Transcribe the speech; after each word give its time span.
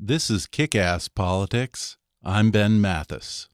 This 0.00 0.30
is 0.30 0.46
Kick 0.46 0.76
Ass 0.76 1.08
Politics. 1.08 1.96
I'm 2.22 2.52
Ben 2.52 2.80
Mathis. 2.80 3.48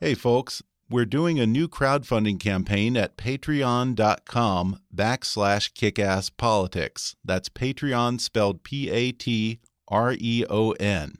Hey, 0.00 0.14
folks, 0.14 0.64
we're 0.90 1.04
doing 1.04 1.38
a 1.38 1.46
new 1.46 1.68
crowdfunding 1.68 2.40
campaign 2.40 2.96
at 2.96 3.16
patreon.com 3.16 4.80
backslash 4.92 5.72
kickasspolitics. 5.72 7.14
That's 7.24 7.48
Patreon 7.48 8.20
spelled 8.20 8.64
P 8.64 8.90
A 8.90 9.12
T 9.12 9.60
R 9.86 10.16
E 10.18 10.44
O 10.50 10.72
N. 10.72 11.18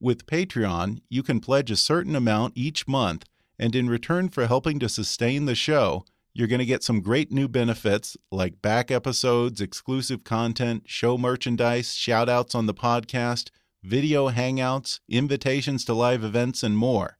With 0.00 0.24
Patreon, 0.24 1.02
you 1.10 1.22
can 1.22 1.40
pledge 1.40 1.70
a 1.70 1.76
certain 1.76 2.16
amount 2.16 2.54
each 2.56 2.88
month, 2.88 3.26
and 3.58 3.76
in 3.76 3.90
return 3.90 4.30
for 4.30 4.46
helping 4.46 4.78
to 4.78 4.88
sustain 4.88 5.44
the 5.44 5.54
show, 5.54 6.06
you're 6.34 6.48
going 6.48 6.58
to 6.58 6.64
get 6.64 6.82
some 6.82 7.00
great 7.00 7.30
new 7.30 7.46
benefits 7.46 8.16
like 8.32 8.60
back 8.60 8.90
episodes, 8.90 9.60
exclusive 9.60 10.24
content, 10.24 10.82
show 10.86 11.16
merchandise, 11.16 11.94
shout 11.94 12.28
outs 12.28 12.56
on 12.56 12.66
the 12.66 12.74
podcast, 12.74 13.50
video 13.84 14.30
hangouts, 14.30 14.98
invitations 15.08 15.84
to 15.84 15.94
live 15.94 16.24
events, 16.24 16.64
and 16.64 16.76
more. 16.76 17.18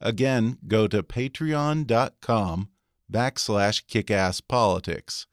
Again, 0.00 0.58
go 0.68 0.86
to 0.86 1.02
patreon.com 1.02 2.68
backslash 3.12 3.84
kickasspolitics. 3.86 5.26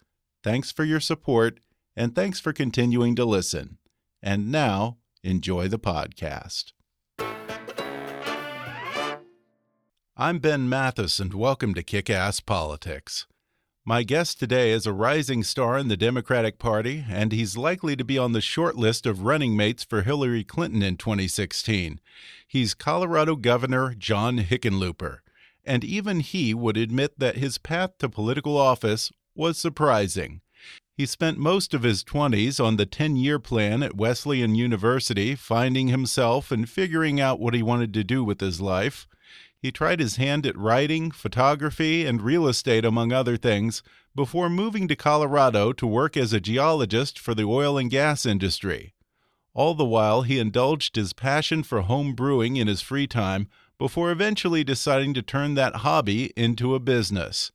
Thanks 0.44 0.72
for 0.72 0.84
your 0.84 1.00
support, 1.00 1.60
and 1.96 2.16
thanks 2.16 2.40
for 2.40 2.52
continuing 2.52 3.16
to 3.16 3.26
listen. 3.26 3.78
And 4.24 4.52
now, 4.52 4.98
enjoy 5.24 5.68
the 5.68 5.80
podcast. 5.80 6.72
I'm 10.22 10.40
Ben 10.40 10.68
Mathis, 10.68 11.22
and 11.22 11.34
welcome 11.34 11.74
to 11.76 11.82
Kick 11.82 12.10
Ass 12.10 12.42
Politics. 12.42 13.26
My 13.86 14.04
guest 14.04 14.38
today 14.38 14.72
is 14.72 14.86
a 14.86 14.92
rising 14.92 15.46
star 15.46 15.78
in 15.78 15.88
the 15.88 15.96
Democratic 15.96 16.60
Party, 16.60 17.06
and 17.10 17.32
he's 17.32 17.56
likely 17.56 17.96
to 17.96 18.04
be 18.04 18.18
on 18.18 18.34
the 18.34 18.42
short 18.42 18.76
list 18.76 19.06
of 19.06 19.24
running 19.24 19.56
mates 19.56 19.86
for 19.86 20.02
Hillary 20.02 20.44
Clinton 20.44 20.82
in 20.82 20.98
2016. 20.98 22.02
He's 22.46 22.74
Colorado 22.74 23.38
Governor 23.38 23.96
John 23.98 24.40
Hickenlooper, 24.40 25.20
and 25.64 25.86
even 25.86 26.20
he 26.20 26.54
would 26.54 26.76
admit 26.76 27.18
that 27.18 27.38
his 27.38 27.58
path 27.58 27.98
to 28.00 28.10
political 28.10 28.58
office 28.58 29.14
was 29.36 29.58
surprising. 29.58 30.42
He 30.98 31.06
spent 31.06 31.38
most 31.38 31.74
of 31.74 31.84
his 31.84 32.04
20s 32.04 32.62
on 32.62 32.76
the 32.76 32.86
10 32.86 33.16
year 33.16 33.40
plan 33.40 33.82
at 33.82 33.96
Wesleyan 33.96 34.54
University, 34.54 35.36
finding 35.36 35.88
himself 35.88 36.52
and 36.52 36.70
figuring 36.70 37.22
out 37.22 37.40
what 37.40 37.54
he 37.54 37.64
wanted 37.64 37.94
to 37.94 38.04
do 38.04 38.22
with 38.22 38.42
his 38.42 38.60
life. 38.60 39.08
He 39.62 39.72
tried 39.72 40.00
his 40.00 40.16
hand 40.16 40.46
at 40.46 40.58
writing, 40.58 41.12
photography, 41.12 42.06
and 42.06 42.22
real 42.22 42.48
estate, 42.48 42.86
among 42.86 43.12
other 43.12 43.36
things, 43.36 43.84
before 44.16 44.50
moving 44.50 44.88
to 44.88 44.96
Colorado 44.96 45.74
to 45.74 45.86
work 45.86 46.16
as 46.16 46.32
a 46.32 46.40
geologist 46.40 47.20
for 47.20 47.36
the 47.36 47.44
oil 47.44 47.78
and 47.78 47.90
gas 47.92 48.26
industry. 48.26 48.94
All 49.54 49.76
the 49.76 49.86
while, 49.86 50.22
he 50.22 50.40
indulged 50.40 50.96
his 50.96 51.12
passion 51.12 51.64
for 51.64 51.82
home 51.82 52.14
brewing 52.14 52.56
in 52.56 52.68
his 52.68 52.82
free 52.82 53.08
time 53.08 53.50
before 53.78 54.12
eventually 54.12 54.64
deciding 54.64 55.14
to 55.16 55.22
turn 55.22 55.56
that 55.56 55.78
hobby 55.78 56.32
into 56.38 56.76
a 56.76 56.80
business. 56.80 57.52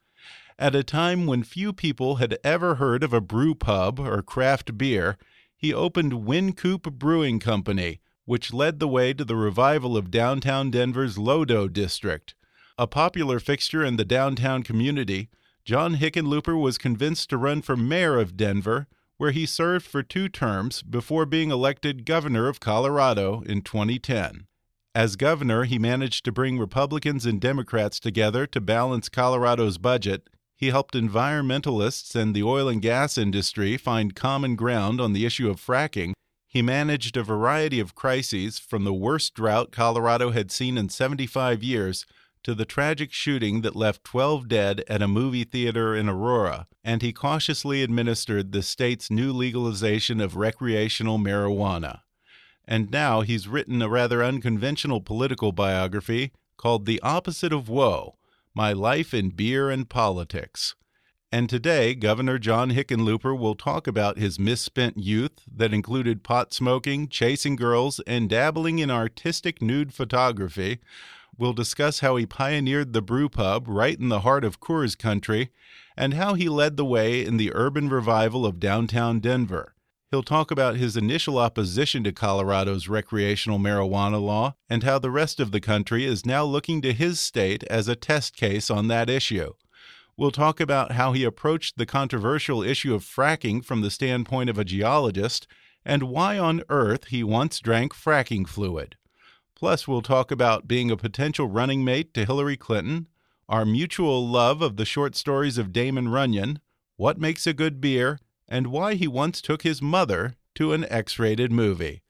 At 0.59 0.75
a 0.75 0.85
time 0.85 1.27
when 1.27 1.43
few 1.43 1.73
people 1.73 2.17
had 2.17 2.39
ever 2.45 2.77
heard 2.77 3.03
of 3.03 3.13
a 3.13 3.21
brew 3.21 3.55
pub 3.55 3.99
or 3.99 4.23
craft 4.23 4.77
beer, 4.77 5.17
he 5.57 5.73
opened 5.73 6.13
Wynkoop 6.13 6.93
Brewing 6.99 7.41
Company, 7.41 8.01
which 8.25 8.53
led 8.53 8.79
the 8.79 8.89
way 8.89 9.13
to 9.13 9.25
the 9.25 9.37
revival 9.37 9.97
of 9.97 10.11
downtown 10.11 10.71
Denver's 10.71 11.17
Lodo 11.17 11.71
district. 11.71 12.35
A 12.79 12.87
popular 12.87 13.39
fixture 13.39 13.85
in 13.85 13.97
the 13.97 14.05
downtown 14.05 14.63
community, 14.63 15.29
John 15.65 15.97
Hickenlooper 15.97 16.61
was 16.61 16.79
convinced 16.79 17.31
to 17.31 17.39
run 17.39 17.63
for 17.63 17.77
mayor 17.77 18.19
of 18.19 18.37
Denver, 18.37 18.87
where 19.17 19.31
he 19.31 19.47
served 19.47 19.87
for 19.87 20.03
two 20.03 20.29
terms 20.29 20.83
before 20.83 21.25
being 21.25 21.51
elected 21.51 22.05
governor 22.05 22.49
of 22.49 22.61
Colorado 22.61 23.43
in 23.47 23.63
2010. 23.63 24.47
As 24.95 25.17
governor, 25.17 25.65
he 25.65 25.79
managed 25.79 26.25
to 26.25 26.33
bring 26.33 26.59
Republicans 26.59 27.27
and 27.27 27.41
Democrats 27.41 27.99
together 27.99 28.47
to 28.49 28.61
balance 28.61 29.09
Colorado's 29.09 29.79
budget. 29.79 30.29
He 30.57 30.71
helped 30.71 30.95
environmentalists 30.95 32.15
and 32.15 32.35
the 32.35 32.43
oil 32.43 32.69
and 32.69 32.81
gas 32.81 33.19
industry 33.19 33.77
find 33.77 34.15
common 34.15 34.57
ground 34.57 35.01
on 35.01 35.13
the 35.13 35.27
issue 35.27 35.51
of 35.51 35.61
fracking 35.61 36.13
he 36.55 36.63
managed 36.63 37.17
a 37.17 37.23
variety 37.25 37.81
of 37.81 37.97
crises 37.97 38.61
from 38.61 38.85
the 38.85 38.95
worst 38.95 39.35
drought 39.35 39.73
Colorado 39.73 40.31
had 40.31 40.53
seen 40.53 40.79
in 40.79 40.89
75 40.89 41.65
years 41.65 42.07
to 42.45 42.55
the 42.55 42.65
tragic 42.65 43.13
shooting 43.13 43.63
that 43.63 43.75
left 43.75 44.05
12 44.05 44.47
dead 44.47 44.85
at 44.87 45.03
a 45.03 45.09
movie 45.09 45.43
theater 45.43 45.97
in 45.97 46.09
Aurora, 46.09 46.69
and 46.85 47.03
he 47.03 47.13
cautiously 47.13 47.83
administered 47.83 48.53
the 48.53 48.63
state's 48.63 49.11
new 49.11 49.33
legalization 49.33 50.21
of 50.21 50.37
recreational 50.37 51.19
marijuana. 51.19 52.03
And 52.65 52.89
now 52.89 53.23
he's 53.23 53.49
written 53.49 53.83
a 53.83 53.89
rather 53.89 54.23
unconventional 54.23 55.01
political 55.01 55.51
biography 55.51 56.31
called 56.57 56.87
The 56.87 57.01
Opposite 57.03 57.53
of 57.53 57.69
Woe 57.69 58.15
My 58.55 58.73
Life 58.73 59.13
in 59.13 59.31
Beer 59.31 59.71
and 59.71 59.89
Politics. 59.89 60.77
And 61.35 61.51
today, 61.51 61.97
Governor 61.97 62.39
John 62.39 62.71
Hickenlooper 62.71 63.37
will 63.37 63.57
talk 63.57 63.89
about 63.89 64.19
his 64.19 64.39
misspent 64.39 64.99
youth 64.99 65.41
that 65.53 65.75
included 65.75 66.23
pot 66.23 66.55
smoking, 66.55 67.09
chasing 67.09 67.57
girls, 67.57 67.99
and 68.07 68.31
dabbling 68.31 68.79
in 68.79 68.89
artistic 68.89 69.61
nude 69.61 69.93
photography. 69.93 70.79
We'll 71.37 71.53
discuss 71.53 71.99
how 71.99 72.15
he 72.15 72.25
pioneered 72.25 72.93
the 72.93 73.03
brew 73.03 73.29
pub 73.29 73.67
right 73.67 73.99
in 73.99 74.11
the 74.11 74.21
heart 74.21 74.45
of 74.45 74.61
Coors 74.61 74.97
country 74.97 75.51
and 75.97 76.15
how 76.15 76.35
he 76.35 76.49
led 76.49 76.77
the 76.77 76.85
way 76.85 77.25
in 77.25 77.37
the 77.37 77.51
urban 77.53 77.89
revival 77.89 78.47
of 78.47 78.61
downtown 78.61 79.19
Denver. 79.19 79.75
He'll 80.13 80.23
talk 80.23 80.53
about 80.53 80.77
his 80.77 80.97
initial 80.97 81.39
opposition 81.39 82.05
to 82.05 82.13
Colorado's 82.13 82.87
recreational 82.87 83.59
marijuana 83.59 84.23
law 84.23 84.55
and 84.71 84.85
how 84.85 85.01
the 85.01 85.11
rest 85.11 85.41
of 85.41 85.51
the 85.51 85.61
country 85.61 86.05
is 86.05 86.25
now 86.25 86.45
looking 86.45 86.81
to 86.83 86.93
his 86.93 87.19
state 87.19 87.65
as 87.65 87.89
a 87.89 87.97
test 87.97 88.37
case 88.37 88.71
on 88.71 88.87
that 88.87 89.11
issue. 89.11 89.55
We'll 90.17 90.31
talk 90.31 90.61
about 90.61 90.93
how 90.93 91.13
he 91.13 91.25
approached 91.25 91.77
the 91.77 91.87
controversial 91.87 92.63
issue 92.63 92.95
of 92.95 93.05
fracking 93.05 93.65
from 93.65 93.81
the 93.81 93.91
standpoint 93.91 94.49
of 94.49 94.59
a 94.59 94.65
geologist 94.65 95.49
and 95.85 96.05
why 96.05 96.39
on 96.39 96.63
earth 96.69 97.07
he 97.07 97.25
once 97.25 97.59
drank 97.59 97.93
fracking 97.95 98.47
fluid. 98.47 98.97
Plus, 99.57 99.89
we'll 99.89 100.03
talk 100.03 100.31
about 100.31 100.69
being 100.69 100.91
a 100.91 100.97
potential 100.97 101.49
running 101.49 101.85
mate 101.85 102.15
to 102.15 102.25
Hillary 102.25 102.57
Clinton, 102.57 103.09
our 103.49 103.65
mutual 103.65 104.27
love 104.27 104.63
of 104.63 104.77
the 104.77 104.85
short 104.85 105.17
stories 105.17 105.59
of 105.59 105.73
Damon 105.73 106.09
Runyon, 106.09 106.61
what 106.97 107.19
makes 107.19 107.47
a 107.47 107.53
good 107.53 107.81
beer, 107.81 108.19
and 108.49 108.69
why 108.69 108.95
he 108.95 109.09
once 109.09 109.41
took 109.41 109.63
his 109.63 109.83
mother 109.83 110.37
to 110.55 110.73
an 110.73 110.87
X 110.89 111.19
rated 111.19 111.51
movie. 111.51 112.03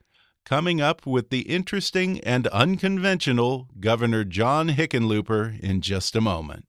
Coming 0.44 0.80
up 0.80 1.06
with 1.06 1.30
the 1.30 1.40
interesting 1.42 2.20
and 2.20 2.46
unconventional 2.48 3.68
Governor 3.80 4.24
John 4.24 4.68
Hickenlooper 4.68 5.58
in 5.60 5.80
just 5.80 6.14
a 6.14 6.20
moment. 6.20 6.66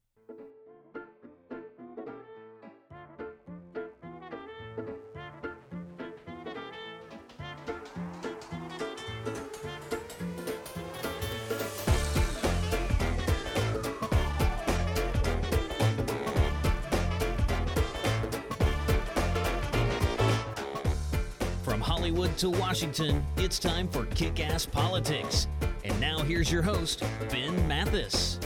Hollywood 22.06 22.38
to 22.38 22.52
Washington, 22.52 23.26
it's 23.38 23.58
time 23.58 23.88
for 23.88 24.06
Kick 24.06 24.40
Ass 24.40 24.64
Politics. 24.64 25.48
And 25.84 26.00
now 26.00 26.20
here's 26.20 26.52
your 26.52 26.62
host, 26.62 27.04
Ben 27.32 27.68
Mathis. 27.68 28.40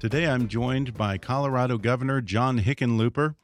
Today 0.00 0.26
I'm 0.26 0.48
joined 0.48 0.94
by 0.94 1.18
Colorado 1.18 1.78
Governor 1.78 2.20
John 2.20 2.58
Hickenlooper. 2.58 3.36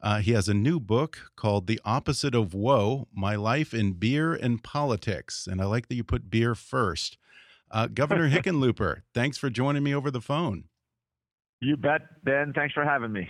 Uh, 0.00 0.20
he 0.20 0.32
has 0.32 0.48
a 0.48 0.54
new 0.54 0.80
book 0.80 1.30
called 1.36 1.66
The 1.66 1.78
Opposite 1.84 2.34
of 2.34 2.54
Woe 2.54 3.06
My 3.12 3.36
Life 3.36 3.74
in 3.74 3.92
Beer 3.92 4.32
and 4.32 4.64
Politics. 4.64 5.46
And 5.46 5.60
I 5.60 5.66
like 5.66 5.88
that 5.88 5.94
you 5.94 6.04
put 6.04 6.30
beer 6.30 6.54
first. 6.54 7.18
Uh, 7.70 7.88
Governor 7.88 8.30
Hickenlooper, 8.34 9.02
thanks 9.12 9.36
for 9.36 9.50
joining 9.50 9.82
me 9.82 9.94
over 9.94 10.10
the 10.10 10.22
phone. 10.22 10.64
You 11.60 11.76
bet, 11.76 12.00
Ben. 12.24 12.54
Thanks 12.54 12.72
for 12.72 12.82
having 12.82 13.12
me. 13.12 13.28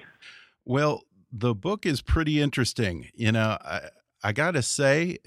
Well, 0.65 1.03
the 1.33 1.57
book 1.57 1.85
is 1.85 2.01
pretty 2.03 2.41
interesting. 2.41 3.09
You 3.15 3.33
know, 3.33 3.59
I, 3.61 3.89
I 4.25 4.33
got 4.33 4.53
to 4.53 4.63
say, 4.63 5.19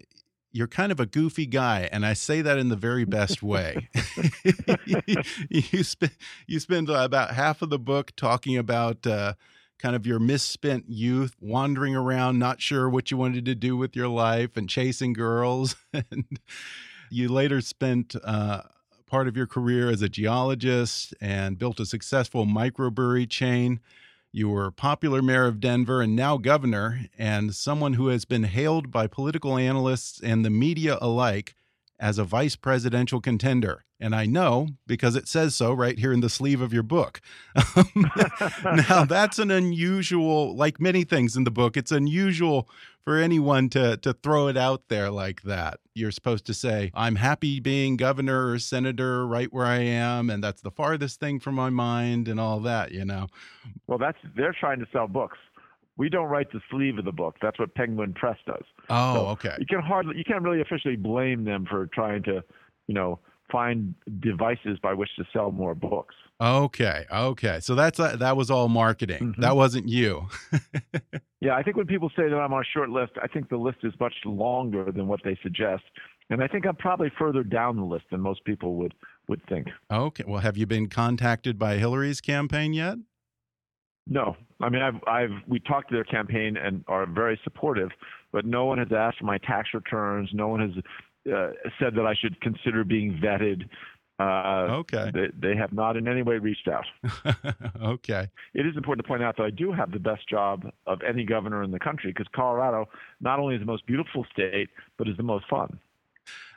you're 0.52 0.68
kind 0.68 0.92
of 0.92 1.00
a 1.00 1.06
goofy 1.06 1.46
guy, 1.46 1.88
and 1.92 2.04
I 2.04 2.14
say 2.14 2.42
that 2.42 2.58
in 2.58 2.70
the 2.70 2.76
very 2.76 3.06
best 3.20 3.44
way. 3.44 3.90
you 5.50 5.84
spend 5.84 6.12
you 6.48 6.60
spend 6.60 6.90
about 6.90 7.32
half 7.32 7.62
of 7.62 7.70
the 7.70 7.80
book 7.80 8.14
talking 8.16 8.58
about 8.58 9.06
uh, 9.06 9.34
kind 9.78 9.96
of 9.96 10.08
your 10.08 10.20
misspent 10.20 10.86
youth, 10.88 11.36
wandering 11.40 11.96
around, 11.96 12.40
not 12.40 12.60
sure 12.60 12.90
what 12.90 13.12
you 13.12 13.18
wanted 13.18 13.46
to 13.46 13.56
do 13.56 13.78
with 13.78 13.96
your 13.96 14.08
life, 14.08 14.58
and 14.58 14.68
chasing 14.68 15.14
girls. 15.14 15.76
and 15.94 16.26
you 17.12 17.30
later 17.30 17.62
spent 17.62 18.16
uh, 18.24 18.64
part 19.06 19.28
of 19.28 19.38
your 19.38 19.48
career 19.48 19.90
as 19.90 20.02
a 20.02 20.10
geologist 20.10 21.14
and 21.22 21.60
built 21.60 21.80
a 21.80 21.86
successful 21.86 22.46
microbrewery 22.46 23.30
chain. 23.30 23.80
You 24.32 24.50
were 24.50 24.72
popular 24.72 25.22
mayor 25.22 25.46
of 25.46 25.60
Denver 25.60 26.02
and 26.02 26.16
now 26.16 26.38
governor, 26.38 27.06
and 27.18 27.56
someone 27.56 27.94
who 27.94 28.08
has 28.10 28.26
been 28.26 28.44
hailed 28.44 28.92
by 28.92 29.08
political 29.08 29.58
analysts 29.58 30.20
and 30.22 30.44
the 30.44 30.50
media 30.50 30.98
alike 31.02 31.56
as 32.00 32.18
a 32.18 32.24
vice 32.24 32.56
presidential 32.56 33.22
contender. 33.22 33.84
And 34.00 34.16
I 34.16 34.26
know 34.26 34.68
because 34.86 35.16
it 35.16 35.28
says 35.28 35.56
so 35.56 35.74
right 35.74 35.98
here 35.98 36.14
in 36.14 36.20
the 36.20 36.30
sleeve 36.30 36.62
of 36.62 36.72
your 36.72 36.84
book. 36.84 37.20
now, 38.90 39.06
that's 39.06 39.40
an 39.40 39.50
unusual, 39.50 40.56
like 40.56 40.80
many 40.80 41.04
things 41.04 41.36
in 41.36 41.44
the 41.44 41.52
book, 41.52 41.76
it's 41.76 41.92
unusual 41.92 42.70
for 43.04 43.18
anyone 43.18 43.70
to, 43.70 43.98
to 43.98 44.14
throw 44.14 44.48
it 44.50 44.58
out 44.58 44.90
there 44.90 45.10
like 45.10 45.42
that. 45.44 45.80
You're 45.96 46.12
supposed 46.12 46.46
to 46.46 46.54
say, 46.54 46.92
I'm 46.94 47.16
happy 47.16 47.60
being 47.60 47.98
governor 47.98 48.52
or 48.52 48.60
senator 48.60 49.26
right 49.26 49.52
where 49.52 49.66
I 49.66 49.80
am, 49.80 50.30
and 50.30 50.44
that's 50.44 50.62
the 50.62 50.72
farthest 50.72 51.20
thing 51.20 51.40
from 51.40 51.56
my 51.56 51.70
mind, 51.72 52.28
and 52.28 52.40
all 52.40 52.60
that, 52.60 52.92
you 52.92 53.06
know. 53.06 53.28
Well, 53.88 53.98
that's 53.98 54.18
they're 54.36 54.56
trying 54.60 54.80
to 54.80 54.88
sell 54.92 55.08
books 55.08 55.38
we 55.98 56.10
don't 56.10 56.28
write 56.28 56.52
the 56.52 56.62
sleeve 56.70 56.98
of 56.98 57.06
the 57.06 57.12
book. 57.12 57.36
That's 57.42 57.60
what 57.60 57.74
Penguin 57.74 58.14
Press 58.14 58.38
does. 58.46 58.64
Oh, 58.90 59.14
so 59.14 59.28
okay. 59.28 59.56
You 59.60 59.66
can 59.66 59.82
hardly, 59.82 60.18
you 60.18 60.24
can't 60.24 60.44
really 60.44 60.62
officially 60.62 60.96
blame 60.96 61.44
them 61.44 61.66
for 61.70 61.88
trying 61.88 62.24
to, 62.24 62.44
you 62.88 62.94
know, 62.94 63.20
find 63.52 63.94
devices 64.20 64.78
by 64.82 64.94
which 64.94 65.10
to 65.18 65.26
sell 65.34 65.52
more 65.52 65.76
books. 65.76 66.16
Okay, 66.40 67.06
okay. 67.12 67.60
So 67.62 67.74
that's 67.74 68.00
uh, 68.00 68.16
that 68.18 68.38
was 68.38 68.52
all 68.52 68.68
marketing. 68.68 69.20
Mm 69.20 69.34
-hmm. 69.34 69.42
That 69.42 69.56
wasn't 69.56 69.90
you. 69.90 70.28
yeah, 71.42 71.60
I 71.60 71.64
think 71.64 71.78
when 71.78 71.88
people 71.88 72.10
say 72.10 72.30
that 72.30 72.40
I'm 72.40 72.54
on 72.54 72.62
a 72.62 72.72
short 72.74 72.90
list, 72.90 73.14
I 73.24 73.28
think 73.28 73.50
the 73.50 73.58
list 73.58 73.84
is 73.84 73.94
much 74.00 74.16
longer 74.26 74.92
than 74.92 75.08
what 75.08 75.22
they 75.24 75.36
suggest, 75.42 75.84
and 76.30 76.44
I 76.44 76.48
think 76.48 76.66
I'm 76.66 76.76
probably 76.76 77.10
further 77.10 77.44
down 77.44 77.76
the 77.76 77.94
list 77.96 78.06
than 78.10 78.22
most 78.22 78.44
people 78.44 78.70
would 78.80 78.94
would 79.28 79.42
think. 79.48 79.68
Okay. 79.90 80.26
Well, 80.28 80.42
have 80.42 80.58
you 80.58 80.68
been 80.68 80.90
contacted 80.90 81.58
by 81.58 81.78
Hillary's 81.78 82.22
campaign 82.22 82.74
yet? 82.74 82.98
No, 84.10 84.36
I 84.66 84.70
mean 84.70 84.82
I've 84.82 85.00
I've 85.08 85.36
we 85.48 85.60
talked 85.60 85.90
to 85.90 85.96
their 85.96 86.10
campaign 86.18 86.58
and 86.58 86.84
are 86.88 87.06
very 87.06 87.40
supportive, 87.44 87.92
but 88.32 88.46
no 88.46 88.66
one 88.66 88.78
has 88.78 88.90
asked 88.96 89.20
for 89.20 89.26
my 89.26 89.38
tax 89.40 89.70
returns. 89.74 90.30
No 90.34 90.48
one 90.48 90.60
has 90.60 91.34
uh, 91.34 91.52
said 91.80 91.96
that 91.96 92.06
I 92.06 92.14
should 92.14 92.40
consider 92.42 92.84
being 92.84 93.20
vetted. 93.24 93.64
Uh, 94.20 94.80
okay. 94.80 95.12
They, 95.14 95.50
they, 95.50 95.56
have 95.56 95.74
not 95.74 95.96
in 95.96 96.08
any 96.08 96.24
way 96.24 96.40
reached 96.40 96.68
out. 96.68 96.86
okay. 97.84 98.28
It 98.56 98.66
is 98.66 98.76
important 98.76 99.06
to 99.06 99.08
point 99.08 99.22
out 99.22 99.38
that 99.38 99.44
I 99.44 99.52
do 99.52 99.72
have 99.72 99.92
the 99.92 100.00
best 100.00 100.28
job 100.28 100.66
of 100.88 101.00
any 101.08 101.24
governor 101.24 101.62
in 101.62 101.70
the 101.70 101.80
country 101.80 102.12
because 102.12 102.26
Colorado 102.36 102.88
not 103.22 103.40
only 103.40 103.56
is 103.56 103.62
the 103.62 103.68
most 103.68 103.86
beautiful 103.86 104.26
state, 104.32 104.70
but 104.98 105.08
is 105.08 105.16
the 105.18 105.24
most 105.24 105.46
fun. 105.48 105.80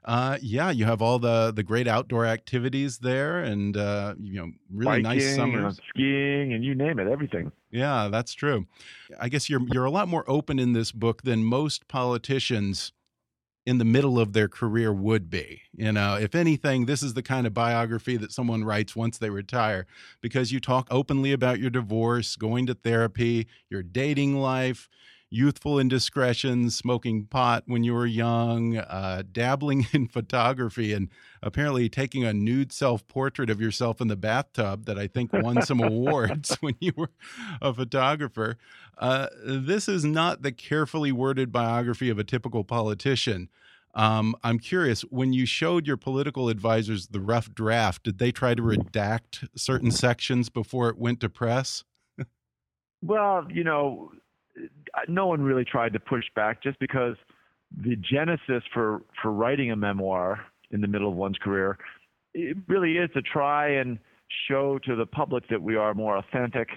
Uh, 0.05 0.39
yeah, 0.41 0.71
you 0.71 0.85
have 0.87 1.03
all 1.03 1.19
the 1.19 1.53
the 1.55 1.63
great 1.63 1.87
outdoor 1.87 2.25
activities 2.25 2.99
there, 2.99 3.41
and 3.41 3.77
uh, 3.77 4.15
you 4.19 4.41
know, 4.41 4.51
really 4.73 5.03
Biking 5.03 5.19
nice 5.19 5.37
summers, 5.37 5.79
and 5.79 5.87
skiing, 5.91 6.53
and 6.55 6.65
you 6.65 6.75
name 6.75 6.99
it, 6.99 7.07
everything. 7.07 7.53
Yeah, 7.71 8.09
that's 8.09 8.33
true. 8.33 8.67
I 9.21 9.29
guess 9.29 9.51
you're 9.51 9.63
you're 9.73 9.85
a 9.85 9.91
lot 9.91 10.09
more 10.09 10.25
open 10.27 10.59
in 10.59 10.73
this 10.73 10.91
book 10.93 11.23
than 11.23 11.45
most 11.45 11.87
politicians 11.87 12.93
in 13.67 13.79
the 13.79 13.85
middle 13.85 14.19
of 14.19 14.33
their 14.33 14.49
career 14.49 14.93
would 14.93 15.29
be. 15.29 15.63
You 15.77 15.93
know, 15.93 16.17
if 16.17 16.35
anything, 16.35 16.87
this 16.87 17.03
is 17.03 17.15
the 17.15 17.23
kind 17.23 17.47
of 17.47 17.53
biography 17.53 18.17
that 18.17 18.33
someone 18.33 18.65
writes 18.65 18.97
once 18.97 19.19
they 19.19 19.31
retire 19.31 19.87
because 20.23 20.51
you 20.51 20.61
talk 20.61 20.89
openly 20.91 21.33
about 21.33 21.61
your 21.61 21.71
divorce, 21.71 22.37
going 22.37 22.67
to 22.67 22.75
therapy, 22.75 23.47
your 23.69 23.83
dating 23.83 24.37
life 24.37 24.89
youthful 25.31 25.79
indiscretions, 25.79 26.77
smoking 26.77 27.25
pot 27.25 27.63
when 27.67 27.85
you 27.85 27.95
were 27.95 28.07
young, 28.07 28.77
uh, 28.77 29.23
dabbling 29.31 29.87
in 29.93 30.09
photography, 30.09 30.93
and 30.93 31.09
apparently 31.43 31.89
taking 31.89 32.25
a 32.25 32.33
nude 32.33 32.73
self 32.73 33.07
portrait 33.07 33.49
of 33.49 33.61
yourself 33.61 34.01
in 34.01 34.09
the 34.09 34.17
bathtub 34.17 34.87
that 34.87 34.99
I 34.99 35.07
think 35.07 35.33
won 35.33 35.63
some 35.63 35.81
awards 35.83 36.57
when 36.61 36.75
you 36.81 36.93
were 36.97 37.11
a 37.63 37.73
photographer. 37.73 38.59
Uh, 38.99 39.29
this 39.45 39.89
is 39.89 40.05
not 40.05 40.43
the 40.43 40.53
carefully 40.53 41.13
worded 41.13 41.53
biography 41.53 42.11
of 42.11 42.19
a 42.19 42.25
typical 42.25 42.65
politician. 42.65 43.49
Um, 43.95 44.37
I'm 44.45 44.59
curious, 44.59 45.03
when 45.03 45.33
you 45.33 45.47
showed 45.47 45.87
your 45.87 45.97
political 45.97 46.49
advisors 46.49 47.09
the 47.09 47.21
rough 47.21 47.53
draft, 47.53 48.05
did 48.05 48.19
they 48.19 48.31
try 48.31 48.55
to 48.55 48.63
redact 48.63 49.49
certain 49.57 49.91
sections 49.91 50.49
before 50.49 50.89
it 50.91 50.99
went 50.99 51.21
to 51.21 51.29
press? 51.29 51.83
well, 53.03 53.47
you 53.51 53.65
know, 53.65 54.13
no 55.09 55.27
one 55.27 55.43
really 55.43 55.65
tried 55.65 55.93
to 55.93 56.01
push 56.01 56.25
back 56.35 56.63
just 56.63 56.79
because 56.79 57.17
the 57.85 57.97
genesis 57.97 58.63
for 58.73 59.03
for 59.23 59.31
writing 59.31 59.71
a 59.71 59.77
memoir 59.77 60.41
in 60.71 60.81
the 60.81 60.89
middle 60.89 61.09
of 61.09 61.17
one's 61.17 61.39
career 61.39 61.79
it 62.35 62.57
really 62.69 62.97
is 62.97 63.11
to 63.15 63.23
try 63.23 63.69
and 63.69 63.99
show 64.49 64.79
to 64.85 64.95
the 64.97 65.07
public 65.07 65.49
that 65.49 65.61
we 65.61 65.77
are 65.77 65.95
more 65.95 66.17
authentic 66.17 66.69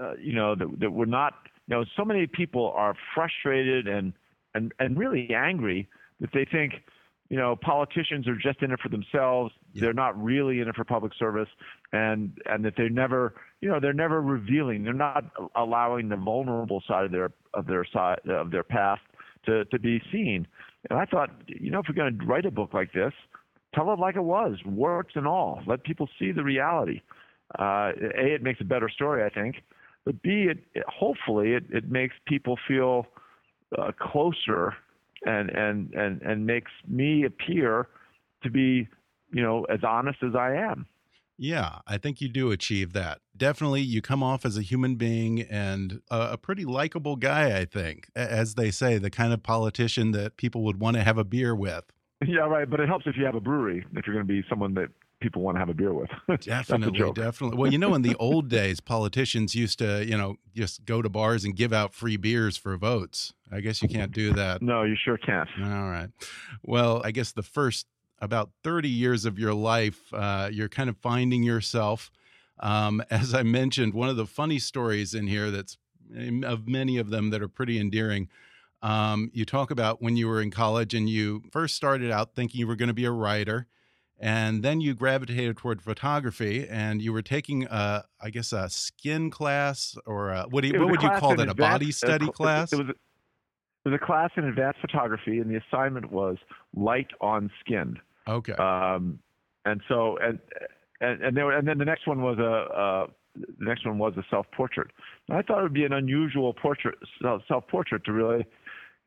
uh, 0.00 0.14
you 0.16 0.34
know 0.34 0.54
that, 0.54 0.68
that 0.78 0.90
we're 0.90 1.04
not 1.04 1.34
you 1.66 1.76
know 1.76 1.84
so 1.96 2.04
many 2.04 2.26
people 2.26 2.72
are 2.76 2.94
frustrated 3.14 3.86
and 3.86 4.12
and 4.54 4.72
and 4.78 4.98
really 4.98 5.28
angry 5.34 5.88
that 6.20 6.30
they 6.32 6.46
think 6.50 6.74
you 7.28 7.36
know 7.36 7.56
politicians 7.56 8.28
are 8.28 8.36
just 8.36 8.62
in 8.62 8.70
it 8.70 8.80
for 8.80 8.88
themselves 8.88 9.52
yeah. 9.72 9.80
they're 9.82 9.92
not 9.92 10.22
really 10.22 10.60
in 10.60 10.68
it 10.68 10.76
for 10.76 10.84
public 10.84 11.12
service 11.18 11.48
and 11.92 12.38
and 12.46 12.64
that 12.64 12.74
they're 12.76 12.88
never 12.88 13.34
you 13.60 13.68
know 13.68 13.80
they're 13.80 13.92
never 13.92 14.20
revealing 14.20 14.84
they're 14.84 14.92
not 14.92 15.24
allowing 15.54 16.08
the 16.08 16.16
vulnerable 16.16 16.82
side 16.86 17.04
of 17.04 17.12
their 17.12 17.30
of 17.54 17.66
their 17.66 17.84
side 17.84 18.18
of 18.28 18.50
their 18.50 18.62
past 18.62 19.02
to 19.44 19.64
to 19.66 19.78
be 19.78 20.00
seen. 20.12 20.46
And 20.90 20.98
i 20.98 21.04
thought 21.04 21.30
you 21.46 21.70
know 21.70 21.80
if 21.80 21.86
you're 21.88 21.94
going 21.94 22.18
to 22.18 22.24
write 22.26 22.46
a 22.46 22.50
book 22.50 22.74
like 22.74 22.92
this 22.92 23.12
tell 23.74 23.92
it 23.92 23.98
like 23.98 24.16
it 24.16 24.22
was 24.22 24.56
warts 24.64 25.12
and 25.16 25.26
all. 25.26 25.62
Let 25.66 25.84
people 25.84 26.08
see 26.18 26.32
the 26.32 26.42
reality. 26.42 27.00
Uh, 27.58 27.92
a 28.18 28.34
it 28.34 28.42
makes 28.42 28.60
a 28.60 28.64
better 28.64 28.88
story 28.88 29.22
i 29.24 29.28
think 29.28 29.62
but 30.04 30.20
b 30.20 30.48
it, 30.50 30.58
it 30.74 30.82
hopefully 30.88 31.52
it, 31.52 31.62
it 31.70 31.88
makes 31.88 32.14
people 32.26 32.58
feel 32.66 33.06
uh, 33.78 33.92
closer 34.00 34.74
and 35.24 35.50
and 35.50 35.92
and 35.94 36.22
and 36.22 36.46
makes 36.46 36.70
me 36.88 37.24
appear 37.24 37.88
to 38.42 38.50
be 38.50 38.88
you 39.32 39.42
know 39.42 39.64
as 39.64 39.80
honest 39.86 40.18
as 40.22 40.34
I 40.34 40.54
am. 40.54 40.86
Yeah, 41.38 41.80
I 41.86 41.98
think 41.98 42.20
you 42.20 42.28
do 42.28 42.50
achieve 42.50 42.92
that. 42.94 43.20
Definitely, 43.36 43.82
you 43.82 44.00
come 44.00 44.22
off 44.22 44.44
as 44.44 44.56
a 44.56 44.62
human 44.62 44.96
being 44.96 45.42
and 45.42 46.00
a, 46.10 46.32
a 46.32 46.38
pretty 46.38 46.64
likable 46.64 47.16
guy. 47.16 47.58
I 47.58 47.64
think, 47.64 48.08
as 48.14 48.54
they 48.54 48.70
say, 48.70 48.98
the 48.98 49.10
kind 49.10 49.32
of 49.32 49.42
politician 49.42 50.12
that 50.12 50.36
people 50.36 50.62
would 50.62 50.80
want 50.80 50.96
to 50.96 51.02
have 51.02 51.18
a 51.18 51.24
beer 51.24 51.54
with. 51.54 51.84
Yeah, 52.26 52.40
right. 52.40 52.68
But 52.68 52.80
it 52.80 52.88
helps 52.88 53.06
if 53.06 53.16
you 53.16 53.24
have 53.26 53.34
a 53.34 53.40
brewery. 53.40 53.84
If 53.94 54.06
you're 54.06 54.14
going 54.14 54.26
to 54.26 54.32
be 54.32 54.42
someone 54.48 54.74
that 54.74 54.88
people 55.20 55.42
want 55.42 55.56
to 55.56 55.58
have 55.58 55.68
a 55.68 55.74
beer 55.74 55.92
with. 55.92 56.10
definitely, 56.40 57.12
definitely. 57.12 57.58
Well, 57.58 57.70
you 57.70 57.78
know, 57.78 57.94
in 57.94 58.02
the 58.02 58.14
old 58.16 58.48
days, 58.48 58.80
politicians 58.80 59.54
used 59.54 59.78
to, 59.78 60.04
you 60.04 60.16
know, 60.16 60.36
just 60.54 60.84
go 60.84 61.02
to 61.02 61.08
bars 61.08 61.44
and 61.44 61.56
give 61.56 61.72
out 61.72 61.94
free 61.94 62.16
beers 62.16 62.56
for 62.56 62.76
votes. 62.76 63.32
I 63.50 63.60
guess 63.60 63.82
you 63.82 63.88
can't 63.88 64.12
do 64.12 64.32
that. 64.32 64.62
No, 64.62 64.82
you 64.82 64.96
sure 65.02 65.18
can't. 65.18 65.48
All 65.62 65.88
right. 65.88 66.08
Well, 66.62 67.00
I 67.04 67.10
guess 67.12 67.32
the 67.32 67.42
first 67.42 67.86
about 68.20 68.50
30 68.62 68.88
years 68.88 69.24
of 69.24 69.38
your 69.38 69.54
life, 69.54 70.12
uh, 70.12 70.48
you're 70.52 70.68
kind 70.68 70.88
of 70.88 70.96
finding 70.96 71.42
yourself. 71.42 72.10
Um, 72.60 73.02
as 73.10 73.34
I 73.34 73.42
mentioned, 73.42 73.94
one 73.94 74.08
of 74.08 74.16
the 74.16 74.26
funny 74.26 74.58
stories 74.58 75.14
in 75.14 75.26
here 75.26 75.50
that's 75.50 75.78
of 76.44 76.68
many 76.68 76.98
of 76.98 77.10
them 77.10 77.30
that 77.30 77.42
are 77.42 77.48
pretty 77.48 77.80
endearing. 77.80 78.28
Um, 78.82 79.30
you 79.32 79.44
talk 79.44 79.70
about 79.70 80.00
when 80.00 80.16
you 80.16 80.28
were 80.28 80.40
in 80.40 80.50
college 80.50 80.94
and 80.94 81.08
you 81.08 81.42
first 81.50 81.74
started 81.74 82.10
out 82.10 82.34
thinking 82.34 82.60
you 82.60 82.66
were 82.66 82.76
going 82.76 82.88
to 82.88 82.94
be 82.94 83.06
a 83.06 83.10
writer 83.10 83.66
and 84.18 84.62
then 84.62 84.80
you 84.80 84.94
gravitated 84.94 85.56
toward 85.56 85.82
photography 85.82 86.66
and 86.68 87.02
you 87.02 87.12
were 87.12 87.22
taking 87.22 87.64
a, 87.64 88.04
I 88.20 88.30
guess 88.30 88.52
a 88.52 88.68
skin 88.70 89.30
class 89.30 89.96
or 90.06 90.30
a, 90.30 90.46
what, 90.48 90.62
do 90.62 90.68
you, 90.68 90.78
what 90.78 90.90
would 90.90 91.02
you 91.02 91.10
call 91.18 91.34
that 91.36 91.48
a 91.48 91.54
body 91.54 91.90
study 91.90 92.28
class 92.28 92.72
it 92.72 92.76
was 92.76 92.94
was 93.86 93.94
a 93.94 94.04
class 94.04 94.30
in 94.36 94.44
advanced 94.44 94.80
photography, 94.80 95.38
and 95.38 95.48
the 95.48 95.60
assignment 95.68 96.10
was 96.10 96.36
light 96.74 97.06
on 97.20 97.50
skin. 97.60 97.96
Okay. 98.28 98.52
Um, 98.54 99.18
and 99.64 99.80
so 99.88 100.18
and 100.18 100.38
and 101.00 101.22
and, 101.22 101.36
there, 101.36 101.50
and 101.50 101.66
then 101.66 101.78
the 101.78 101.84
next 101.84 102.06
one 102.06 102.22
was 102.22 102.38
a. 102.38 102.52
Uh, 102.74 103.06
the 103.58 103.66
next 103.66 103.84
one 103.84 103.98
was 103.98 104.14
a 104.16 104.24
self-portrait. 104.30 104.88
I 105.30 105.42
thought 105.42 105.58
it 105.58 105.62
would 105.64 105.74
be 105.74 105.84
an 105.84 105.92
unusual 105.92 106.54
portrait, 106.54 106.94
self-portrait 107.46 108.02
to 108.04 108.12
really, 108.12 108.46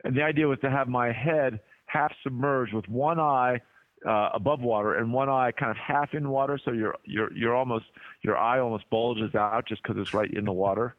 and 0.04 0.16
the 0.16 0.22
idea 0.22 0.48
was 0.48 0.60
to 0.60 0.70
have 0.70 0.88
my 0.88 1.12
head 1.12 1.60
half 1.88 2.12
submerged 2.22 2.72
with 2.72 2.88
one 2.88 3.20
eye 3.20 3.60
uh, 4.08 4.30
above 4.34 4.62
water 4.62 4.96
and 4.96 5.12
one 5.12 5.30
eye 5.30 5.52
kind 5.60 5.72
of 5.72 5.78
half 5.78 6.14
in 6.14 6.30
water, 6.30 6.60
so 6.64 6.72
your 6.72 6.96
your 7.06 7.32
you're 7.32 7.38
you're 7.38 7.56
almost 7.56 7.86
your 8.22 8.38
eye 8.38 8.60
almost 8.60 8.90
bulges 8.90 9.34
out 9.36 9.68
just 9.68 9.82
because 9.84 10.00
it's 10.00 10.14
right 10.14 10.32
in 10.32 10.46
the 10.46 10.54
water. 10.54 10.96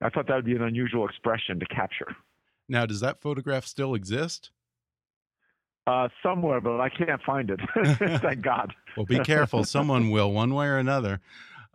I 0.00 0.08
thought 0.08 0.28
that 0.28 0.36
would 0.36 0.44
be 0.44 0.54
an 0.54 0.62
unusual 0.62 1.06
expression 1.06 1.58
to 1.58 1.66
capture. 1.66 2.14
Now, 2.68 2.86
does 2.86 3.00
that 3.00 3.20
photograph 3.20 3.66
still 3.66 3.94
exist? 3.94 4.50
Uh, 5.88 6.06
somewhere, 6.22 6.60
but 6.60 6.78
I 6.80 6.90
can't 6.90 7.22
find 7.22 7.50
it. 7.50 7.60
Thank 8.20 8.42
God. 8.42 8.74
well, 8.96 9.06
be 9.06 9.20
careful. 9.20 9.64
Someone 9.64 10.10
will, 10.10 10.30
one 10.30 10.52
way 10.52 10.66
or 10.66 10.76
another. 10.76 11.20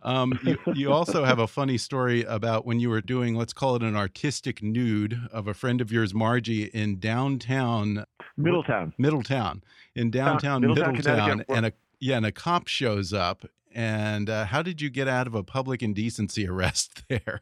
Um, 0.04 0.38
you, 0.44 0.56
you, 0.72 0.92
also 0.92 1.24
have 1.24 1.40
a 1.40 1.48
funny 1.48 1.78
story 1.78 2.22
about 2.22 2.64
when 2.64 2.78
you 2.78 2.90
were 2.90 3.00
doing, 3.00 3.34
let's 3.34 3.52
call 3.52 3.74
it 3.74 3.82
an 3.82 3.96
artistic 3.96 4.62
nude 4.62 5.20
of 5.32 5.48
a 5.48 5.54
friend 5.54 5.80
of 5.80 5.90
yours, 5.90 6.14
Margie, 6.14 6.66
in 6.66 7.00
downtown 7.00 8.04
Middletown. 8.36 8.92
Middletown, 8.98 9.64
in 9.96 10.12
downtown 10.12 10.60
Middletown, 10.60 10.92
Middletown 10.92 11.44
and 11.48 11.66
a 11.66 11.72
yeah, 11.98 12.16
and 12.16 12.26
a 12.26 12.32
cop 12.32 12.68
shows 12.68 13.12
up. 13.12 13.44
And 13.74 14.30
uh, 14.30 14.44
how 14.44 14.62
did 14.62 14.80
you 14.80 14.90
get 14.90 15.08
out 15.08 15.26
of 15.26 15.34
a 15.34 15.42
public 15.42 15.82
indecency 15.82 16.46
arrest 16.46 17.02
there? 17.08 17.40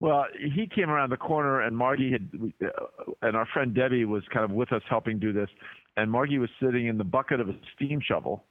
Well, 0.00 0.24
he 0.38 0.66
came 0.66 0.88
around 0.88 1.10
the 1.10 1.18
corner, 1.18 1.60
and 1.60 1.76
Margie 1.76 2.10
had, 2.10 2.30
uh, 2.64 3.12
and 3.20 3.36
our 3.36 3.46
friend 3.52 3.74
Debbie 3.74 4.06
was 4.06 4.22
kind 4.32 4.44
of 4.44 4.50
with 4.50 4.72
us 4.72 4.82
helping 4.88 5.18
do 5.18 5.32
this. 5.32 5.50
And 5.96 6.10
Margie 6.10 6.38
was 6.38 6.48
sitting 6.62 6.86
in 6.86 6.96
the 6.96 7.04
bucket 7.04 7.38
of 7.38 7.50
a 7.50 7.54
steam 7.76 8.00
shovel, 8.00 8.44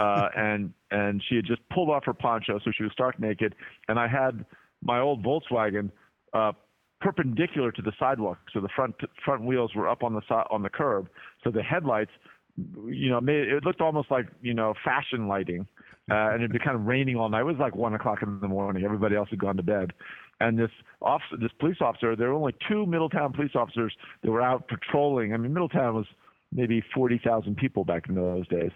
uh, 0.00 0.28
and 0.36 0.72
and 0.90 1.22
she 1.28 1.36
had 1.36 1.44
just 1.44 1.60
pulled 1.72 1.88
off 1.88 2.04
her 2.04 2.14
poncho, 2.14 2.58
so 2.64 2.72
she 2.76 2.82
was 2.82 2.92
stark 2.92 3.20
naked. 3.20 3.54
And 3.88 3.98
I 3.98 4.08
had 4.08 4.44
my 4.82 4.98
old 4.98 5.24
Volkswagen 5.24 5.90
uh, 6.32 6.52
perpendicular 7.00 7.70
to 7.70 7.82
the 7.82 7.92
sidewalk, 7.96 8.38
so 8.52 8.60
the 8.60 8.68
front 8.74 8.96
front 9.24 9.44
wheels 9.44 9.74
were 9.76 9.88
up 9.88 10.02
on 10.02 10.14
the 10.14 10.22
on 10.50 10.62
the 10.62 10.70
curb, 10.70 11.08
so 11.44 11.52
the 11.52 11.62
headlights, 11.62 12.10
you 12.86 13.08
know, 13.08 13.20
made 13.20 13.46
it 13.48 13.64
looked 13.64 13.80
almost 13.80 14.10
like 14.10 14.26
you 14.42 14.54
know 14.54 14.74
fashion 14.84 15.28
lighting, 15.28 15.64
uh, 16.10 16.30
and 16.32 16.36
it'd 16.36 16.50
be 16.50 16.58
kind 16.58 16.74
of 16.74 16.86
raining 16.86 17.14
all 17.14 17.28
night. 17.28 17.42
It 17.42 17.44
was 17.44 17.56
like 17.60 17.76
one 17.76 17.94
o'clock 17.94 18.22
in 18.22 18.40
the 18.40 18.48
morning. 18.48 18.84
Everybody 18.84 19.14
else 19.14 19.28
had 19.30 19.38
gone 19.38 19.56
to 19.58 19.62
bed, 19.62 19.92
and 20.40 20.58
this 20.58 20.70
officer, 21.02 21.36
this 21.40 21.52
police 21.58 21.78
officer, 21.80 22.14
there 22.16 22.28
were 22.28 22.34
only 22.34 22.54
two 22.68 22.86
Middletown 22.86 23.32
police 23.32 23.52
officers 23.54 23.94
that 24.22 24.30
were 24.30 24.42
out 24.42 24.68
patrolling. 24.68 25.34
I 25.34 25.36
mean, 25.36 25.52
Middletown 25.52 25.94
was 25.94 26.06
maybe 26.52 26.82
forty 26.94 27.20
thousand 27.22 27.56
people 27.56 27.84
back 27.84 28.08
in 28.08 28.14
those 28.14 28.46
days, 28.48 28.70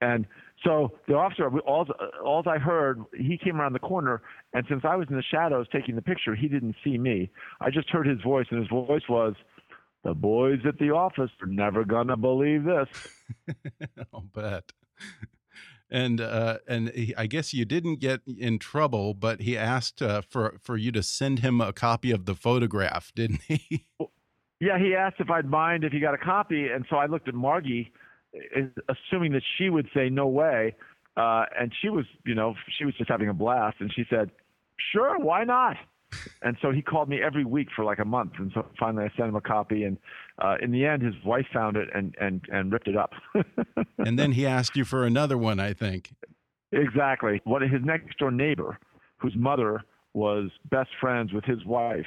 and 0.00 0.26
so 0.64 0.92
the 1.06 1.14
officer, 1.14 1.48
all, 1.60 1.86
all 2.24 2.42
I 2.46 2.58
heard, 2.58 3.02
he 3.16 3.38
came 3.38 3.60
around 3.60 3.74
the 3.74 3.78
corner, 3.78 4.22
and 4.52 4.64
since 4.68 4.82
I 4.84 4.96
was 4.96 5.06
in 5.10 5.16
the 5.16 5.22
shadows 5.22 5.66
taking 5.70 5.94
the 5.94 6.02
picture, 6.02 6.34
he 6.34 6.48
didn't 6.48 6.76
see 6.82 6.98
me. 6.98 7.30
I 7.60 7.70
just 7.70 7.90
heard 7.90 8.06
his 8.06 8.20
voice, 8.22 8.46
and 8.50 8.60
his 8.60 8.68
voice 8.68 9.02
was, 9.08 9.34
"The 10.02 10.14
boys 10.14 10.60
at 10.66 10.78
the 10.78 10.90
office 10.90 11.30
are 11.42 11.46
never 11.46 11.84
gonna 11.84 12.16
believe 12.16 12.64
this." 12.64 12.88
I'll 14.14 14.22
bet. 14.34 14.72
And 15.88 16.20
uh, 16.20 16.58
and 16.66 16.88
he, 16.90 17.14
I 17.16 17.26
guess 17.26 17.54
you 17.54 17.64
didn't 17.64 18.00
get 18.00 18.20
in 18.26 18.58
trouble, 18.58 19.14
but 19.14 19.40
he 19.42 19.56
asked 19.56 20.02
uh, 20.02 20.20
for 20.20 20.58
for 20.60 20.76
you 20.76 20.90
to 20.92 21.02
send 21.02 21.40
him 21.40 21.60
a 21.60 21.72
copy 21.72 22.10
of 22.10 22.24
the 22.24 22.34
photograph, 22.34 23.12
didn't 23.14 23.42
he? 23.42 23.86
yeah, 24.60 24.78
he 24.78 24.96
asked 24.96 25.16
if 25.20 25.30
I'd 25.30 25.46
mind 25.46 25.84
if 25.84 25.92
he 25.92 26.00
got 26.00 26.14
a 26.14 26.18
copy, 26.18 26.68
and 26.68 26.84
so 26.90 26.96
I 26.96 27.06
looked 27.06 27.28
at 27.28 27.34
Margie 27.34 27.92
assuming 28.88 29.32
that 29.32 29.42
she 29.56 29.70
would 29.70 29.88
say 29.94 30.08
no 30.08 30.26
way. 30.26 30.74
Uh, 31.16 31.44
and 31.58 31.72
she 31.80 31.88
was, 31.88 32.04
you 32.24 32.34
know, 32.34 32.54
she 32.78 32.84
was 32.84 32.94
just 32.96 33.08
having 33.08 33.28
a 33.28 33.34
blast, 33.34 33.76
and 33.80 33.90
she 33.94 34.04
said, 34.10 34.30
"Sure, 34.92 35.18
why 35.18 35.44
not?" 35.44 35.76
And 36.42 36.56
so 36.62 36.70
he 36.70 36.82
called 36.82 37.08
me 37.08 37.22
every 37.22 37.44
week 37.44 37.68
for 37.74 37.84
like 37.84 37.98
a 37.98 38.04
month, 38.04 38.32
and 38.38 38.50
so 38.54 38.66
finally 38.78 39.04
I 39.04 39.16
sent 39.16 39.28
him 39.28 39.36
a 39.36 39.40
copy, 39.40 39.84
and 39.84 39.96
uh, 40.42 40.56
in 40.60 40.70
the 40.70 40.84
end, 40.84 41.02
his 41.02 41.14
wife 41.24 41.46
found 41.52 41.76
it 41.76 41.88
and 41.94 42.14
and 42.20 42.44
and 42.50 42.72
ripped 42.72 42.88
it 42.88 42.96
up. 42.96 43.12
and 43.98 44.18
then 44.18 44.32
he 44.32 44.46
asked 44.46 44.76
you 44.76 44.84
for 44.84 45.04
another 45.04 45.38
one, 45.38 45.60
I 45.60 45.72
think. 45.72 46.12
Exactly. 46.72 47.40
What 47.44 47.62
his 47.62 47.82
next 47.84 48.18
door 48.18 48.30
neighbor, 48.30 48.78
whose 49.18 49.34
mother 49.36 49.82
was 50.14 50.50
best 50.70 50.90
friends 51.00 51.32
with 51.32 51.44
his 51.44 51.64
wife, 51.64 52.06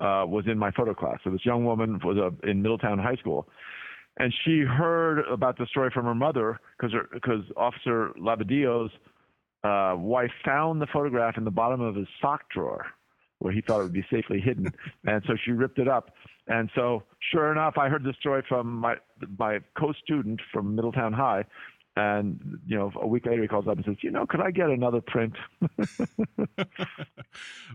uh, 0.00 0.24
was 0.26 0.44
in 0.46 0.58
my 0.58 0.70
photo 0.70 0.94
class. 0.94 1.18
So 1.24 1.30
this 1.30 1.44
young 1.44 1.64
woman 1.64 2.00
was 2.04 2.16
uh, 2.16 2.48
in 2.48 2.62
Middletown 2.62 2.98
High 2.98 3.16
School, 3.16 3.48
and 4.18 4.32
she 4.44 4.60
heard 4.60 5.20
about 5.30 5.58
the 5.58 5.66
story 5.66 5.90
from 5.92 6.04
her 6.04 6.14
mother 6.14 6.60
because 6.78 6.94
because 7.12 7.42
Officer 7.56 8.12
Labadillo's 8.20 8.92
uh, 9.64 9.94
wife 9.96 10.30
found 10.44 10.80
the 10.80 10.86
photograph 10.92 11.36
in 11.36 11.44
the 11.44 11.50
bottom 11.50 11.80
of 11.80 11.96
his 11.96 12.06
sock 12.20 12.42
drawer 12.50 12.86
where 13.38 13.52
he 13.52 13.60
thought 13.60 13.80
it 13.80 13.84
would 13.84 13.92
be 13.92 14.06
safely 14.10 14.40
hidden, 14.40 14.72
and 15.06 15.22
so 15.26 15.34
she 15.44 15.52
ripped 15.52 15.78
it 15.78 15.88
up. 15.88 16.12
And 16.46 16.70
so, 16.74 17.02
sure 17.30 17.52
enough, 17.52 17.74
I 17.76 17.88
heard 17.88 18.04
the 18.04 18.14
story 18.18 18.42
from 18.48 18.76
my 18.76 18.96
my 19.38 19.60
co-student 19.78 20.40
from 20.52 20.74
Middletown 20.74 21.12
High, 21.12 21.44
and 21.96 22.58
you 22.66 22.76
know, 22.76 22.90
a 22.96 23.06
week 23.06 23.26
later 23.26 23.42
he 23.42 23.48
calls 23.48 23.68
up 23.68 23.76
and 23.76 23.84
says, 23.84 23.96
"You 24.00 24.10
know, 24.10 24.26
could 24.26 24.40
I 24.40 24.50
get 24.50 24.70
another 24.70 25.00
print?" 25.00 25.34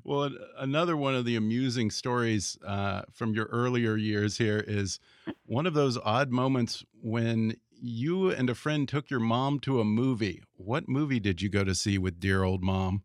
well, 0.04 0.32
another 0.58 0.98
one 0.98 1.14
of 1.14 1.26
the 1.26 1.36
amusing 1.36 1.92
stories 1.92 2.58
uh, 2.66 3.04
from 3.12 3.34
your 3.34 3.46
earlier 3.46 3.96
years 3.96 4.38
here 4.38 4.64
is 4.66 5.00
one 5.46 5.68
of 5.68 5.74
those 5.74 5.98
odd 6.04 6.32
moments 6.32 6.84
when 7.02 7.56
you 7.80 8.30
and 8.30 8.50
a 8.50 8.56
friend 8.56 8.88
took 8.88 9.10
your 9.10 9.20
mom 9.20 9.60
to 9.60 9.82
a 9.82 9.86
movie. 9.86 10.42
What 10.56 10.88
movie 10.88 11.20
did 11.20 11.42
you 11.42 11.50
go 11.50 11.64
to 11.64 11.76
see 11.76 11.98
with 11.98 12.20
dear 12.20 12.44
old 12.44 12.64
mom? 12.64 13.04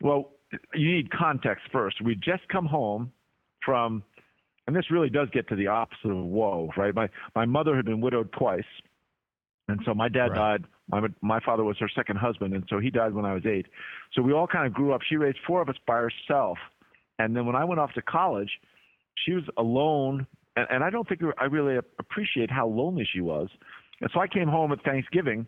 Well, 0.00 0.35
you 0.74 0.92
need 0.92 1.10
context 1.10 1.64
first. 1.72 2.00
We'd 2.02 2.22
just 2.22 2.48
come 2.48 2.66
home 2.66 3.12
from, 3.64 4.02
and 4.66 4.74
this 4.74 4.90
really 4.90 5.10
does 5.10 5.28
get 5.32 5.48
to 5.48 5.56
the 5.56 5.66
opposite 5.68 6.10
of 6.10 6.24
woe, 6.24 6.70
right? 6.76 6.94
My 6.94 7.08
my 7.34 7.44
mother 7.44 7.74
had 7.76 7.84
been 7.84 8.00
widowed 8.00 8.32
twice 8.32 8.64
and 9.68 9.80
so 9.84 9.94
my 9.94 10.08
dad 10.08 10.30
right. 10.30 10.60
died. 10.60 10.64
My 10.88 11.00
my 11.20 11.40
father 11.40 11.64
was 11.64 11.76
her 11.78 11.88
second 11.94 12.16
husband, 12.16 12.54
and 12.54 12.64
so 12.68 12.78
he 12.78 12.90
died 12.90 13.12
when 13.12 13.24
I 13.24 13.34
was 13.34 13.44
eight. 13.46 13.66
So 14.14 14.22
we 14.22 14.32
all 14.32 14.46
kind 14.46 14.66
of 14.66 14.72
grew 14.72 14.92
up. 14.92 15.00
She 15.08 15.16
raised 15.16 15.38
four 15.46 15.60
of 15.60 15.68
us 15.68 15.76
by 15.86 15.96
herself, 15.96 16.58
and 17.18 17.36
then 17.36 17.46
when 17.46 17.56
I 17.56 17.64
went 17.64 17.80
off 17.80 17.92
to 17.94 18.02
college, 18.02 18.50
she 19.24 19.32
was 19.32 19.44
alone. 19.56 20.26
And, 20.54 20.66
and 20.70 20.84
I 20.84 20.90
don't 20.90 21.08
think 21.08 21.20
I 21.38 21.44
really 21.44 21.76
appreciate 21.98 22.50
how 22.50 22.68
lonely 22.68 23.06
she 23.12 23.20
was. 23.20 23.48
And 24.00 24.10
so 24.14 24.20
I 24.20 24.28
came 24.28 24.48
home 24.48 24.72
at 24.72 24.82
Thanksgiving, 24.84 25.46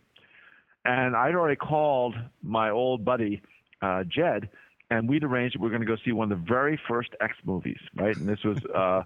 and 0.85 1.14
I'd 1.14 1.35
already 1.35 1.57
called 1.57 2.17
my 2.43 2.71
old 2.71 3.05
buddy 3.05 3.40
uh, 3.81 4.02
Jed, 4.05 4.49
and 4.90 5.09
we'd 5.09 5.25
arranged 5.25 5.54
that 5.54 5.61
we 5.61 5.68
are 5.68 5.71
going 5.71 5.83
to 5.83 5.87
go 5.87 5.97
see 6.04 6.12
one 6.12 6.30
of 6.33 6.38
the 6.38 6.45
very 6.47 6.80
first 6.88 7.11
X 7.21 7.35
movies, 7.45 7.78
right? 7.97 8.16
And 8.16 8.28
this 8.28 8.38
was 8.45 8.59
uh, 8.75 9.02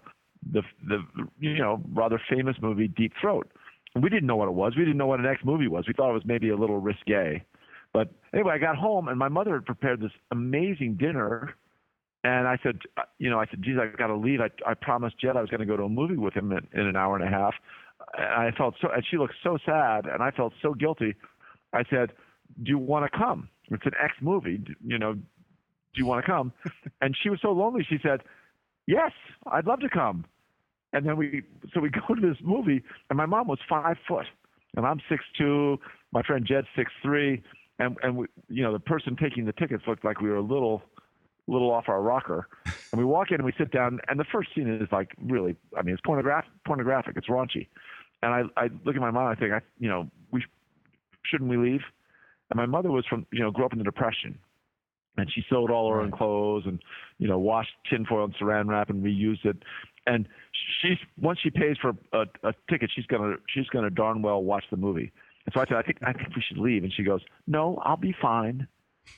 the 0.50 0.62
the 0.86 1.04
you 1.38 1.58
know 1.58 1.80
rather 1.92 2.20
famous 2.30 2.56
movie 2.60 2.88
Deep 2.88 3.12
Throat 3.20 3.50
we 4.00 4.08
didn't 4.08 4.26
know 4.26 4.36
what 4.36 4.48
it 4.48 4.54
was. 4.54 4.74
We 4.76 4.84
didn't 4.84 4.96
know 4.96 5.06
what 5.06 5.20
an 5.20 5.26
X 5.26 5.42
movie 5.44 5.68
was. 5.68 5.86
We 5.86 5.92
thought 5.92 6.10
it 6.10 6.14
was 6.14 6.24
maybe 6.24 6.48
a 6.48 6.56
little 6.56 6.78
risque. 6.78 7.44
But 7.92 8.08
anyway, 8.32 8.54
I 8.54 8.58
got 8.58 8.76
home 8.76 9.08
and 9.08 9.18
my 9.18 9.28
mother 9.28 9.54
had 9.54 9.66
prepared 9.66 10.00
this 10.00 10.12
amazing 10.30 10.96
dinner. 10.98 11.54
And 12.24 12.48
I 12.48 12.56
said, 12.62 12.78
uh, 12.96 13.02
you 13.18 13.28
know, 13.28 13.38
I 13.38 13.46
said, 13.50 13.62
geez, 13.62 13.76
I 13.78 13.94
got 13.96 14.06
to 14.06 14.16
leave. 14.16 14.40
I, 14.40 14.48
I 14.66 14.74
promised 14.74 15.18
Jed 15.18 15.36
I 15.36 15.40
was 15.40 15.50
going 15.50 15.60
to 15.60 15.66
go 15.66 15.76
to 15.76 15.84
a 15.84 15.88
movie 15.88 16.16
with 16.16 16.34
him 16.34 16.52
in, 16.52 16.66
in 16.72 16.86
an 16.86 16.96
hour 16.96 17.16
and 17.16 17.24
a 17.24 17.28
half. 17.28 17.54
And 18.16 18.26
I 18.26 18.50
felt 18.56 18.74
so, 18.80 18.88
and 18.94 19.04
she 19.08 19.18
looked 19.18 19.34
so 19.42 19.58
sad, 19.64 20.06
and 20.06 20.22
I 20.22 20.30
felt 20.30 20.52
so 20.62 20.74
guilty. 20.74 21.14
I 21.72 21.84
said, 21.90 22.12
do 22.62 22.70
you 22.70 22.78
want 22.78 23.10
to 23.10 23.18
come? 23.18 23.48
It's 23.70 23.84
an 23.86 23.92
X 24.02 24.14
movie. 24.20 24.62
You 24.84 24.98
know, 24.98 25.16
do 25.94 26.00
you 26.00 26.06
want 26.06 26.24
to 26.24 26.30
come? 26.30 26.52
and 27.00 27.16
she 27.20 27.28
was 27.30 27.40
so 27.40 27.52
lonely. 27.52 27.86
She 27.88 27.98
said, 28.02 28.20
yes, 28.86 29.12
I'd 29.46 29.66
love 29.66 29.80
to 29.80 29.88
come. 29.88 30.24
And 30.92 31.06
then 31.06 31.16
we, 31.16 31.42
so 31.72 31.80
we 31.80 31.90
go 32.08 32.14
to 32.14 32.20
this 32.20 32.38
movie, 32.42 32.82
and 33.10 33.16
my 33.16 33.26
mom 33.26 33.48
was 33.48 33.58
five 33.68 33.96
foot, 34.06 34.26
and 34.76 34.86
I'm 34.86 35.00
six 35.08 35.24
two. 35.36 35.78
My 36.12 36.22
friend 36.22 36.44
Jed's 36.46 36.66
six 36.76 36.92
three, 37.02 37.42
and 37.78 37.96
and 38.02 38.16
we, 38.16 38.26
you 38.48 38.62
know, 38.62 38.72
the 38.72 38.80
person 38.80 39.16
taking 39.16 39.44
the 39.44 39.52
tickets 39.52 39.84
looked 39.86 40.04
like 40.04 40.20
we 40.20 40.28
were 40.28 40.36
a 40.36 40.42
little, 40.42 40.82
little 41.46 41.70
off 41.70 41.88
our 41.88 42.02
rocker. 42.02 42.48
And 42.92 42.98
we 42.98 43.06
walk 43.06 43.30
in 43.30 43.36
and 43.36 43.46
we 43.46 43.54
sit 43.56 43.70
down, 43.70 44.00
and 44.08 44.20
the 44.20 44.24
first 44.30 44.50
scene 44.54 44.68
is 44.68 44.86
like 44.92 45.12
really, 45.18 45.56
I 45.74 45.80
mean, 45.80 45.94
it's 45.94 46.02
pornographic, 46.02 46.50
pornographic, 46.66 47.16
it's 47.16 47.26
raunchy. 47.26 47.68
And 48.22 48.34
I, 48.34 48.42
I 48.60 48.68
look 48.84 48.96
at 48.96 49.00
my 49.00 49.10
mom, 49.10 49.28
I 49.28 49.34
think, 49.34 49.50
I, 49.50 49.62
you 49.78 49.88
know, 49.88 50.10
we 50.30 50.44
shouldn't 51.24 51.48
we 51.48 51.56
leave? 51.56 51.80
And 52.50 52.58
my 52.58 52.66
mother 52.66 52.90
was 52.90 53.06
from, 53.06 53.26
you 53.32 53.40
know, 53.40 53.50
grew 53.50 53.64
up 53.64 53.72
in 53.72 53.78
the 53.78 53.84
Depression, 53.84 54.38
and 55.16 55.30
she 55.32 55.44
sewed 55.48 55.70
all 55.70 55.90
her 55.92 56.00
own 56.00 56.10
clothes 56.10 56.64
and 56.66 56.80
you 57.18 57.28
know 57.28 57.38
washed 57.38 57.72
tinfoil 57.88 58.24
and 58.24 58.34
saran 58.36 58.68
wrap 58.68 58.90
and 58.90 59.04
reused 59.04 59.44
it 59.44 59.56
and 60.06 60.26
she's 60.80 60.98
once 61.20 61.38
she 61.42 61.50
pays 61.50 61.76
for 61.80 61.92
a, 62.12 62.26
a 62.42 62.54
ticket, 62.68 62.90
she's 62.94 63.06
gonna 63.06 63.36
she's 63.48 63.66
gonna 63.68 63.90
darn 63.90 64.22
well 64.22 64.42
watch 64.42 64.64
the 64.70 64.76
movie. 64.76 65.12
And 65.44 65.52
so 65.54 65.60
I 65.60 65.64
said, 65.66 65.76
I 65.76 65.82
think 65.82 65.98
I 66.02 66.12
think 66.12 66.34
we 66.34 66.42
should 66.42 66.58
leave. 66.58 66.82
And 66.82 66.92
she 66.92 67.04
goes, 67.04 67.20
No, 67.46 67.80
I'll 67.84 67.96
be 67.96 68.14
fine. 68.20 68.66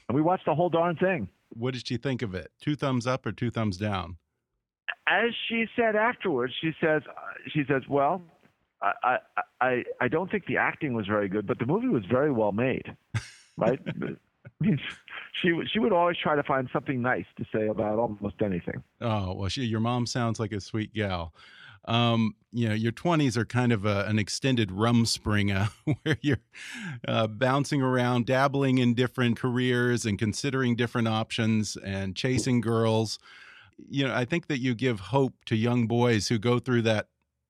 And 0.09 0.17
we 0.17 0.21
watched 0.21 0.45
the 0.45 0.55
whole 0.55 0.69
darn 0.69 0.97
thing. 0.97 1.29
What 1.51 1.75
did 1.75 1.87
she 1.87 1.97
think 1.97 2.23
of 2.23 2.35
it? 2.35 2.51
Two 2.61 2.77
thumbs 2.77 3.07
up 3.07 3.25
or 3.25 3.33
two 3.33 3.51
thumbs 3.51 3.77
down? 3.77 4.17
as 5.07 5.31
she 5.49 5.67
said 5.77 5.97
afterwards, 5.97 6.53
she 6.61 6.73
says, 6.81 7.03
she 7.53 7.65
says, 7.69 7.83
well, 7.89 8.23
I, 8.83 9.19
I, 9.61 9.83
I 10.01 10.09
don't 10.09 10.31
think 10.31 10.47
the 10.47 10.59
acting 10.59 10.93
was 10.93 11.07
very 11.07 11.29
good, 11.29 11.47
but 11.47 11.59
the 11.59 11.67
movie 11.67 11.89
was 11.89 12.05
very 12.11 12.31
well 12.31 12.53
made, 12.53 12.85
right? 13.57 13.79
she 15.43 15.53
she 15.73 15.79
would 15.79 15.93
always 15.93 16.17
try 16.17 16.37
to 16.37 16.43
find 16.43 16.69
something 16.73 17.01
nice 17.03 17.27
to 17.37 17.45
say 17.53 17.69
about 17.69 17.99
almost 17.99 18.37
anything. 18.43 18.83
Oh 19.01 19.35
well, 19.35 19.49
she, 19.49 19.65
your 19.65 19.81
mom 19.81 20.07
sounds 20.07 20.39
like 20.41 20.53
a 20.53 20.61
sweet 20.61 20.93
gal. 20.95 21.35
Um, 21.87 22.35
you 22.51 22.69
know, 22.69 22.75
your 22.75 22.93
twenties 22.93 23.37
are 23.37 23.45
kind 23.45 23.73
of 23.73 23.85
a, 23.85 24.07
an 24.07 24.19
extended 24.19 24.71
rumspringa 24.71 25.71
where 26.03 26.17
you're 26.23 26.41
uh, 27.07 27.27
bouncing 27.27 27.83
around, 27.83 28.27
dabbling 28.27 28.79
in 28.79 28.95
different 28.95 29.39
careers 29.39 30.07
and 30.07 30.19
considering 30.19 30.77
different 30.77 31.09
options 31.09 31.77
and 31.77 32.17
chasing 32.17 32.61
girls. 32.61 33.19
You 33.77 34.07
know, 34.07 34.15
I 34.15 34.25
think 34.25 34.47
that 34.47 34.61
you 34.61 34.75
give 34.75 35.01
hope 35.01 35.35
to 35.47 35.57
young 35.57 35.87
boys 35.87 36.29
who 36.29 36.39
go 36.39 36.59
through 36.59 36.83
that 36.83 37.09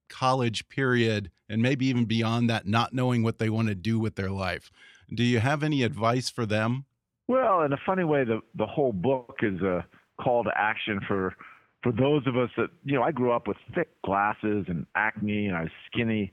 college 0.08 0.68
period 0.68 1.30
and 1.48 1.60
maybe 1.60 1.86
even 1.86 2.06
beyond 2.06 2.48
that, 2.50 2.66
not 2.66 2.94
knowing 2.94 3.22
what 3.22 3.38
they 3.38 3.50
want 3.50 3.68
to 3.68 3.74
do 3.74 3.98
with 3.98 4.16
their 4.16 4.30
life. 4.30 4.70
Do 5.12 5.22
you 5.22 5.40
have 5.40 5.62
any 5.62 5.82
advice 5.82 6.30
for 6.30 6.46
them? 6.46 6.84
Well, 7.28 7.62
in 7.62 7.72
a 7.72 7.78
funny 7.86 8.04
way, 8.04 8.24
the 8.24 8.40
the 8.54 8.66
whole 8.66 8.92
book 8.92 9.36
is 9.42 9.60
a 9.62 9.84
call 10.20 10.44
to 10.44 10.50
action 10.54 11.00
for 11.06 11.34
for 11.82 11.92
those 11.92 12.26
of 12.26 12.36
us 12.36 12.50
that 12.56 12.68
you 12.84 12.94
know. 12.94 13.02
I 13.02 13.12
grew 13.12 13.32
up 13.32 13.48
with 13.48 13.56
thick 13.74 13.88
glasses 14.02 14.66
and 14.68 14.86
acne, 14.94 15.46
and 15.46 15.56
I 15.56 15.62
was 15.62 15.70
skinny, 15.90 16.32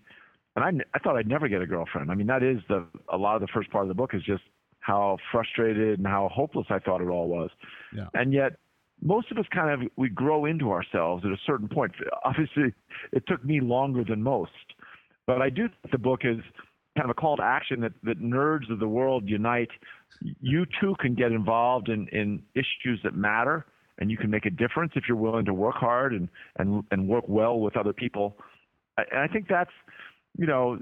and 0.56 0.66
I 0.66 0.86
I 0.94 1.00
thought 1.00 1.16
I'd 1.16 1.28
never 1.28 1.48
get 1.48 1.62
a 1.62 1.68
girlfriend. 1.68 2.12
I 2.12 2.16
mean, 2.16 2.28
that 2.28 2.44
is 2.44 2.58
the 2.68 2.86
a 3.10 3.18
lot 3.18 3.36
of 3.36 3.42
the 3.42 3.48
first 3.54 3.72
part 3.72 3.84
of 3.84 3.88
the 3.88 3.94
book 3.94 4.14
is 4.14 4.24
just 4.24 4.44
how 4.80 5.18
frustrated 5.32 6.00
and 6.00 6.08
how 6.08 6.30
hopeless 6.34 6.68
I 6.70 6.80
thought 6.80 7.02
it 7.02 7.08
all 7.08 7.28
was. 7.28 7.50
Yeah. 7.96 8.08
And 8.14 8.34
yet, 8.34 8.54
most 9.02 9.32
of 9.32 9.38
us 9.38 9.46
kind 9.54 9.82
of 9.82 9.90
we 9.96 10.10
grow 10.10 10.46
into 10.46 10.72
ourselves 10.72 11.24
at 11.26 11.32
a 11.32 11.40
certain 11.46 11.70
point. 11.70 11.94
Obviously, 12.26 12.74
it 13.14 13.24
took 13.28 13.46
me 13.46 13.62
longer 13.62 14.04
than 14.04 14.22
most, 14.22 14.52
but 15.26 15.42
I 15.42 15.50
do 15.50 15.68
think 15.68 15.92
the 15.92 15.98
book 15.98 16.22
is 16.24 16.40
kind 16.98 17.10
of 17.10 17.12
a 17.12 17.14
call 17.14 17.38
to 17.38 17.44
action 17.44 17.82
that, 17.82 17.94
that 18.04 18.22
nerds 18.22 18.70
of 18.72 18.80
the 18.80 18.88
world 18.88 19.28
unite. 19.28 19.70
You 20.42 20.66
too 20.80 20.96
can 21.00 21.16
get 21.16 21.32
involved 21.32 21.90
in, 21.90 22.08
in 22.10 22.44
issues 22.54 23.00
that 23.04 23.16
matter, 23.16 23.66
and 23.98 24.12
you 24.12 24.18
can 24.18 24.30
make 24.30 24.46
a 24.46 24.50
difference 24.50 24.94
if 24.96 25.06
you're 25.08 25.18
willing 25.18 25.46
to 25.46 25.54
work 25.54 25.76
hard 25.76 26.14
and, 26.14 26.28
and, 26.58 26.84
and 26.92 27.08
work 27.08 27.26
well 27.28 27.60
with 27.60 27.78
other 27.78 27.94
people. 27.94 28.38
And 28.98 29.20
I 29.20 29.28
think 29.28 29.48
that's, 29.48 29.72
you 30.38 30.46
know, 30.46 30.78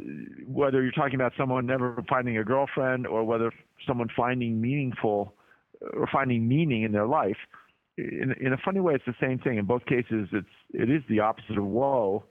whether 0.48 0.82
you're 0.82 0.92
talking 0.92 1.16
about 1.16 1.34
someone 1.38 1.66
never 1.66 2.04
finding 2.10 2.38
a 2.38 2.44
girlfriend 2.44 3.06
or 3.08 3.24
whether 3.24 3.52
someone 3.88 4.08
finding 4.16 4.60
meaningful 4.60 5.34
or 5.94 6.08
finding 6.12 6.48
meaning 6.48 6.84
in 6.84 6.92
their 6.92 7.08
life, 7.08 7.38
in, 7.98 8.34
in 8.40 8.54
a 8.54 8.58
funny 8.58 8.80
way, 8.80 8.96
it's 8.96 9.06
the 9.06 9.16
same 9.20 9.40
thing. 9.40 9.58
In 9.58 9.66
both 9.66 9.86
cases, 9.86 10.30
it's 10.32 10.48
it 10.74 10.90
is 10.90 11.04
the 11.10 11.20
opposite 11.20 11.58
of 11.58 11.66
woe. 11.66 12.24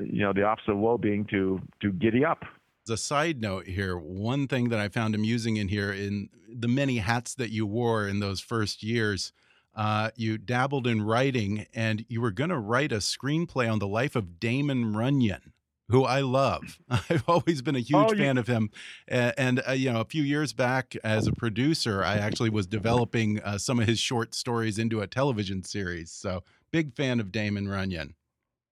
You 0.00 0.22
know, 0.22 0.32
the 0.32 0.44
opposite 0.44 0.72
of 0.72 0.78
woe 0.78 0.96
being 0.96 1.26
to 1.26 1.60
to 1.82 1.92
giddy 1.92 2.24
up. 2.24 2.42
As 2.86 2.90
a 2.90 2.96
side 2.98 3.40
note 3.40 3.66
here, 3.66 3.96
one 3.96 4.46
thing 4.46 4.68
that 4.68 4.78
I 4.78 4.88
found 4.88 5.14
amusing 5.14 5.56
in 5.56 5.68
here, 5.68 5.90
in 5.90 6.28
the 6.46 6.68
many 6.68 6.98
hats 6.98 7.34
that 7.36 7.50
you 7.50 7.64
wore 7.64 8.06
in 8.06 8.20
those 8.20 8.40
first 8.40 8.82
years, 8.82 9.32
uh, 9.74 10.10
you 10.16 10.36
dabbled 10.36 10.86
in 10.86 11.00
writing 11.00 11.66
and 11.72 12.04
you 12.10 12.20
were 12.20 12.30
going 12.30 12.50
to 12.50 12.58
write 12.58 12.92
a 12.92 12.96
screenplay 12.96 13.72
on 13.72 13.78
the 13.78 13.86
life 13.86 14.14
of 14.14 14.38
Damon 14.38 14.94
Runyon, 14.94 15.54
who 15.88 16.04
I 16.04 16.20
love. 16.20 16.78
I've 16.90 17.24
always 17.26 17.62
been 17.62 17.74
a 17.74 17.80
huge 17.80 18.12
oh, 18.12 18.16
fan 18.16 18.36
of 18.36 18.48
him. 18.48 18.68
And, 19.08 19.32
and 19.38 19.62
uh, 19.66 19.72
you 19.72 19.90
know, 19.90 20.02
a 20.02 20.04
few 20.04 20.22
years 20.22 20.52
back 20.52 20.94
as 21.02 21.26
a 21.26 21.32
producer, 21.32 22.04
I 22.04 22.16
actually 22.16 22.50
was 22.50 22.66
developing 22.66 23.40
uh, 23.40 23.56
some 23.56 23.80
of 23.80 23.88
his 23.88 23.98
short 23.98 24.34
stories 24.34 24.78
into 24.78 25.00
a 25.00 25.06
television 25.06 25.64
series. 25.64 26.10
So, 26.12 26.42
big 26.70 26.94
fan 26.94 27.18
of 27.18 27.32
Damon 27.32 27.66
Runyon 27.66 28.14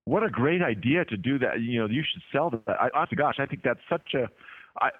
what 0.04 0.22
a 0.22 0.30
great 0.30 0.62
idea 0.62 1.04
to 1.06 1.16
do 1.16 1.38
that. 1.38 1.60
You 1.60 1.80
know, 1.80 1.86
you 1.86 2.02
should 2.10 2.22
sell 2.32 2.50
that. 2.50 2.62
I, 2.68 2.88
honest 2.94 3.14
gosh, 3.16 3.36
I 3.38 3.46
think 3.46 3.62
that's 3.62 3.80
such 3.88 4.14
a. 4.14 4.28
I, 4.80 4.90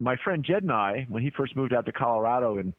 my 0.00 0.16
friend 0.22 0.44
Jed 0.44 0.62
and 0.62 0.72
I, 0.72 1.06
when 1.08 1.22
he 1.22 1.30
first 1.30 1.56
moved 1.56 1.72
out 1.72 1.86
to 1.86 1.92
Colorado 1.92 2.58
in, 2.58 2.74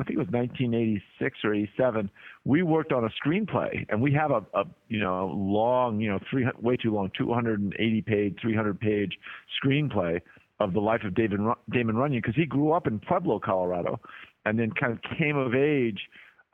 I 0.00 0.04
think 0.04 0.16
it 0.16 0.18
was 0.18 0.28
1986 0.28 1.38
or 1.42 1.54
87, 1.54 2.10
we 2.44 2.62
worked 2.62 2.92
on 2.92 3.04
a 3.04 3.08
screenplay, 3.08 3.84
and 3.88 4.00
we 4.00 4.12
have 4.12 4.30
a, 4.30 4.44
a 4.54 4.64
you 4.88 5.00
know 5.00 5.32
long, 5.34 6.00
you 6.00 6.10
know, 6.10 6.20
three 6.30 6.46
way 6.60 6.76
too 6.76 6.94
long, 6.94 7.10
280 7.18 8.02
page, 8.02 8.36
300 8.40 8.78
page 8.78 9.18
screenplay 9.62 10.20
of 10.60 10.72
the 10.72 10.80
life 10.80 11.02
of 11.04 11.14
David 11.14 11.40
Damon 11.70 11.96
Runyon 11.96 12.20
because 12.20 12.36
he 12.36 12.46
grew 12.46 12.72
up 12.72 12.86
in 12.86 13.00
Pueblo, 13.00 13.40
Colorado, 13.40 14.00
and 14.44 14.58
then 14.58 14.70
kind 14.72 14.92
of 14.92 14.98
came 15.18 15.36
of 15.36 15.54
age 15.54 16.00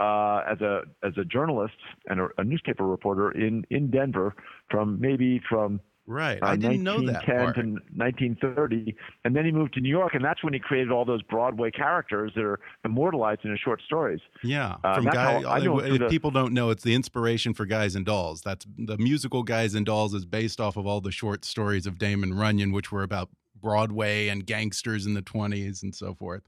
uh, 0.01 0.43
as 0.51 0.61
a 0.61 0.83
as 1.05 1.13
a 1.17 1.25
journalist 1.25 1.75
and 2.09 2.21
a, 2.21 2.29
a, 2.39 2.45
newspaper 2.45 2.85
reporter 2.85 3.31
in 3.31 3.65
in 3.71 3.91
Denver 3.91 4.35
from 4.71 5.01
maybe 5.01 5.41
from 5.49 5.81
right. 6.07 6.43
uh, 6.43 6.47
I 6.47 6.57
didn't 6.57 6.83
know 6.83 7.01
that 7.07 7.25
part. 7.25 7.55
to 7.55 7.63
1930 7.63 8.97
and 9.25 9.37
then 9.37 9.45
he 9.45 9.53
moved 9.53 9.75
to 9.75 9.81
New 9.81 9.89
York 9.89 10.15
and 10.15 10.25
that's 10.25 10.43
when 10.43 10.53
he 10.53 10.59
created 10.59 10.91
all 10.91 11.05
those 11.05 11.23
Broadway 11.23 11.71
characters 11.71 12.33
that 12.35 12.43
are 12.43 12.59
immortalized 12.85 13.45
in 13.45 13.53
his 13.53 13.61
short 13.61 13.81
stories. 13.83 14.21
Yeah. 14.43 14.77
Uh, 14.83 14.97
from 14.97 15.05
guy, 15.05 15.39
if 15.39 15.99
the, 16.01 16.07
people 16.09 16.33
don't 16.33 16.53
know 16.53 16.71
it's 16.71 16.83
the 16.83 16.95
inspiration 16.95 17.55
for 17.55 17.65
Guys 17.65 17.95
and 17.95 18.05
Dolls. 18.05 18.43
That's 18.43 18.67
the 18.77 18.99
musical 18.99 19.45
Guys 19.45 19.75
and 19.75 19.87
Dolls 19.87 20.13
is 20.13 20.25
based 20.27 20.61
off 20.61 20.77
of 20.77 20.87
all 20.87 21.01
the 21.01 21.13
short 21.13 21.45
stories 21.45 21.87
of 21.87 21.99
Damon 21.99 22.35
Runyon 22.35 22.73
which 22.73 22.91
were 22.91 23.05
about 23.05 23.29
Broadway 23.61 24.27
and 24.27 24.45
gangsters 24.45 25.07
in 25.07 25.15
the 25.15 25.23
20s 25.23 25.85
and 25.85 25.95
so 25.95 26.15
forth. 26.15 26.43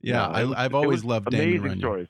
Yeah, 0.00 0.30
yeah 0.30 0.52
I, 0.56 0.62
have 0.62 0.74
always 0.74 1.04
loved 1.04 1.30
Damon 1.30 1.62
Runyon. 1.62 1.78
stories. 1.80 2.08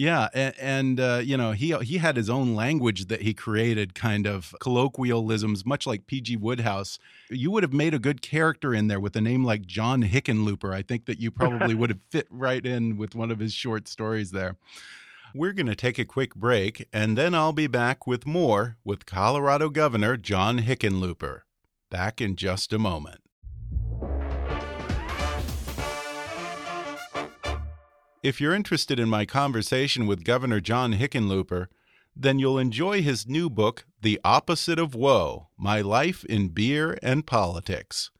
Yeah, 0.00 0.28
and, 0.32 0.54
and 0.58 0.98
uh, 0.98 1.20
you 1.22 1.36
know 1.36 1.52
he 1.52 1.76
he 1.82 1.98
had 1.98 2.16
his 2.16 2.30
own 2.30 2.54
language 2.54 3.08
that 3.08 3.20
he 3.20 3.34
created, 3.34 3.94
kind 3.94 4.26
of 4.26 4.54
colloquialisms, 4.58 5.66
much 5.66 5.86
like 5.86 6.06
P.G. 6.06 6.38
Wodehouse. 6.38 6.98
You 7.28 7.50
would 7.50 7.62
have 7.62 7.74
made 7.74 7.92
a 7.92 7.98
good 7.98 8.22
character 8.22 8.72
in 8.72 8.88
there 8.88 8.98
with 8.98 9.14
a 9.14 9.20
name 9.20 9.44
like 9.44 9.66
John 9.66 10.02
Hickenlooper. 10.02 10.74
I 10.74 10.80
think 10.80 11.04
that 11.04 11.20
you 11.20 11.30
probably 11.30 11.74
would 11.74 11.90
have 11.90 12.00
fit 12.10 12.26
right 12.30 12.64
in 12.64 12.96
with 12.96 13.14
one 13.14 13.30
of 13.30 13.40
his 13.40 13.52
short 13.52 13.88
stories 13.88 14.30
there. 14.30 14.56
We're 15.34 15.52
going 15.52 15.66
to 15.66 15.76
take 15.76 15.98
a 15.98 16.06
quick 16.06 16.34
break, 16.34 16.88
and 16.94 17.18
then 17.18 17.34
I'll 17.34 17.52
be 17.52 17.66
back 17.66 18.06
with 18.06 18.24
more 18.24 18.78
with 18.82 19.04
Colorado 19.04 19.68
Governor 19.68 20.16
John 20.16 20.60
Hickenlooper. 20.60 21.42
Back 21.90 22.22
in 22.22 22.36
just 22.36 22.72
a 22.72 22.78
moment. 22.78 23.19
If 28.22 28.38
you're 28.38 28.54
interested 28.54 29.00
in 29.00 29.08
my 29.08 29.24
conversation 29.24 30.06
with 30.06 30.24
Governor 30.24 30.60
John 30.60 30.92
Hickenlooper, 30.92 31.68
then 32.14 32.38
you'll 32.38 32.58
enjoy 32.58 33.00
his 33.00 33.26
new 33.26 33.48
book, 33.48 33.86
The 34.02 34.20
Opposite 34.22 34.78
of 34.78 34.94
Woe 34.94 35.48
My 35.56 35.80
Life 35.80 36.22
in 36.26 36.48
Beer 36.48 36.98
and 37.02 37.26
Politics. 37.26 38.10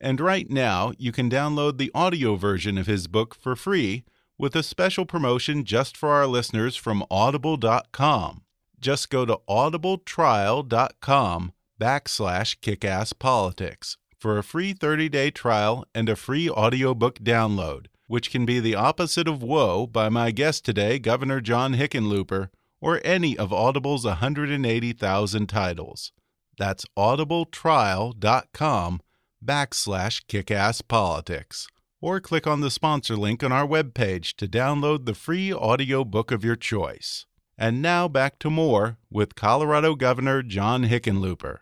And 0.00 0.18
right 0.18 0.48
now, 0.48 0.92
you 0.96 1.12
can 1.12 1.28
download 1.28 1.76
the 1.76 1.90
audio 1.94 2.36
version 2.36 2.78
of 2.78 2.86
his 2.86 3.06
book 3.06 3.34
for 3.34 3.54
free 3.54 4.04
with 4.38 4.56
a 4.56 4.62
special 4.62 5.04
promotion 5.04 5.64
just 5.64 5.94
for 5.94 6.08
our 6.08 6.26
listeners 6.26 6.74
from 6.74 7.04
audible.com. 7.10 8.44
Just 8.80 9.10
go 9.10 9.26
to 9.26 9.40
audibletrial.com 9.46 11.52
backslash 11.78 12.58
kickasspolitics 12.60 13.98
for 14.18 14.38
a 14.38 14.42
free 14.42 14.72
30-day 14.72 15.32
trial 15.32 15.84
and 15.94 16.08
a 16.08 16.16
free 16.16 16.48
audiobook 16.48 17.18
download 17.18 17.88
which 18.10 18.32
can 18.32 18.44
be 18.44 18.58
the 18.58 18.74
opposite 18.74 19.28
of 19.28 19.40
woe 19.40 19.86
by 19.86 20.08
my 20.08 20.32
guest 20.32 20.64
today, 20.64 20.98
Governor 20.98 21.40
John 21.40 21.74
Hickenlooper, 21.74 22.48
or 22.80 23.00
any 23.04 23.38
of 23.38 23.52
Audible's 23.52 24.04
180,000 24.04 25.46
titles. 25.46 26.10
That's 26.58 26.84
audibletrial.com 26.98 29.00
backslash 29.44 30.24
kickasspolitics. 30.26 31.66
Or 32.00 32.18
click 32.18 32.48
on 32.48 32.62
the 32.62 32.72
sponsor 32.72 33.14
link 33.14 33.44
on 33.44 33.52
our 33.52 33.64
webpage 33.64 34.34
to 34.38 34.48
download 34.48 35.06
the 35.06 35.14
free 35.14 35.52
audio 35.52 36.02
book 36.02 36.32
of 36.32 36.44
your 36.44 36.56
choice. 36.56 37.26
And 37.56 37.80
now 37.80 38.08
back 38.08 38.40
to 38.40 38.50
more 38.50 38.98
with 39.08 39.36
Colorado 39.36 39.94
Governor 39.94 40.42
John 40.42 40.82
Hickenlooper. 40.82 41.58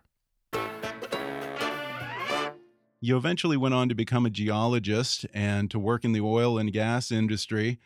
You 3.00 3.16
eventually 3.16 3.56
went 3.56 3.74
on 3.74 3.88
to 3.88 3.94
become 3.94 4.26
a 4.26 4.30
geologist 4.30 5.26
and 5.32 5.70
to 5.70 5.78
work 5.78 6.04
in 6.04 6.12
the 6.12 6.20
oil 6.20 6.58
and 6.58 6.72
gas 6.72 7.12
industry. 7.12 7.78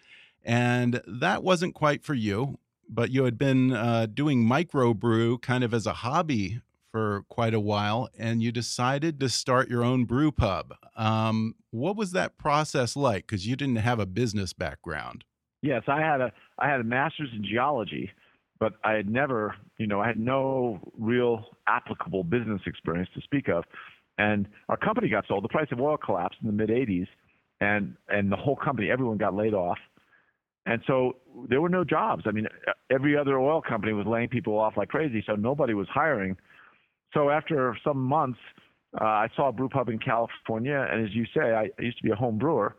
And 0.44 1.00
that 1.06 1.42
wasn't 1.42 1.74
quite 1.74 2.02
for 2.02 2.14
you, 2.14 2.58
but 2.88 3.10
you 3.10 3.24
had 3.24 3.38
been 3.38 3.72
uh, 3.72 4.06
doing 4.06 4.44
microbrew 4.44 5.40
kind 5.42 5.64
of 5.64 5.74
as 5.74 5.86
a 5.86 5.92
hobby 5.92 6.60
for 6.90 7.24
quite 7.28 7.54
a 7.54 7.60
while, 7.60 8.10
and 8.18 8.42
you 8.42 8.52
decided 8.52 9.18
to 9.20 9.28
start 9.28 9.70
your 9.70 9.82
own 9.82 10.04
brew 10.04 10.30
pub. 10.30 10.74
Um, 10.96 11.54
what 11.70 11.96
was 11.96 12.12
that 12.12 12.36
process 12.36 12.96
like? 12.96 13.26
Because 13.26 13.46
you 13.46 13.56
didn't 13.56 13.76
have 13.76 13.98
a 13.98 14.06
business 14.06 14.52
background. 14.52 15.24
Yes, 15.62 15.84
I 15.86 16.00
had 16.00 16.20
a 16.20 16.32
I 16.58 16.68
had 16.68 16.80
a 16.80 16.84
master's 16.84 17.30
in 17.34 17.44
geology, 17.44 18.10
but 18.58 18.74
I 18.84 18.92
had 18.92 19.08
never, 19.08 19.54
you 19.78 19.86
know, 19.86 20.00
I 20.00 20.08
had 20.08 20.18
no 20.18 20.80
real 20.98 21.46
applicable 21.66 22.24
business 22.24 22.60
experience 22.66 23.08
to 23.14 23.22
speak 23.22 23.48
of. 23.48 23.64
And 24.18 24.46
our 24.68 24.76
company 24.76 25.08
got 25.08 25.26
sold. 25.26 25.44
The 25.44 25.48
price 25.48 25.68
of 25.72 25.80
oil 25.80 25.96
collapsed 25.96 26.38
in 26.42 26.46
the 26.46 26.52
mid 26.52 26.68
80s, 26.68 27.06
and 27.60 27.96
and 28.08 28.30
the 28.30 28.36
whole 28.36 28.56
company, 28.56 28.90
everyone 28.90 29.18
got 29.18 29.34
laid 29.34 29.54
off. 29.54 29.78
And 30.66 30.80
so 30.86 31.16
there 31.48 31.60
were 31.60 31.68
no 31.68 31.82
jobs. 31.82 32.22
I 32.26 32.30
mean, 32.30 32.46
every 32.90 33.16
other 33.16 33.38
oil 33.38 33.60
company 33.60 33.92
was 33.92 34.06
laying 34.06 34.28
people 34.28 34.58
off 34.58 34.74
like 34.76 34.88
crazy, 34.88 35.22
so 35.26 35.34
nobody 35.34 35.74
was 35.74 35.88
hiring. 35.92 36.36
So 37.14 37.30
after 37.30 37.76
some 37.82 37.98
months, 37.98 38.38
uh, 39.00 39.04
I 39.04 39.28
saw 39.34 39.48
a 39.48 39.52
brew 39.52 39.68
pub 39.68 39.88
in 39.88 39.98
California, 39.98 40.86
and 40.90 41.04
as 41.04 41.14
you 41.14 41.24
say, 41.34 41.52
I, 41.52 41.62
I 41.78 41.82
used 41.82 41.96
to 41.98 42.04
be 42.04 42.10
a 42.10 42.14
home 42.14 42.38
brewer, 42.38 42.76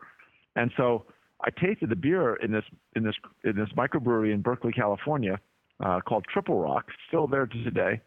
and 0.56 0.70
so 0.76 1.06
I 1.42 1.50
tasted 1.50 1.90
the 1.90 1.96
beer 1.96 2.36
in 2.36 2.52
this 2.52 2.64
in 2.96 3.02
this 3.02 3.14
in 3.44 3.56
this 3.56 3.68
microbrewery 3.76 4.32
in 4.32 4.40
Berkeley, 4.40 4.72
California, 4.72 5.38
uh, 5.84 6.00
called 6.00 6.24
Triple 6.32 6.60
Rock, 6.60 6.86
still 7.08 7.26
there 7.26 7.46
to 7.46 7.64
today. 7.64 8.00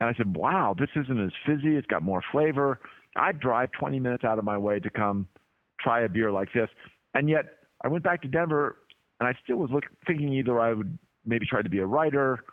And 0.00 0.08
I 0.08 0.14
said, 0.14 0.36
"Wow, 0.36 0.74
this 0.78 0.90
isn't 0.96 1.20
as 1.20 1.32
fizzy. 1.44 1.76
It's 1.76 1.86
got 1.86 2.02
more 2.02 2.22
flavor. 2.32 2.80
I'd 3.16 3.38
drive 3.40 3.70
20 3.72 4.00
minutes 4.00 4.24
out 4.24 4.38
of 4.38 4.44
my 4.44 4.56
way 4.56 4.80
to 4.80 4.90
come 4.90 5.28
try 5.78 6.00
a 6.00 6.08
beer 6.08 6.30
like 6.30 6.52
this." 6.52 6.70
And 7.14 7.28
yet, 7.28 7.58
I 7.82 7.88
went 7.88 8.04
back 8.04 8.22
to 8.22 8.28
Denver, 8.28 8.76
and 9.18 9.28
I 9.28 9.34
still 9.42 9.56
was 9.56 9.70
look, 9.70 9.84
thinking 10.06 10.32
either 10.32 10.60
I 10.60 10.72
would 10.72 10.98
maybe 11.26 11.46
try 11.46 11.62
to 11.62 11.68
be 11.68 11.78
a 11.78 11.86
writer, 11.86 12.44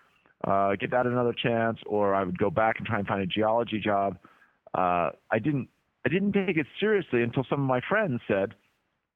uh, 0.44 0.76
get 0.76 0.92
that 0.92 1.06
another 1.06 1.34
chance, 1.34 1.80
or 1.86 2.14
I 2.14 2.24
would 2.24 2.38
go 2.38 2.50
back 2.50 2.78
and 2.78 2.86
try 2.86 3.00
and 3.00 3.08
find 3.08 3.22
a 3.22 3.28
geology 3.28 3.80
job. 3.80 4.18
Uh, 4.74 5.12
I 5.32 5.40
didn't. 5.40 5.70
I 6.06 6.10
didn't 6.10 6.32
take 6.34 6.56
it 6.56 6.68
seriously 6.80 7.22
until 7.22 7.44
some 7.50 7.60
of 7.60 7.68
my 7.68 7.82
friends 7.82 8.22
said, 8.30 8.54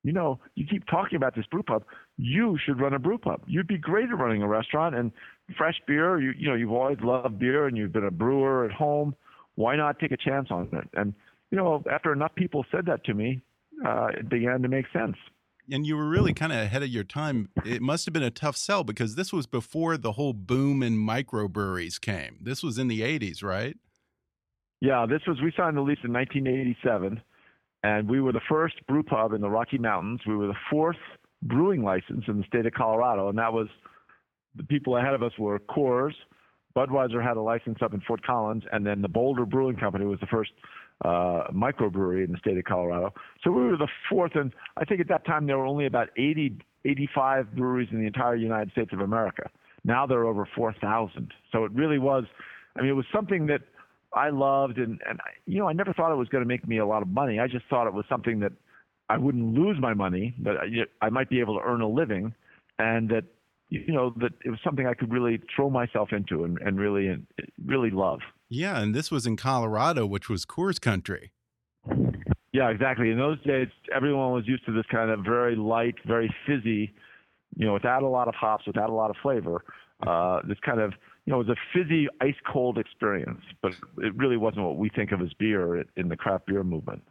you 0.03 0.11
know, 0.11 0.39
you 0.55 0.65
keep 0.65 0.85
talking 0.87 1.15
about 1.15 1.35
this 1.35 1.45
brew 1.45 1.63
pub. 1.63 1.83
You 2.17 2.57
should 2.65 2.79
run 2.79 2.93
a 2.93 2.99
brew 2.99 3.17
pub. 3.17 3.41
You'd 3.45 3.67
be 3.67 3.77
great 3.77 4.09
at 4.09 4.17
running 4.17 4.41
a 4.41 4.47
restaurant 4.47 4.95
and 4.95 5.11
fresh 5.57 5.75
beer. 5.87 6.19
You 6.19 6.33
you 6.37 6.49
know, 6.49 6.55
you've 6.55 6.71
always 6.71 6.97
loved 7.01 7.37
beer 7.39 7.67
and 7.67 7.77
you've 7.77 7.91
been 7.91 8.05
a 8.05 8.11
brewer 8.11 8.65
at 8.65 8.71
home. 8.71 9.15
Why 9.55 9.75
not 9.75 9.99
take 9.99 10.11
a 10.11 10.17
chance 10.17 10.47
on 10.49 10.69
it? 10.71 10.89
And 10.93 11.13
you 11.51 11.57
know, 11.57 11.83
after 11.91 12.11
enough 12.13 12.33
people 12.35 12.65
said 12.71 12.85
that 12.87 13.03
to 13.05 13.13
me, 13.13 13.41
uh, 13.85 14.07
it 14.17 14.29
began 14.29 14.61
to 14.63 14.67
make 14.67 14.85
sense. 14.91 15.17
And 15.71 15.85
you 15.85 15.95
were 15.95 16.09
really 16.09 16.33
kind 16.33 16.51
of 16.51 16.57
ahead 16.57 16.81
of 16.81 16.89
your 16.89 17.03
time. 17.03 17.49
It 17.63 17.81
must 17.81 18.05
have 18.05 18.13
been 18.13 18.23
a 18.23 18.31
tough 18.31 18.57
sell 18.57 18.83
because 18.83 19.15
this 19.15 19.31
was 19.31 19.45
before 19.45 19.95
the 19.97 20.13
whole 20.13 20.33
boom 20.33 20.81
in 20.81 20.97
microbreweries 20.97 22.01
came. 22.01 22.37
This 22.41 22.63
was 22.63 22.77
in 22.77 22.87
the 22.87 23.01
80s, 23.01 23.43
right? 23.43 23.77
Yeah, 24.81 25.05
this 25.07 25.21
was 25.27 25.39
we 25.41 25.53
signed 25.55 25.77
the 25.77 25.81
lease 25.81 25.99
in 26.03 26.11
1987 26.11 27.21
and 27.83 28.09
we 28.09 28.21
were 28.21 28.31
the 28.31 28.41
first 28.47 28.75
brew 28.87 29.03
pub 29.03 29.33
in 29.33 29.41
the 29.41 29.49
Rocky 29.49 29.77
Mountains. 29.77 30.21
We 30.27 30.35
were 30.35 30.47
the 30.47 30.57
fourth 30.69 30.97
brewing 31.41 31.83
license 31.83 32.25
in 32.27 32.37
the 32.37 32.43
state 32.43 32.65
of 32.65 32.73
Colorado, 32.73 33.29
and 33.29 33.37
that 33.37 33.51
was 33.51 33.67
the 34.55 34.63
people 34.63 34.97
ahead 34.97 35.13
of 35.13 35.23
us 35.23 35.31
were 35.39 35.59
Coors. 35.59 36.13
Budweiser 36.75 37.23
had 37.23 37.37
a 37.37 37.41
license 37.41 37.79
up 37.81 37.93
in 37.93 38.01
Fort 38.01 38.23
Collins, 38.23 38.63
and 38.71 38.85
then 38.85 39.01
the 39.01 39.09
Boulder 39.09 39.45
Brewing 39.45 39.75
Company 39.75 40.05
was 40.05 40.19
the 40.19 40.27
first 40.27 40.51
uh, 41.03 41.47
microbrewery 41.51 42.23
in 42.23 42.31
the 42.31 42.37
state 42.37 42.57
of 42.57 42.63
Colorado. 42.63 43.13
So 43.43 43.51
we 43.51 43.63
were 43.63 43.77
the 43.77 43.87
fourth, 44.09 44.35
and 44.35 44.53
I 44.77 44.85
think 44.85 45.01
at 45.01 45.07
that 45.09 45.25
time 45.25 45.47
there 45.47 45.57
were 45.57 45.65
only 45.65 45.85
about 45.85 46.09
80, 46.17 46.59
85 46.85 47.55
breweries 47.55 47.89
in 47.91 47.99
the 47.99 48.07
entire 48.07 48.35
United 48.35 48.71
States 48.71 48.91
of 48.93 48.99
America. 48.99 49.49
Now 49.83 50.05
there 50.05 50.19
are 50.19 50.27
over 50.27 50.47
4,000. 50.55 51.33
So 51.51 51.65
it 51.65 51.71
really 51.71 51.97
was. 51.97 52.25
I 52.75 52.81
mean, 52.81 52.91
it 52.91 52.95
was 52.95 53.05
something 53.13 53.47
that 53.47 53.61
I 54.13 54.29
loved, 54.29 54.77
and 54.77 54.99
and 55.07 55.19
you 55.45 55.59
know, 55.59 55.67
I 55.67 55.73
never 55.73 55.93
thought 55.93 56.11
it 56.11 56.17
was 56.17 56.27
going 56.29 56.43
to 56.43 56.47
make 56.47 56.67
me 56.67 56.77
a 56.79 56.85
lot 56.85 57.01
of 57.01 57.07
money. 57.07 57.39
I 57.39 57.47
just 57.47 57.65
thought 57.69 57.87
it 57.87 57.93
was 57.93 58.05
something 58.09 58.39
that 58.41 58.51
I 59.09 59.17
wouldn't 59.17 59.53
lose 59.53 59.77
my 59.79 59.93
money, 59.93 60.35
but 60.39 60.57
I, 60.57 61.05
I 61.05 61.09
might 61.09 61.29
be 61.29 61.39
able 61.39 61.57
to 61.59 61.65
earn 61.65 61.81
a 61.81 61.87
living, 61.87 62.33
and 62.79 63.09
that 63.09 63.23
you 63.69 63.93
know 63.93 64.13
that 64.17 64.33
it 64.43 64.49
was 64.49 64.59
something 64.63 64.85
I 64.85 64.93
could 64.93 65.11
really 65.11 65.41
throw 65.55 65.69
myself 65.69 66.09
into 66.11 66.43
and, 66.43 66.57
and 66.59 66.79
really 66.79 67.07
and 67.07 67.25
really 67.65 67.89
love. 67.89 68.19
Yeah, 68.49 68.81
and 68.81 68.93
this 68.93 69.11
was 69.11 69.25
in 69.25 69.37
Colorado, 69.37 70.05
which 70.05 70.29
was 70.29 70.45
Coors 70.45 70.79
country. 70.79 71.31
Yeah, 72.53 72.69
exactly. 72.69 73.09
In 73.11 73.17
those 73.17 73.41
days, 73.43 73.69
everyone 73.95 74.33
was 74.33 74.45
used 74.45 74.65
to 74.65 74.73
this 74.73 74.85
kind 74.91 75.09
of 75.09 75.21
very 75.23 75.55
light, 75.55 75.95
very 76.05 76.33
fizzy, 76.45 76.93
you 77.55 77.65
know, 77.65 77.73
without 77.73 78.03
a 78.03 78.07
lot 78.07 78.27
of 78.27 78.35
hops, 78.35 78.67
without 78.67 78.89
a 78.89 78.93
lot 78.93 79.09
of 79.09 79.15
flavor. 79.21 79.63
Uh, 80.05 80.41
this 80.45 80.57
kind 80.65 80.81
of 80.81 80.93
you 81.25 81.31
know, 81.31 81.41
it 81.41 81.47
was 81.47 81.57
a 81.57 81.77
fizzy, 81.77 82.07
ice 82.19 82.35
cold 82.51 82.77
experience, 82.77 83.41
but 83.61 83.73
it 83.99 84.15
really 84.15 84.37
wasn't 84.37 84.65
what 84.65 84.77
we 84.77 84.89
think 84.89 85.11
of 85.11 85.21
as 85.21 85.33
beer 85.37 85.83
in 85.95 86.09
the 86.09 86.17
craft 86.17 86.47
beer 86.47 86.63
movement. 86.63 87.03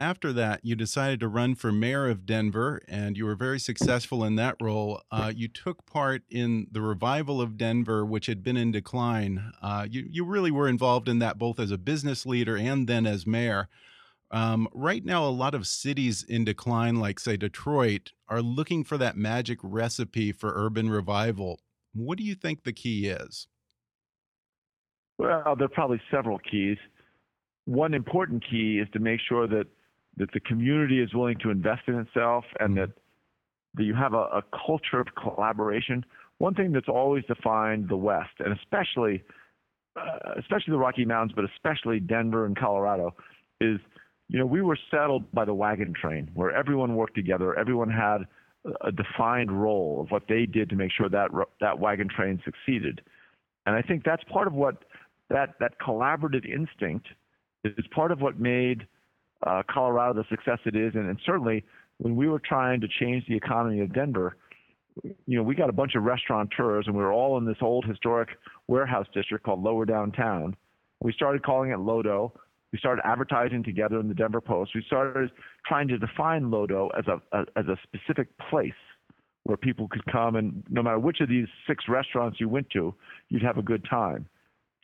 After 0.00 0.32
that, 0.32 0.64
you 0.64 0.74
decided 0.74 1.20
to 1.20 1.28
run 1.28 1.54
for 1.54 1.70
mayor 1.70 2.08
of 2.08 2.26
Denver, 2.26 2.80
and 2.88 3.16
you 3.16 3.24
were 3.24 3.36
very 3.36 3.60
successful 3.60 4.24
in 4.24 4.34
that 4.34 4.56
role. 4.60 5.00
Uh, 5.12 5.32
you 5.32 5.46
took 5.46 5.86
part 5.86 6.24
in 6.28 6.66
the 6.72 6.80
revival 6.80 7.40
of 7.40 7.56
Denver, 7.56 8.04
which 8.04 8.26
had 8.26 8.42
been 8.42 8.56
in 8.56 8.72
decline. 8.72 9.52
Uh, 9.62 9.86
you, 9.88 10.04
you 10.10 10.24
really 10.24 10.50
were 10.50 10.66
involved 10.66 11.08
in 11.08 11.20
that 11.20 11.38
both 11.38 11.60
as 11.60 11.70
a 11.70 11.78
business 11.78 12.26
leader 12.26 12.56
and 12.56 12.88
then 12.88 13.06
as 13.06 13.28
mayor. 13.28 13.68
Um, 14.32 14.66
right 14.74 15.04
now, 15.04 15.24
a 15.24 15.30
lot 15.30 15.54
of 15.54 15.68
cities 15.68 16.24
in 16.24 16.44
decline, 16.44 16.96
like, 16.96 17.20
say, 17.20 17.36
Detroit, 17.36 18.10
are 18.26 18.42
looking 18.42 18.82
for 18.82 18.98
that 18.98 19.16
magic 19.16 19.60
recipe 19.62 20.32
for 20.32 20.52
urban 20.52 20.90
revival. 20.90 21.60
What 21.94 22.18
do 22.18 22.24
you 22.24 22.34
think 22.34 22.64
the 22.64 22.72
key 22.72 23.06
is? 23.06 23.46
Well, 25.18 25.54
there 25.56 25.66
are 25.66 25.68
probably 25.68 26.00
several 26.10 26.38
keys. 26.38 26.78
One 27.64 27.94
important 27.94 28.44
key 28.48 28.80
is 28.82 28.88
to 28.92 28.98
make 28.98 29.20
sure 29.28 29.46
that 29.46 29.66
that 30.16 30.30
the 30.32 30.40
community 30.40 31.00
is 31.00 31.14
willing 31.14 31.38
to 31.38 31.50
invest 31.50 31.82
in 31.86 31.94
itself 31.94 32.44
and 32.60 32.76
that 32.76 32.90
that 33.74 33.84
you 33.84 33.94
have 33.94 34.12
a, 34.12 34.24
a 34.24 34.42
culture 34.66 35.00
of 35.00 35.06
collaboration. 35.14 36.04
One 36.38 36.54
thing 36.54 36.72
that's 36.72 36.88
always 36.88 37.24
defined 37.24 37.88
the 37.88 37.96
West, 37.96 38.32
and 38.40 38.52
especially 38.52 39.22
uh, 39.96 40.34
especially 40.38 40.72
the 40.72 40.78
Rocky 40.78 41.04
Mountains, 41.04 41.32
but 41.34 41.44
especially 41.44 42.00
Denver 42.00 42.46
and 42.46 42.56
Colorado, 42.56 43.14
is 43.60 43.78
you 44.28 44.38
know 44.38 44.46
we 44.46 44.62
were 44.62 44.78
settled 44.90 45.30
by 45.32 45.44
the 45.44 45.54
wagon 45.54 45.94
train, 45.98 46.30
where 46.34 46.50
everyone 46.50 46.96
worked 46.96 47.14
together, 47.14 47.58
everyone 47.58 47.90
had 47.90 48.18
a 48.82 48.92
defined 48.92 49.50
role 49.50 50.02
of 50.02 50.10
what 50.10 50.22
they 50.28 50.46
did 50.46 50.70
to 50.70 50.76
make 50.76 50.92
sure 50.92 51.08
that 51.08 51.30
that 51.60 51.78
wagon 51.78 52.08
train 52.08 52.40
succeeded, 52.44 53.00
and 53.66 53.76
I 53.76 53.82
think 53.82 54.04
that's 54.04 54.22
part 54.24 54.46
of 54.46 54.54
what 54.54 54.84
that 55.32 55.54
that 55.60 55.72
collaborative 55.80 56.44
instinct 56.44 57.06
is 57.64 57.84
part 57.94 58.12
of 58.12 58.20
what 58.20 58.38
made 58.38 58.86
uh, 59.46 59.62
Colorado 59.68 60.14
the 60.14 60.24
success 60.28 60.58
it 60.64 60.76
is, 60.76 60.94
and, 60.94 61.08
and 61.08 61.18
certainly 61.24 61.64
when 61.98 62.16
we 62.16 62.28
were 62.28 62.40
trying 62.40 62.80
to 62.80 62.88
change 62.88 63.24
the 63.28 63.36
economy 63.36 63.80
of 63.80 63.92
Denver, 63.92 64.36
you 65.26 65.36
know, 65.36 65.42
we 65.42 65.54
got 65.54 65.70
a 65.70 65.72
bunch 65.72 65.94
of 65.94 66.02
restaurateurs, 66.02 66.86
and 66.86 66.94
we 66.94 67.02
were 67.02 67.12
all 67.12 67.38
in 67.38 67.46
this 67.46 67.56
old 67.60 67.84
historic 67.84 68.28
warehouse 68.68 69.06
district 69.14 69.44
called 69.44 69.62
Lower 69.62 69.84
Downtown. 69.84 70.54
We 71.00 71.12
started 71.12 71.42
calling 71.42 71.70
it 71.70 71.78
Lodo. 71.78 72.32
We 72.72 72.78
started 72.78 73.02
advertising 73.04 73.62
together 73.62 74.00
in 74.00 74.08
the 74.08 74.14
Denver 74.14 74.40
Post. 74.40 74.72
We 74.74 74.82
started 74.86 75.30
trying 75.66 75.88
to 75.88 75.98
define 75.98 76.44
Lodo 76.44 76.90
as 76.98 77.04
a, 77.06 77.20
a 77.36 77.44
as 77.56 77.66
a 77.66 77.76
specific 77.82 78.28
place 78.50 78.72
where 79.44 79.56
people 79.56 79.88
could 79.88 80.04
come, 80.06 80.36
and 80.36 80.62
no 80.70 80.82
matter 80.82 80.98
which 80.98 81.20
of 81.20 81.28
these 81.28 81.48
six 81.66 81.84
restaurants 81.88 82.38
you 82.38 82.48
went 82.48 82.70
to, 82.70 82.94
you'd 83.28 83.42
have 83.42 83.58
a 83.58 83.62
good 83.62 83.84
time 83.88 84.26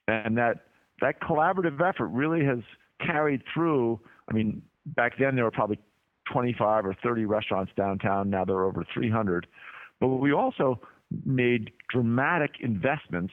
and 0.09 0.37
that 0.37 0.65
that 1.01 1.21
collaborative 1.21 1.81
effort 1.87 2.09
really 2.09 2.45
has 2.45 2.59
carried 3.05 3.43
through. 3.55 4.01
I 4.29 4.35
mean, 4.35 4.63
back 4.87 5.13
then 5.19 5.37
there 5.37 5.45
were 5.45 5.51
probably 5.51 5.79
25 6.33 6.87
or 6.87 6.97
30 7.03 7.25
restaurants 7.27 7.73
downtown. 7.77 8.31
Now 8.31 8.45
there 8.45 8.57
are 8.57 8.67
over 8.67 8.85
300. 8.93 9.47
But 10.01 10.09
we 10.09 10.33
also 10.33 10.81
made 11.25 11.71
dramatic 11.91 12.53
investments 12.61 13.33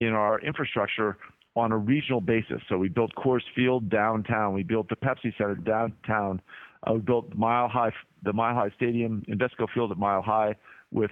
in 0.00 0.08
our 0.08 0.40
infrastructure 0.40 1.18
on 1.56 1.72
a 1.72 1.76
regional 1.76 2.20
basis. 2.20 2.62
So 2.68 2.78
we 2.78 2.88
built 2.88 3.10
Coors 3.16 3.42
Field 3.54 3.90
downtown. 3.90 4.54
We 4.54 4.62
built 4.62 4.88
the 4.88 4.96
Pepsi 4.96 5.36
Center 5.36 5.56
downtown. 5.56 6.40
Uh, 6.86 6.94
we 6.94 7.00
built 7.00 7.34
Mile 7.34 7.68
High, 7.68 7.90
the 8.22 8.32
Mile 8.32 8.54
High 8.54 8.70
Stadium, 8.76 9.24
Invesco 9.28 9.66
Field 9.74 9.90
at 9.90 9.98
Mile 9.98 10.22
High, 10.22 10.54
with 10.92 11.10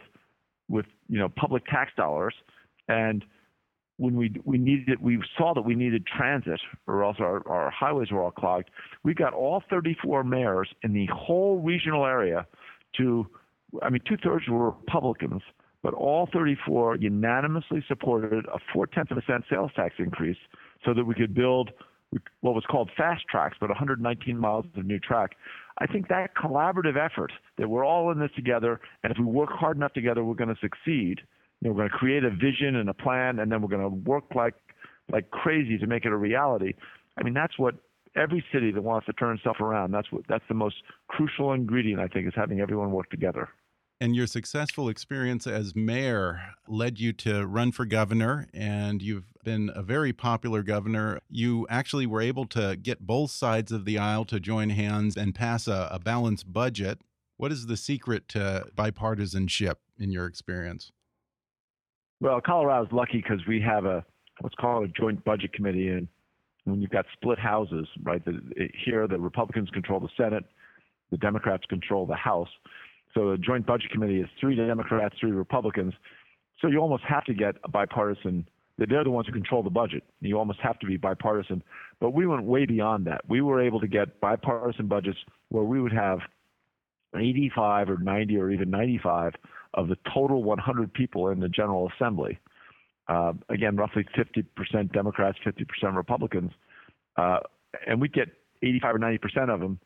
with 0.69 0.87
you 1.09 1.19
know 1.19 1.29
public 1.29 1.65
tax 1.67 1.91
dollars. 1.97 2.35
And 2.89 3.25
when 3.99 4.17
we 4.17 4.35
we 4.45 4.59
needed 4.59 5.01
we 5.01 5.23
saw 5.37 5.55
that 5.55 5.63
we 5.63 5.75
needed 5.75 6.07
transit 6.07 6.61
or 6.87 7.05
else 7.05 7.17
our, 7.19 7.47
our 7.49 7.71
highways 7.71 8.11
were 8.11 8.23
all 8.23 8.31
clogged. 8.31 8.71
We 9.03 9.15
got 9.15 9.33
all 9.33 9.63
34 9.71 10.25
mayors 10.25 10.69
in 10.83 10.93
the 10.93 11.07
whole 11.07 11.61
regional 11.61 12.05
area 12.05 12.47
to 12.99 13.27
i 13.83 13.91
mean 13.91 14.01
two-thirds 14.07 14.49
were 14.49 14.71
republicans 14.71 15.43
but 15.83 15.95
all 15.95 16.29
34 16.33 16.97
unanimously 16.97 17.85
supported 17.87 18.45
a 18.47 18.59
four-tenths 18.73 19.11
of 19.13 19.19
a 19.19 19.23
cent 19.27 19.45
sales 19.49 19.71
tax 19.77 19.95
increase 19.99 20.39
so 20.85 20.93
that 20.95 21.05
we 21.05 21.15
could 21.15 21.35
build 21.35 21.71
what 22.41 22.55
was 22.55 22.65
called 22.71 22.91
FasTracks, 22.99 23.55
but 23.61 23.69
119 23.69 24.39
miles 24.39 24.65
of 24.77 24.87
new 24.87 24.99
track. 24.99 25.33
I 25.79 25.87
think 25.87 26.09
that 26.09 26.35
collaborative 26.35 26.97
effort 26.97 27.33
that 27.59 27.69
we're 27.69 27.85
all 27.85 28.11
in 28.11 28.19
this 28.19 28.31
together 28.35 28.81
and 29.03 29.13
if 29.13 29.19
we 29.19 29.25
work 29.25 29.51
hard 29.51 29.77
enough 29.77 29.93
together 29.93 30.25
we're 30.25 30.35
going 30.35 30.55
to 30.55 30.61
succeed 30.61 31.21
you 31.61 31.69
know, 31.69 31.75
we're 31.75 31.81
going 31.81 31.91
to 31.91 31.97
create 31.97 32.25
a 32.25 32.31
vision 32.31 32.77
and 32.77 32.89
a 32.89 32.95
plan, 32.95 33.39
and 33.39 33.51
then 33.51 33.63
we're 33.63 33.69
going 33.69 33.83
to 33.83 33.89
work 34.11 34.25
like 34.35 34.55
like 35.13 35.31
crazy 35.31 35.79
to 35.79 35.87
make 35.87 36.05
it 36.05 36.13
a 36.13 36.17
reality. 36.17 36.73
I 37.17 37.23
mean, 37.23 37.35
that's 37.35 37.59
what 37.59 37.77
every 38.17 38.45
city 38.53 38.73
that 38.73 38.83
wants 38.83 39.07
to 39.07 39.13
turn 39.13 39.37
itself 39.37 39.61
around. 39.61 39.93
That's 39.93 40.11
what 40.11 40.23
that's 40.29 40.45
the 40.49 40.55
most 40.55 40.77
crucial 41.09 41.53
ingredient 41.53 42.01
I 42.01 42.09
think 42.09 42.27
is 42.27 42.35
having 42.35 42.61
everyone 42.61 42.91
work 42.91 43.11
together. 43.11 43.49
And 43.99 44.15
your 44.15 44.27
successful 44.27 44.91
experience 44.91 45.47
as 45.47 45.75
mayor 45.75 46.39
led 46.69 47.01
you 47.01 47.15
to 47.15 47.47
run 47.47 47.73
for 47.73 47.87
governor, 47.87 48.47
and 48.53 49.01
you've 49.01 49.33
been 49.43 49.71
a 49.75 49.83
very 49.83 50.13
popular 50.13 50.63
governor. 50.63 51.19
You 51.31 51.67
actually 51.71 52.05
were 52.05 52.21
able 52.21 52.45
to 52.49 52.77
get 52.77 53.07
both 53.07 53.31
sides 53.31 53.73
of 53.73 53.87
the 53.87 53.97
aisle 53.97 54.27
to 54.27 54.39
join 54.39 54.69
hands 54.69 55.17
and 55.17 55.35
pass 55.35 55.67
a, 55.67 55.89
a 55.91 55.99
balanced 55.99 56.53
budget 56.53 57.01
What 57.39 57.53
is 57.53 57.67
the 57.67 57.77
secret 57.77 58.29
to 58.31 58.67
bipartisanship 58.75 59.77
in 59.99 60.11
your 60.11 60.27
experience? 60.27 60.93
Well, 62.21 62.41
Colorado's 62.41 62.93
lucky 62.93 63.19
because 63.19 63.47
we 63.47 63.61
have 63.61 63.85
a 63.85 64.05
what's 64.41 64.55
called 64.55 64.85
a 64.85 64.89
joint 64.89 65.25
budget 65.25 65.53
committee, 65.53 65.89
and 65.89 66.09
when 66.65 66.81
you've 66.81 66.91
got 66.91 67.07
split 67.13 67.39
houses, 67.39 67.87
right? 68.03 68.25
The, 68.25 68.41
it, 68.57 68.71
here, 68.85 69.07
the 69.07 69.19
Republicans 69.19 69.71
control 69.71 70.01
the 70.01 70.09
Senate, 70.17 70.45
the 71.11 71.17
Democrats 71.19 71.65
control 71.69 72.07
the 72.07 72.17
House. 72.17 72.49
So 73.15 73.31
the 73.31 73.39
joint 73.39 73.67
budget 73.67 73.91
committee 73.91 74.21
is 74.21 74.29
three 74.41 74.57
Democrats, 74.57 75.15
three 75.21 75.31
Republicans. 75.31 75.95
So 76.61 76.69
you 76.69 76.79
almost 76.79 77.05
have 77.05 77.25
to 77.25 77.35
get 77.35 77.57
a 77.65 77.69
bipartisan. 77.69 78.47
They're 78.79 79.05
the 79.05 79.11
ones 79.11 79.27
who 79.27 79.33
control 79.33 79.63
the 79.63 79.71
budget. 79.71 80.03
You 80.21 80.39
almost 80.39 80.61
have 80.61 80.79
to 80.81 80.87
be 80.87 80.97
bipartisan. 80.99 81.63
But 81.99 82.11
we 82.11 82.27
went 82.27 82.45
way 82.45 82.67
beyond 82.67 83.07
that. 83.07 83.23
We 83.27 83.41
were 83.41 83.61
able 83.61 83.81
to 83.81 83.87
get 83.87 84.21
bipartisan 84.21 84.87
budgets 84.87 85.19
where 85.49 85.65
we 85.65 85.81
would 85.81 85.93
have 85.93 86.19
85 87.15 87.89
or 87.89 87.99
90 87.99 88.37
or 88.37 88.51
even 88.51 88.71
95 88.71 89.33
of 89.77 89.89
the 89.89 89.97
total 90.13 90.43
100 90.43 90.93
people 90.93 91.29
in 91.29 91.41
the 91.41 91.49
General 91.49 91.91
Assembly. 91.95 92.39
Uh, 93.09 93.35
again, 93.51 93.77
roughly 93.77 94.05
50% 94.17 94.93
Democrats, 94.93 95.39
50% 95.47 95.95
Republicans, 95.95 96.51
uh, 97.17 97.39
and 97.87 98.01
we 98.01 98.09
get 98.09 98.29
85 98.63 98.95
or 98.95 98.99
90 98.99 99.19
percent 99.19 99.51
of 99.51 99.61
them 99.61 99.79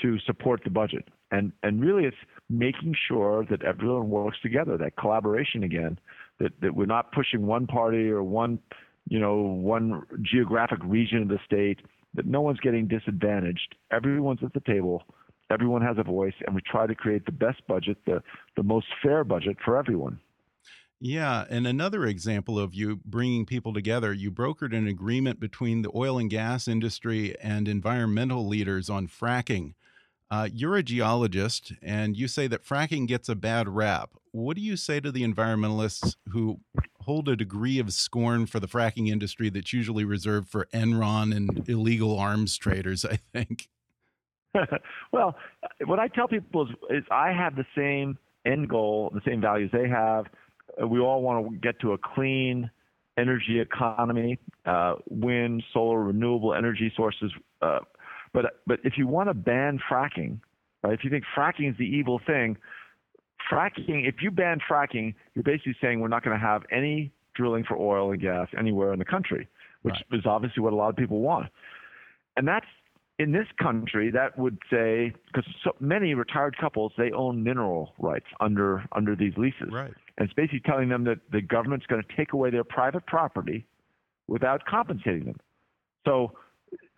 to 0.00 0.18
support 0.20 0.62
the 0.64 0.70
budget. 0.70 1.08
And 1.30 1.52
and 1.62 1.80
really, 1.80 2.04
it's 2.04 2.16
making 2.48 2.94
sure 3.06 3.44
that 3.50 3.62
everyone 3.62 4.08
works 4.10 4.38
together, 4.42 4.76
that 4.78 4.96
collaboration 4.96 5.64
again, 5.64 5.98
that 6.38 6.52
that 6.62 6.74
we're 6.74 6.86
not 6.86 7.12
pushing 7.12 7.46
one 7.46 7.66
party 7.66 8.08
or 8.08 8.22
one, 8.22 8.58
you 9.08 9.18
know, 9.18 9.36
one 9.36 10.02
geographic 10.22 10.78
region 10.84 11.22
of 11.22 11.28
the 11.28 11.40
state. 11.44 11.80
That 12.14 12.26
no 12.26 12.40
one's 12.40 12.60
getting 12.60 12.88
disadvantaged. 12.88 13.74
Everyone's 13.92 14.40
at 14.42 14.54
the 14.54 14.60
table. 14.60 15.02
Everyone 15.50 15.82
has 15.82 15.96
a 15.98 16.02
voice, 16.02 16.34
and 16.46 16.54
we 16.54 16.60
try 16.60 16.86
to 16.86 16.94
create 16.94 17.24
the 17.24 17.32
best 17.32 17.66
budget, 17.66 17.98
the 18.06 18.22
the 18.56 18.62
most 18.62 18.86
fair 19.02 19.24
budget 19.24 19.56
for 19.64 19.76
everyone. 19.78 20.20
Yeah, 21.00 21.44
and 21.48 21.66
another 21.66 22.06
example 22.06 22.58
of 22.58 22.74
you 22.74 23.00
bringing 23.04 23.46
people 23.46 23.72
together, 23.72 24.12
you 24.12 24.32
brokered 24.32 24.76
an 24.76 24.88
agreement 24.88 25.38
between 25.38 25.82
the 25.82 25.92
oil 25.94 26.18
and 26.18 26.28
gas 26.28 26.66
industry 26.66 27.36
and 27.40 27.68
environmental 27.68 28.46
leaders 28.46 28.90
on 28.90 29.06
fracking. 29.06 29.74
Uh, 30.30 30.48
you're 30.52 30.76
a 30.76 30.82
geologist, 30.82 31.72
and 31.80 32.16
you 32.16 32.26
say 32.26 32.48
that 32.48 32.64
fracking 32.64 33.06
gets 33.06 33.28
a 33.28 33.36
bad 33.36 33.68
rap. 33.68 34.10
What 34.32 34.56
do 34.56 34.62
you 34.62 34.76
say 34.76 35.00
to 35.00 35.12
the 35.12 35.22
environmentalists 35.22 36.16
who 36.30 36.60
hold 37.02 37.28
a 37.28 37.36
degree 37.36 37.78
of 37.78 37.92
scorn 37.92 38.46
for 38.46 38.60
the 38.60 38.68
fracking 38.68 39.08
industry 39.08 39.48
that's 39.48 39.72
usually 39.72 40.04
reserved 40.04 40.48
for 40.48 40.66
Enron 40.74 41.34
and 41.34 41.66
illegal 41.68 42.18
arms 42.18 42.56
traders, 42.56 43.04
I 43.04 43.16
think? 43.32 43.68
well, 45.12 45.36
what 45.84 45.98
I 45.98 46.08
tell 46.08 46.28
people 46.28 46.62
is, 46.62 46.74
is 46.90 47.04
I 47.10 47.32
have 47.32 47.56
the 47.56 47.66
same 47.76 48.18
end 48.46 48.68
goal, 48.68 49.10
the 49.14 49.20
same 49.24 49.40
values 49.40 49.70
they 49.72 49.88
have 49.88 50.26
we 50.86 51.00
all 51.00 51.22
want 51.22 51.50
to 51.50 51.56
get 51.58 51.80
to 51.80 51.92
a 51.92 51.98
clean 51.98 52.70
energy 53.16 53.60
economy, 53.60 54.38
uh, 54.66 54.94
wind, 55.08 55.62
solar, 55.72 56.04
renewable 56.04 56.54
energy 56.54 56.92
sources. 56.96 57.32
Uh, 57.60 57.80
but 58.32 58.60
but 58.66 58.78
if 58.84 58.94
you 58.96 59.06
want 59.06 59.28
to 59.28 59.34
ban 59.34 59.80
fracking, 59.90 60.38
right? 60.82 60.92
If 60.92 61.02
you 61.02 61.10
think 61.10 61.24
fracking 61.36 61.70
is 61.70 61.76
the 61.78 61.84
evil 61.84 62.20
thing, 62.26 62.56
fracking. 63.50 64.06
If 64.08 64.16
you 64.22 64.30
ban 64.30 64.60
fracking, 64.70 65.14
you're 65.34 65.42
basically 65.42 65.76
saying 65.80 66.00
we're 66.00 66.08
not 66.08 66.22
going 66.22 66.38
to 66.38 66.44
have 66.44 66.62
any 66.70 67.12
drilling 67.34 67.64
for 67.64 67.76
oil 67.76 68.12
and 68.12 68.20
gas 68.20 68.48
anywhere 68.58 68.92
in 68.92 68.98
the 68.98 69.04
country, 69.04 69.48
which 69.82 69.94
right. 69.94 70.18
is 70.18 70.26
obviously 70.26 70.62
what 70.62 70.72
a 70.72 70.76
lot 70.76 70.90
of 70.90 70.96
people 70.96 71.20
want. 71.20 71.48
And 72.36 72.46
that's 72.46 72.66
in 73.18 73.32
this 73.32 73.46
country, 73.60 74.10
that 74.12 74.38
would 74.38 74.58
say 74.70 75.12
because 75.26 75.44
so 75.64 75.72
many 75.80 76.14
retired 76.14 76.56
couples 76.56 76.92
they 76.96 77.10
own 77.10 77.42
mineral 77.42 77.94
rights 77.98 78.26
under 78.40 78.84
under 78.92 79.16
these 79.16 79.32
leases, 79.36 79.70
right. 79.72 79.92
and 80.16 80.26
it's 80.28 80.34
basically 80.34 80.60
telling 80.60 80.88
them 80.88 81.04
that 81.04 81.18
the 81.32 81.42
government's 81.42 81.86
going 81.86 82.02
to 82.02 82.16
take 82.16 82.32
away 82.32 82.50
their 82.50 82.64
private 82.64 83.06
property 83.06 83.66
without 84.28 84.64
compensating 84.66 85.24
them. 85.24 85.36
So, 86.06 86.32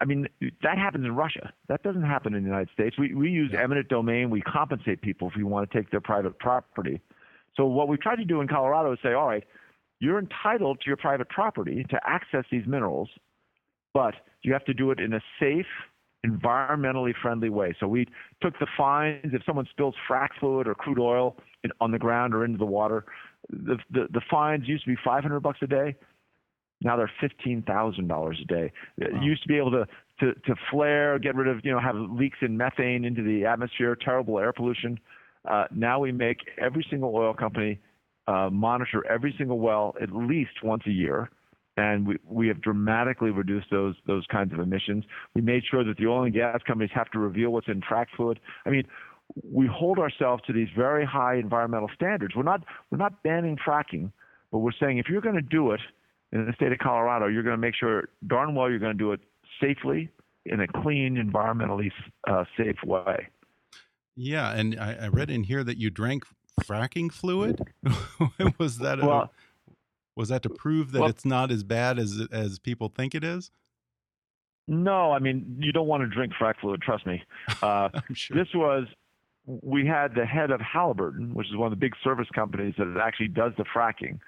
I 0.00 0.04
mean, 0.04 0.28
that 0.62 0.76
happens 0.76 1.06
in 1.06 1.16
Russia. 1.16 1.52
That 1.68 1.83
doesn't 1.83 2.02
happen 2.02 2.35
in 2.35 2.42
the 2.42 2.48
United 2.48 2.68
States. 2.74 2.96
We 2.98 3.14
we 3.14 3.30
use 3.30 3.50
yeah. 3.52 3.62
eminent 3.62 3.88
domain. 3.88 4.28
We 4.28 4.42
compensate 4.42 5.00
people 5.00 5.28
if 5.28 5.37
we 5.37 5.44
want 5.44 5.70
to 5.70 5.78
take 5.78 5.90
their 5.90 6.02
private 6.02 6.38
property. 6.38 7.00
So 7.56 7.64
what 7.64 7.88
we've 7.88 8.00
tried 8.00 8.16
to 8.16 8.24
do 8.24 8.42
in 8.42 8.48
Colorado 8.48 8.92
is 8.92 8.98
say, 9.02 9.14
all 9.14 9.26
right, 9.26 9.44
you're 10.00 10.18
entitled 10.18 10.80
to 10.80 10.87
your 10.87 10.96
private 10.96 11.28
property 11.30 11.85
to 11.90 12.00
access 12.06 12.44
these 12.50 12.66
minerals, 12.66 13.09
but 13.94 14.14
you 14.42 14.52
have 14.52 14.64
to 14.66 14.74
do 14.74 14.90
it 14.90 15.00
in 15.00 15.14
a 15.14 15.20
safe 15.40 15.66
environmentally 16.26 17.12
friendly 17.20 17.48
way. 17.48 17.74
So 17.80 17.88
we 17.88 18.06
took 18.42 18.59
the 18.59 18.66
fines 18.76 19.33
if 19.33 19.42
someone 19.44 19.66
spills 19.70 19.94
frac 20.09 20.28
fluid 20.38 20.68
or 20.68 20.74
crude 20.74 20.98
oil 20.98 21.37
in, 21.64 21.70
on 21.80 21.90
the 21.90 21.98
ground 21.98 22.35
or 22.35 22.44
into 22.44 22.59
the 22.59 22.66
water. 22.66 23.04
The, 23.50 23.78
the 23.90 24.06
the 24.12 24.20
fines 24.30 24.68
used 24.68 24.85
to 24.85 24.90
be 24.90 24.96
500 25.04 25.40
bucks 25.40 25.59
a 25.62 25.66
day. 25.66 25.96
Now 26.83 26.96
they're 26.96 27.11
fifteen 27.20 27.62
thousand 27.62 28.09
dollars 28.09 28.38
a 28.42 28.46
day. 28.46 28.72
Wow. 28.98 29.20
Used 29.22 29.42
to 29.42 29.48
be 29.48 29.56
able 29.56 29.70
to, 29.72 29.87
to 30.20 30.33
to 30.33 30.54
flare, 30.70 31.18
get 31.18 31.35
rid 31.35 31.48
of 31.48 31.64
you 31.64 31.72
know 31.72 31.80
have 31.80 31.96
leaks 31.96 32.38
in 32.42 32.56
methane 32.56 33.04
into 33.04 33.22
the 33.22 33.44
atmosphere, 33.44 33.96
terrible 33.96 34.38
air 34.38 34.52
pollution. 34.52 34.98
Uh, 35.48 35.64
now 35.74 35.98
we 35.98 36.12
make 36.12 36.38
every 36.59 36.87
single 36.90 37.14
oil 37.14 37.35
company 37.35 37.80
uh, 38.26 38.48
monitor 38.50 39.04
every 39.11 39.35
single 39.37 39.59
well 39.59 39.94
at 40.00 40.11
least 40.12 40.62
once 40.62 40.83
a 40.87 40.90
year 40.90 41.30
and 41.80 42.06
we, 42.06 42.18
we 42.28 42.48
have 42.48 42.60
dramatically 42.60 43.30
reduced 43.30 43.68
those 43.70 43.94
those 44.06 44.26
kinds 44.30 44.52
of 44.52 44.60
emissions. 44.60 45.04
We 45.34 45.40
made 45.40 45.62
sure 45.68 45.82
that 45.84 45.96
the 45.96 46.06
oil 46.06 46.24
and 46.24 46.34
gas 46.34 46.60
companies 46.66 46.90
have 46.94 47.10
to 47.12 47.18
reveal 47.18 47.50
what's 47.50 47.68
in 47.68 47.80
frac 47.80 48.06
fluid. 48.16 48.38
I 48.66 48.70
mean, 48.70 48.84
we 49.50 49.66
hold 49.66 49.98
ourselves 49.98 50.42
to 50.46 50.52
these 50.52 50.68
very 50.76 51.04
high 51.04 51.36
environmental 51.36 51.88
standards. 51.94 52.34
We're 52.36 52.42
not 52.42 52.64
we're 52.90 52.98
not 52.98 53.22
banning 53.22 53.56
fracking, 53.56 54.12
but 54.52 54.58
we're 54.58 54.72
saying 54.78 54.98
if 54.98 55.06
you're 55.08 55.22
going 55.22 55.36
to 55.36 55.42
do 55.42 55.72
it 55.72 55.80
in 56.32 56.46
the 56.46 56.52
state 56.52 56.72
of 56.72 56.78
Colorado, 56.78 57.26
you're 57.26 57.42
going 57.42 57.56
to 57.56 57.60
make 57.60 57.74
sure 57.74 58.08
darn 58.26 58.54
well 58.54 58.68
you're 58.70 58.78
going 58.78 58.96
to 58.96 58.98
do 58.98 59.12
it 59.12 59.20
safely 59.60 60.10
in 60.46 60.60
a 60.60 60.66
clean, 60.66 61.16
environmentally 61.16 61.90
uh, 62.28 62.44
safe 62.56 62.76
way. 62.84 63.28
Yeah, 64.16 64.52
and 64.52 64.78
I, 64.78 64.96
I, 65.02 65.08
read 65.08 65.30
in 65.30 65.44
here 65.44 65.62
that 65.64 65.78
you 65.78 65.90
drank 65.90 66.24
fracking 66.64 67.12
fluid. 67.12 67.60
was 68.58 68.78
that 68.78 69.00
a, 69.00 69.06
well, 69.06 69.32
was 70.16 70.28
that 70.28 70.42
to 70.42 70.50
prove 70.50 70.92
that 70.92 71.00
well, 71.00 71.08
it's 71.08 71.24
not 71.24 71.50
as 71.50 71.62
bad 71.62 71.98
as 71.98 72.26
as 72.32 72.58
people 72.58 72.88
think 72.88 73.14
it 73.14 73.24
is? 73.24 73.50
No, 74.68 75.12
I 75.12 75.18
mean 75.18 75.56
you 75.58 75.72
don't 75.72 75.86
want 75.86 76.02
to 76.02 76.08
drink 76.08 76.32
frac 76.40 76.54
fluid. 76.60 76.82
Trust 76.82 77.06
me. 77.06 77.22
Uh, 77.62 77.88
sure. 78.12 78.36
This 78.36 78.48
was 78.54 78.86
we 79.46 79.86
had 79.86 80.14
the 80.14 80.26
head 80.26 80.50
of 80.50 80.60
Halliburton, 80.60 81.34
which 81.34 81.48
is 81.48 81.56
one 81.56 81.72
of 81.72 81.78
the 81.78 81.80
big 81.80 81.94
service 82.04 82.28
companies 82.34 82.74
that 82.78 83.00
actually 83.02 83.28
does 83.28 83.52
the 83.56 83.64
fracking, 83.74 84.18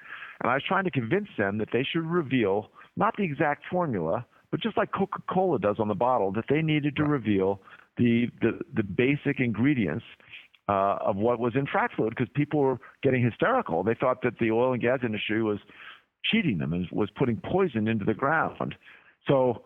and 0.41 0.51
I 0.51 0.55
was 0.55 0.63
trying 0.67 0.85
to 0.85 0.91
convince 0.91 1.29
them 1.37 1.59
that 1.59 1.69
they 1.73 1.85
should 1.85 2.07
reveal 2.07 2.71
not 2.97 3.17
the 3.17 3.25
exact 3.25 3.65
formula, 3.71 4.27
but 4.51 4.61
just 4.61 4.77
like 4.77 4.93
Coca-Cola 4.93 5.59
does 5.59 5.77
on 5.79 5.89
the 5.89 5.95
bottle, 5.95 6.33
that 6.33 6.45
they 6.49 6.61
needed 6.63 6.97
to 6.97 7.03
right. 7.05 7.11
reveal 7.11 7.61
the, 7.97 8.29
the 8.41 8.59
the 8.75 8.83
basic 8.83 9.39
ingredients 9.39 10.05
uh, 10.69 10.97
of 11.01 11.17
what 11.17 11.39
was 11.39 11.55
in 11.55 11.67
frac 11.67 11.89
fluid 11.97 12.11
because 12.11 12.29
people 12.35 12.61
were 12.61 12.79
getting 13.03 13.23
hysterical. 13.23 13.83
They 13.83 13.95
thought 13.95 14.23
that 14.23 14.39
the 14.39 14.51
oil 14.51 14.73
and 14.73 14.83
gas 14.83 15.01
industry 15.03 15.43
was 15.43 15.59
cheating 16.25 16.59
them 16.59 16.73
and 16.73 16.87
was 16.93 17.11
putting 17.17 17.37
poison 17.39 17.89
into 17.89 18.05
the 18.05 18.15
ground. 18.15 18.75
So 19.27 19.65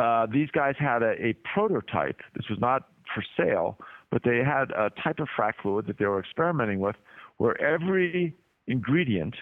uh, 0.00 0.26
these 0.32 0.48
guys 0.50 0.74
had 0.78 1.02
a, 1.02 1.12
a 1.20 1.34
prototype. 1.52 2.20
This 2.34 2.46
was 2.48 2.58
not 2.58 2.88
for 3.14 3.22
sale, 3.36 3.78
but 4.10 4.22
they 4.24 4.38
had 4.38 4.70
a 4.70 4.90
type 5.02 5.18
of 5.18 5.28
frac 5.38 5.54
fluid 5.62 5.86
that 5.86 5.98
they 5.98 6.06
were 6.06 6.20
experimenting 6.20 6.80
with 6.80 6.96
where 7.36 7.60
every 7.60 8.34
ingredient 8.66 9.34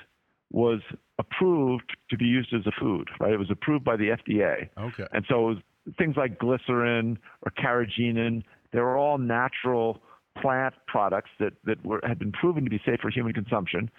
was 0.50 0.80
approved 1.18 1.96
to 2.10 2.16
be 2.16 2.24
used 2.24 2.52
as 2.52 2.66
a 2.66 2.72
food, 2.78 3.08
right? 3.20 3.32
It 3.32 3.38
was 3.38 3.50
approved 3.50 3.84
by 3.84 3.96
the 3.96 4.08
FDA. 4.08 4.68
Okay. 4.78 5.06
And 5.12 5.24
so 5.28 5.50
it 5.50 5.54
was 5.54 5.58
things 5.98 6.16
like 6.16 6.38
glycerin 6.38 7.18
or 7.42 7.52
carrageenan, 7.52 8.42
they 8.72 8.80
were 8.80 8.96
all 8.96 9.18
natural 9.18 10.02
plant 10.40 10.74
products 10.86 11.30
that 11.38 11.52
that 11.64 11.84
were 11.84 12.00
had 12.06 12.18
been 12.18 12.32
proven 12.32 12.64
to 12.64 12.70
be 12.70 12.80
safe 12.84 13.00
for 13.00 13.10
human 13.10 13.32
consumption, 13.32 13.90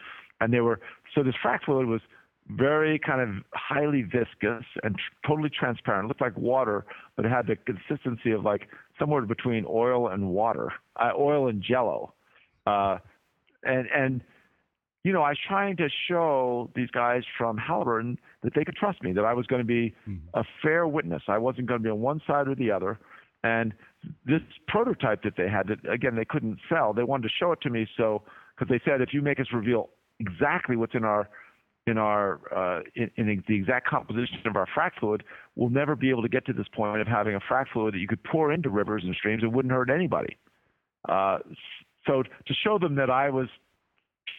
and 0.41 0.53
they 0.53 0.61
were 0.61 0.79
so 1.13 1.23
this 1.23 1.35
frac 1.43 1.63
fluid 1.65 1.87
was 1.87 2.01
very 2.49 2.99
kind 2.99 3.21
of 3.21 3.43
highly 3.53 4.01
viscous 4.01 4.65
and 4.83 4.95
tr- 4.95 5.27
totally 5.27 5.49
transparent. 5.49 6.05
It 6.05 6.07
looked 6.09 6.21
like 6.21 6.37
water, 6.37 6.85
but 7.15 7.25
it 7.25 7.29
had 7.29 7.47
the 7.47 7.55
consistency 7.55 8.31
of 8.31 8.43
like 8.43 8.67
somewhere 8.99 9.21
between 9.21 9.65
oil 9.67 10.09
and 10.09 10.29
water, 10.29 10.73
uh, 10.97 11.11
oil 11.17 11.47
and 11.47 11.61
jello, 11.61 12.13
uh, 12.67 12.97
and 13.63 13.87
and 13.95 14.21
you 15.03 15.11
know, 15.11 15.21
I 15.21 15.29
was 15.29 15.37
trying 15.47 15.75
to 15.77 15.89
show 16.07 16.69
these 16.75 16.89
guys 16.89 17.23
from 17.37 17.57
Halliburton 17.57 18.17
that 18.41 18.53
they 18.55 18.63
could 18.63 18.75
trust 18.75 19.03
me, 19.03 19.11
that 19.13 19.25
I 19.25 19.33
was 19.33 19.45
going 19.47 19.61
to 19.61 19.65
be 19.65 19.93
mm-hmm. 20.07 20.15
a 20.33 20.43
fair 20.61 20.87
witness. 20.87 21.23
I 21.27 21.37
wasn't 21.37 21.67
going 21.67 21.81
to 21.81 21.83
be 21.83 21.89
on 21.89 21.99
one 21.99 22.21
side 22.25 22.47
or 22.47 22.55
the 22.55 22.71
other. 22.71 22.99
And 23.43 23.73
this 24.25 24.41
prototype 24.67 25.23
that 25.23 25.33
they 25.37 25.49
had, 25.49 25.67
that 25.67 25.91
again 25.91 26.15
they 26.15 26.25
couldn't 26.25 26.59
sell, 26.69 26.93
they 26.93 27.03
wanted 27.03 27.23
to 27.23 27.33
show 27.39 27.51
it 27.51 27.61
to 27.61 27.69
me. 27.69 27.87
So 27.97 28.23
because 28.55 28.69
they 28.69 28.81
said 28.89 29.01
if 29.01 29.13
you 29.13 29.21
make 29.21 29.39
us 29.39 29.47
reveal 29.53 29.89
exactly 30.19 30.75
what's 30.75 30.95
in 30.95 31.03
our 31.03 31.29
in 31.85 31.97
our 31.97 32.39
uh, 32.55 32.81
in, 32.95 33.11
in, 33.17 33.43
the 33.47 33.55
exact 33.55 33.87
composition 33.87 34.37
of 34.45 34.55
our 34.55 34.67
frac 34.75 34.91
fluid, 34.99 35.23
we'll 35.55 35.69
never 35.69 35.95
be 35.95 36.09
able 36.09 36.21
to 36.21 36.29
get 36.29 36.45
to 36.45 36.53
this 36.53 36.67
point 36.73 37.01
of 37.01 37.07
having 37.07 37.35
a 37.35 37.39
frac 37.39 37.65
fluid 37.73 37.93
that 37.93 37.99
you 37.99 38.07
could 38.07 38.23
pour 38.23 38.53
into 38.53 38.69
rivers 38.69 39.03
and 39.03 39.13
streams. 39.15 39.43
It 39.43 39.51
wouldn't 39.51 39.73
hurt 39.73 39.89
anybody. 39.89 40.37
Uh, 41.07 41.39
So 42.07 42.23
to 42.23 42.53
show 42.53 42.77
them 42.79 42.95
that 42.95 43.09
I 43.09 43.29
was 43.29 43.47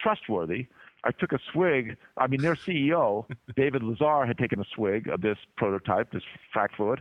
trustworthy, 0.02 0.66
I 1.04 1.10
took 1.12 1.32
a 1.32 1.38
swig. 1.52 1.96
I 2.16 2.26
mean, 2.26 2.40
their 2.40 2.54
CEO, 2.54 3.26
David 3.56 3.82
Lesar, 3.82 4.26
had 4.26 4.38
taken 4.38 4.60
a 4.60 4.64
swig 4.74 5.08
of 5.08 5.20
this 5.20 5.38
prototype, 5.56 6.12
this 6.12 6.22
frac 6.54 6.74
fluid. 6.76 7.00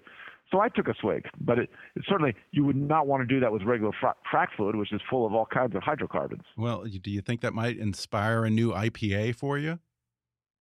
So 0.54 0.60
I 0.60 0.70
took 0.70 0.88
a 0.88 0.94
swig, 1.02 1.26
but 1.42 1.58
it, 1.58 1.70
it, 1.96 2.04
certainly 2.08 2.36
you 2.52 2.64
would 2.64 2.76
not 2.76 3.08
want 3.08 3.28
to 3.28 3.34
do 3.34 3.40
that 3.40 3.52
with 3.52 3.64
regular 3.64 3.92
fra 4.00 4.14
frac 4.32 4.50
fluid, 4.56 4.76
which 4.76 4.94
is 4.94 5.02
full 5.10 5.26
of 5.26 5.34
all 5.34 5.48
kinds 5.48 5.76
of 5.76 5.82
hydrocarbons. 5.82 6.44
Well, 6.56 6.84
do 6.84 7.10
you 7.10 7.22
think 7.22 7.42
that 7.42 7.54
might 7.54 7.80
inspire 7.80 8.46
a 8.46 8.52
new 8.52 8.72
IPA 8.72 9.36
for 9.36 9.58
you? 9.58 9.80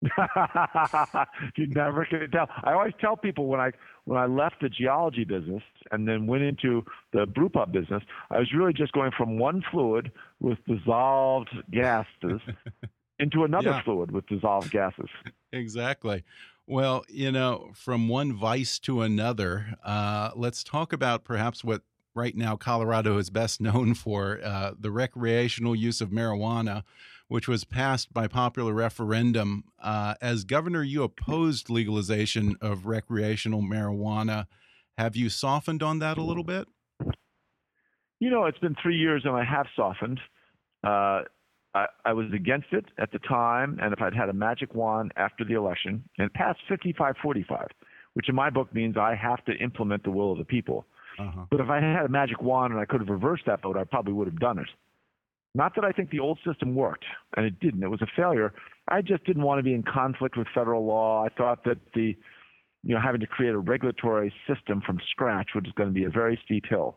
you 1.56 1.66
never 1.68 2.06
can 2.06 2.30
tell. 2.30 2.48
I 2.64 2.72
always 2.72 2.94
tell 3.00 3.16
people 3.16 3.46
when 3.46 3.60
I 3.60 3.70
when 4.04 4.18
I 4.18 4.26
left 4.26 4.56
the 4.62 4.68
geology 4.68 5.24
business 5.24 5.62
and 5.92 6.08
then 6.08 6.26
went 6.26 6.42
into 6.42 6.84
the 7.12 7.26
brewpub 7.26 7.70
business, 7.70 8.02
I 8.30 8.38
was 8.38 8.52
really 8.56 8.72
just 8.72 8.92
going 8.92 9.12
from 9.16 9.38
one 9.38 9.62
fluid 9.70 10.10
with 10.40 10.58
dissolved 10.66 11.50
gases 11.70 12.40
into 13.18 13.44
another 13.44 13.70
yeah. 13.70 13.82
fluid 13.82 14.10
with 14.10 14.26
dissolved 14.26 14.70
gases. 14.70 15.08
Exactly. 15.54 16.24
Well, 16.66 17.04
you 17.08 17.32
know, 17.32 17.70
from 17.74 18.08
one 18.08 18.32
vice 18.32 18.78
to 18.80 19.02
another, 19.02 19.76
uh, 19.84 20.30
let's 20.36 20.62
talk 20.62 20.92
about 20.92 21.24
perhaps 21.24 21.64
what 21.64 21.82
right 22.14 22.36
now 22.36 22.56
Colorado 22.56 23.18
is 23.18 23.30
best 23.30 23.60
known 23.60 23.94
for 23.94 24.40
uh, 24.42 24.72
the 24.78 24.90
recreational 24.90 25.74
use 25.74 26.00
of 26.00 26.10
marijuana 26.10 26.84
which 27.32 27.48
was 27.48 27.64
passed 27.64 28.12
by 28.12 28.26
popular 28.26 28.74
referendum. 28.74 29.64
Uh, 29.82 30.14
as 30.20 30.44
governor, 30.44 30.82
you 30.82 31.02
opposed 31.02 31.70
legalization 31.70 32.56
of 32.60 32.84
recreational 32.84 33.62
marijuana. 33.62 34.46
Have 34.98 35.16
you 35.16 35.30
softened 35.30 35.82
on 35.82 35.98
that 36.00 36.18
a 36.18 36.22
little 36.22 36.44
bit? 36.44 36.68
You 38.20 38.28
know, 38.28 38.44
it's 38.44 38.58
been 38.58 38.76
three 38.82 38.98
years 38.98 39.22
and 39.24 39.34
I 39.34 39.44
have 39.44 39.64
softened. 39.74 40.20
I, 41.74 41.86
I, 42.04 42.12
was 42.12 42.26
against 42.34 42.68
it 42.72 42.84
at 42.98 43.12
the 43.12 43.18
time, 43.20 43.78
and 43.80 43.92
if 43.92 44.02
I'd 44.02 44.14
had 44.14 44.28
a 44.28 44.32
magic 44.32 44.74
wand 44.74 45.12
after 45.16 45.44
the 45.44 45.54
election 45.54 46.04
and 46.18 46.32
passed 46.32 46.60
55 46.68 47.14
45, 47.22 47.68
which 48.14 48.28
in 48.28 48.34
my 48.34 48.50
book 48.50 48.74
means 48.74 48.96
I 48.96 49.14
have 49.14 49.44
to 49.46 49.52
implement 49.52 50.04
the 50.04 50.10
will 50.10 50.32
of 50.32 50.38
the 50.38 50.44
people. 50.44 50.84
Uh 51.18 51.24
-huh. 51.24 51.46
But 51.50 51.60
if 51.60 51.68
I 51.70 51.80
had 51.80 52.04
a 52.04 52.08
magic 52.08 52.42
wand 52.42 52.72
and 52.72 52.82
I 52.82 52.86
could 52.86 53.00
have 53.00 53.12
reversed 53.12 53.44
that 53.46 53.62
vote, 53.62 53.80
I 53.80 53.84
probably 53.84 54.12
would 54.12 54.28
have 54.28 54.38
done 54.38 54.62
it. 54.62 54.70
Not 55.54 55.74
that 55.74 55.84
I 55.84 55.92
think 55.92 56.10
the 56.10 56.20
old 56.20 56.38
system 56.46 56.74
worked, 56.74 57.04
and 57.36 57.44
it 57.46 57.60
didn't. 57.60 57.82
It 57.82 57.90
was 57.90 58.02
a 58.02 58.06
failure. 58.16 58.52
I 58.88 59.02
just 59.02 59.24
didn't 59.24 59.42
want 59.42 59.58
to 59.58 59.62
be 59.62 59.74
in 59.74 59.82
conflict 59.82 60.36
with 60.36 60.48
federal 60.54 60.86
law. 60.86 61.26
I 61.26 61.28
thought 61.28 61.64
that 61.64 61.78
the, 61.92 62.16
you 62.82 62.94
know, 62.94 63.00
having 63.00 63.20
to 63.20 63.26
create 63.26 63.54
a 63.54 63.58
regulatory 63.58 64.32
system 64.46 64.80
from 64.80 64.98
scratch 65.10 65.48
was 65.54 65.64
going 65.74 65.90
to 65.90 65.94
be 65.94 66.04
a 66.04 66.10
very 66.10 66.36
steep 66.44 66.64
hill. 66.66 66.96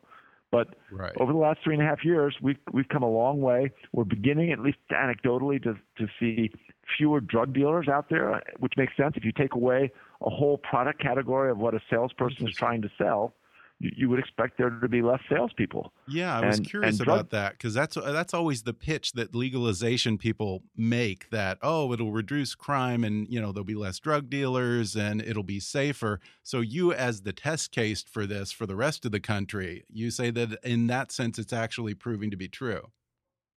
But 0.56 0.70
right. 0.90 1.12
over 1.20 1.34
the 1.34 1.38
last 1.38 1.60
three 1.66 1.74
and 1.76 1.84
a 1.84 1.86
half 1.86 2.06
years, 2.06 2.34
we've 2.42 2.58
we've 2.72 2.88
come 2.88 3.04
a 3.04 3.10
long 3.10 3.42
way. 3.42 3.72
We're 3.92 4.06
beginning, 4.06 4.54
at 4.54 4.60
least 4.60 4.78
anecdotally, 4.90 5.62
to 5.64 5.74
to 5.98 6.08
see 6.18 6.50
fewer 6.98 7.20
drug 7.20 7.54
dealers 7.54 7.90
out 7.90 8.10
there, 8.10 8.42
which 8.60 8.74
makes 8.78 8.96
sense 8.96 9.16
if 9.18 9.26
you 9.26 9.34
take 9.34 9.54
away 9.54 9.92
a 10.22 10.30
whole 10.30 10.58
product 10.58 11.02
category 11.02 11.52
of 11.52 11.58
what 11.58 11.74
a 11.74 11.82
salesperson 11.90 12.48
is 12.48 12.56
trying 12.56 12.82
to 12.84 12.90
sell 12.98 13.34
you 13.80 14.10
would 14.10 14.20
expect 14.20 14.58
there 14.58 14.70
to 14.70 14.88
be 14.88 15.02
less 15.02 15.20
salespeople. 15.30 15.92
Yeah, 16.08 16.40
I 16.40 16.46
was 16.46 16.60
curious 16.60 17.00
and 17.00 17.08
about 17.08 17.30
that 17.32 17.54
because 17.54 17.74
that's 17.74 17.96
that's 17.96 18.34
always 18.34 18.64
the 18.64 18.74
pitch 18.74 19.14
that 19.14 19.36
legalization 19.36 20.18
people 20.18 20.64
make 20.76 21.30
that 21.30 21.58
oh 21.62 21.92
it'll 21.92 22.12
reduce 22.12 22.56
crime 22.56 23.04
and 23.04 23.28
you 23.30 23.42
know 23.42 23.52
there'll 23.52 23.66
be 23.66 23.76
less 23.76 24.00
drug 24.00 24.30
dealers 24.30 24.96
and 24.96 25.22
it'll 25.22 25.44
be 25.44 25.60
safer. 25.60 26.20
So 26.44 26.62
you 26.62 26.94
as 26.94 27.22
the 27.22 27.34
test 27.34 27.72
case 27.72 28.04
for 28.04 28.26
this 28.26 28.52
for 28.52 28.66
the 28.66 28.76
rest 28.76 29.06
of 29.06 29.12
the 29.12 29.20
country, 29.20 29.84
you 29.92 30.10
say 30.10 30.32
that 30.32 30.60
in 30.64 30.88
that 30.88 31.12
sense 31.12 31.38
it's 31.38 31.54
actually 31.54 31.94
proving 31.94 32.32
to 32.32 32.38
be 32.38 32.48
true. 32.48 32.92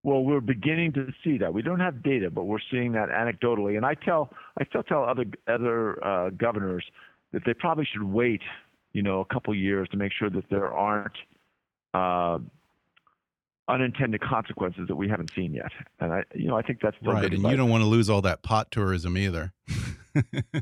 Well, 0.05 0.25
we're 0.25 0.41
beginning 0.41 0.93
to 0.93 1.13
see 1.25 1.39
that. 1.39 1.53
We 1.53 1.63
don't 1.63 1.81
have 1.81 2.03
data, 2.03 2.31
but 2.31 2.45
we're 2.45 2.61
seeing 2.71 2.93
that 2.93 3.09
anecdotally. 3.09 3.77
And 3.77 3.85
I 3.85 3.95
tell 3.95 4.31
I 4.59 4.65
still 4.65 4.83
tell 4.83 5.05
other 5.05 5.25
other 5.47 6.05
uh, 6.05 6.31
governors 6.31 6.85
that 7.33 7.43
they 7.45 7.55
probably 7.55 7.87
should 7.93 8.03
wait 8.03 8.41
you 8.93 9.03
know, 9.03 9.21
a 9.21 9.25
couple 9.25 9.55
years 9.55 9.89
to 9.91 9.97
make 9.97 10.13
sure 10.13 10.31
that 10.31 10.49
there 10.51 10.73
aren't 10.73 11.17
uh, 11.95 12.39
unintended 13.69 14.21
consequences 14.21 14.89
that 14.89 14.97
we 14.97 15.09
haven't 15.09 15.31
seen 15.35 15.53
yet. 15.53 15.71
And 16.01 16.13
I, 16.13 16.25
you 16.35 16.49
know, 16.49 16.57
I 16.57 16.63
think 16.63 16.81
that's 16.81 16.97
right. 17.03 17.25
And 17.25 17.35
advice. 17.35 17.51
you 17.51 17.57
don't 17.57 17.71
want 17.71 17.83
to 17.83 17.89
lose 17.89 18.09
all 18.09 18.23
that 18.23 18.43
pot 18.43 18.71
tourism 18.71 19.17
either. 19.17 19.53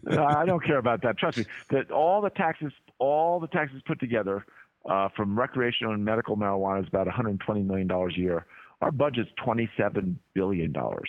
I 0.09 0.45
don't 0.47 0.65
care 0.65 0.79
about 0.79 1.03
that. 1.03 1.19
Trust 1.19 1.39
me. 1.39 1.47
That 1.71 1.91
all 1.91 2.21
the 2.21 2.31
taxes, 2.31 2.73
all 2.99 3.39
the 3.41 3.47
taxes 3.47 3.81
put 3.87 4.01
together 4.01 4.45
uh, 4.89 5.09
from 5.17 5.39
recreational 5.39 5.95
and 5.95 6.05
medical 6.05 6.37
marijuana 6.37 6.83
is 6.83 6.89
about 6.89 7.07
120 7.07 7.63
million 7.63 7.87
dollars 7.87 8.15
a 8.17 8.21
year. 8.21 8.47
Our 8.81 8.91
budget's 8.91 9.31
27 9.43 10.19
billion 10.35 10.73
dollars. 10.73 11.09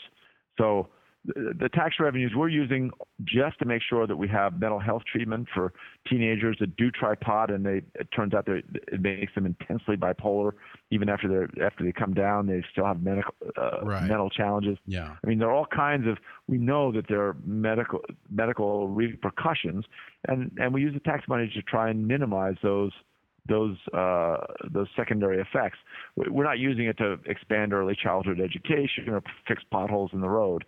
So 0.57 0.89
the 1.25 1.69
tax 1.73 1.95
revenues 1.99 2.31
we're 2.35 2.47
using 2.47 2.89
just 3.23 3.59
to 3.59 3.65
make 3.65 3.81
sure 3.81 4.07
that 4.07 4.15
we 4.15 4.27
have 4.27 4.59
mental 4.59 4.79
health 4.79 5.01
treatment 5.11 5.47
for 5.53 5.73
teenagers 6.09 6.55
that 6.59 6.75
do 6.77 6.89
tripod 6.89 7.49
and 7.49 7.65
they 7.65 7.81
it 7.95 8.07
turns 8.15 8.33
out 8.33 8.45
that 8.45 8.61
it 8.91 9.01
makes 9.01 9.33
them 9.35 9.45
intensely 9.45 9.97
bipolar 9.97 10.53
even 10.89 11.09
after 11.09 11.27
they 11.27 11.61
after 11.63 11.83
they 11.83 11.91
come 11.91 12.13
down 12.13 12.47
they 12.47 12.63
still 12.71 12.85
have 12.85 13.01
medical 13.01 13.33
uh, 13.57 13.83
right. 13.83 14.07
mental 14.07 14.29
challenges 14.29 14.77
yeah 14.85 15.15
i 15.23 15.27
mean 15.27 15.37
there 15.37 15.49
are 15.49 15.53
all 15.53 15.65
kinds 15.65 16.07
of 16.07 16.17
we 16.47 16.57
know 16.57 16.91
that 16.91 17.05
there 17.09 17.21
are 17.21 17.35
medical 17.45 17.99
medical 18.29 18.87
repercussions 18.87 19.83
and 20.27 20.51
and 20.57 20.73
we 20.73 20.81
use 20.81 20.93
the 20.93 20.99
tax 21.01 21.27
money 21.27 21.51
to 21.53 21.61
try 21.63 21.89
and 21.89 22.07
minimize 22.07 22.55
those 22.63 22.91
those 23.49 23.77
uh, 23.93 24.37
those 24.71 24.87
secondary 24.95 25.39
effects. 25.39 25.77
We're 26.17 26.43
not 26.43 26.59
using 26.59 26.85
it 26.85 26.97
to 26.97 27.17
expand 27.25 27.71
early 27.71 27.95
childhood 27.95 28.41
education 28.41 29.07
or 29.07 29.23
fix 29.47 29.63
potholes 29.71 30.11
in 30.13 30.19
the 30.19 30.27
road 30.27 30.65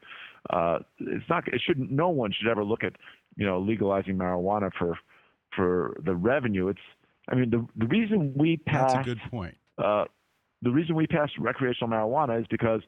uh, 0.50 0.80
it's 1.00 1.28
not. 1.30 1.48
It 1.48 1.62
shouldn't. 1.66 1.92
No 1.92 2.10
one 2.10 2.32
should 2.32 2.50
ever 2.50 2.64
look 2.64 2.84
at 2.84 2.94
you 3.36 3.46
know 3.46 3.60
legalizing 3.60 4.18
marijuana 4.18 4.72
for 4.78 4.98
for 5.56 5.98
the 6.04 6.16
revenue. 6.16 6.68
It's. 6.68 6.80
I 7.30 7.36
mean, 7.36 7.50
the 7.50 7.66
the 7.76 7.88
reason 7.88 8.34
we 8.36 8.58
passed. 8.58 8.96
That's 8.96 9.08
a 9.08 9.16
good 9.16 9.22
point. 9.30 9.56
Uh, 9.78 10.06
the 10.62 10.72
reason 10.72 10.96
we 10.96 11.08
passed 11.08 11.34
recreational 11.38 11.90
marijuana 11.90 12.40
is 12.40 12.48
because 12.50 12.82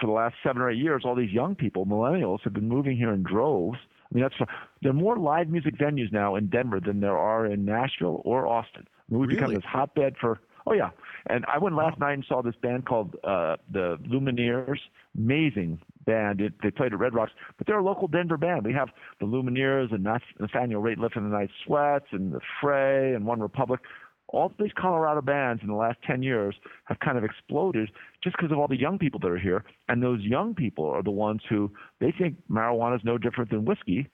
for 0.00 0.06
the 0.06 0.12
last 0.12 0.34
seven 0.42 0.62
or 0.62 0.70
eight 0.70 0.78
years, 0.78 1.02
all 1.04 1.14
these 1.14 1.32
young 1.32 1.54
people, 1.54 1.86
millennials, 1.86 2.40
have 2.44 2.52
been 2.52 2.68
moving 2.68 2.96
here 2.96 3.12
in 3.12 3.22
droves. 3.22 3.78
I 4.10 4.14
mean, 4.14 4.22
that's 4.22 4.50
there 4.82 4.90
are 4.90 4.94
more 4.94 5.18
live 5.18 5.48
music 5.48 5.76
venues 5.76 6.12
now 6.12 6.36
in 6.36 6.48
Denver 6.48 6.80
than 6.80 7.00
there 7.00 7.16
are 7.16 7.46
in 7.46 7.64
Nashville 7.64 8.22
or 8.24 8.46
Austin. 8.46 8.86
I 8.86 9.12
mean, 9.12 9.20
we've 9.20 9.28
really? 9.28 9.40
become 9.40 9.54
this 9.54 9.64
hotbed 9.64 10.16
for. 10.20 10.40
Oh 10.66 10.72
yeah, 10.72 10.90
and 11.26 11.44
I 11.46 11.58
went 11.58 11.74
last 11.74 11.98
night 11.98 12.12
and 12.12 12.24
saw 12.28 12.42
this 12.42 12.54
band 12.62 12.86
called 12.86 13.16
uh, 13.24 13.56
the 13.72 13.98
Lumineers. 14.08 14.78
Amazing 15.16 15.80
band. 16.04 16.40
It, 16.40 16.52
they 16.62 16.70
played 16.70 16.92
at 16.92 16.98
Red 16.98 17.14
Rocks, 17.14 17.32
but 17.56 17.66
they're 17.66 17.78
a 17.78 17.84
local 17.84 18.08
Denver 18.08 18.36
band. 18.36 18.66
We 18.66 18.74
have 18.74 18.88
the 19.20 19.26
Lumineers 19.26 19.92
and 19.92 20.04
Nathaniel 20.38 20.82
Rateliff 20.82 21.16
and 21.16 21.26
the 21.26 21.36
Night 21.36 21.50
Sweats 21.64 22.06
and 22.12 22.32
the 22.32 22.40
Fray 22.60 23.14
and 23.14 23.24
One 23.24 23.40
Republic. 23.40 23.80
All 24.28 24.52
these 24.58 24.72
Colorado 24.76 25.22
bands 25.22 25.62
in 25.62 25.68
the 25.68 25.74
last 25.74 25.98
10 26.06 26.22
years 26.22 26.54
have 26.84 26.98
kind 26.98 27.16
of 27.16 27.24
exploded 27.24 27.90
just 28.22 28.36
because 28.36 28.50
of 28.52 28.58
all 28.58 28.68
the 28.68 28.78
young 28.78 28.98
people 28.98 29.20
that 29.20 29.30
are 29.30 29.38
here. 29.38 29.64
And 29.88 30.02
those 30.02 30.20
young 30.20 30.54
people 30.54 30.86
are 30.86 31.02
the 31.02 31.10
ones 31.10 31.42
who 31.48 31.70
they 32.00 32.12
think 32.18 32.36
marijuana 32.50 32.96
is 32.96 33.02
no 33.04 33.16
different 33.16 33.50
than 33.50 33.64
whiskey. 33.64 34.08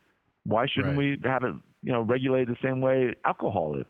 Why 0.45 0.67
shouldn't 0.67 0.97
right. 0.99 1.19
we 1.23 1.29
have 1.29 1.45
it, 1.45 1.55
you 1.83 1.93
know, 1.93 2.03
regulated 2.03 2.49
the 2.49 2.59
same 2.63 2.81
way 2.81 3.15
alcohol 3.25 3.77
is? 3.79 3.87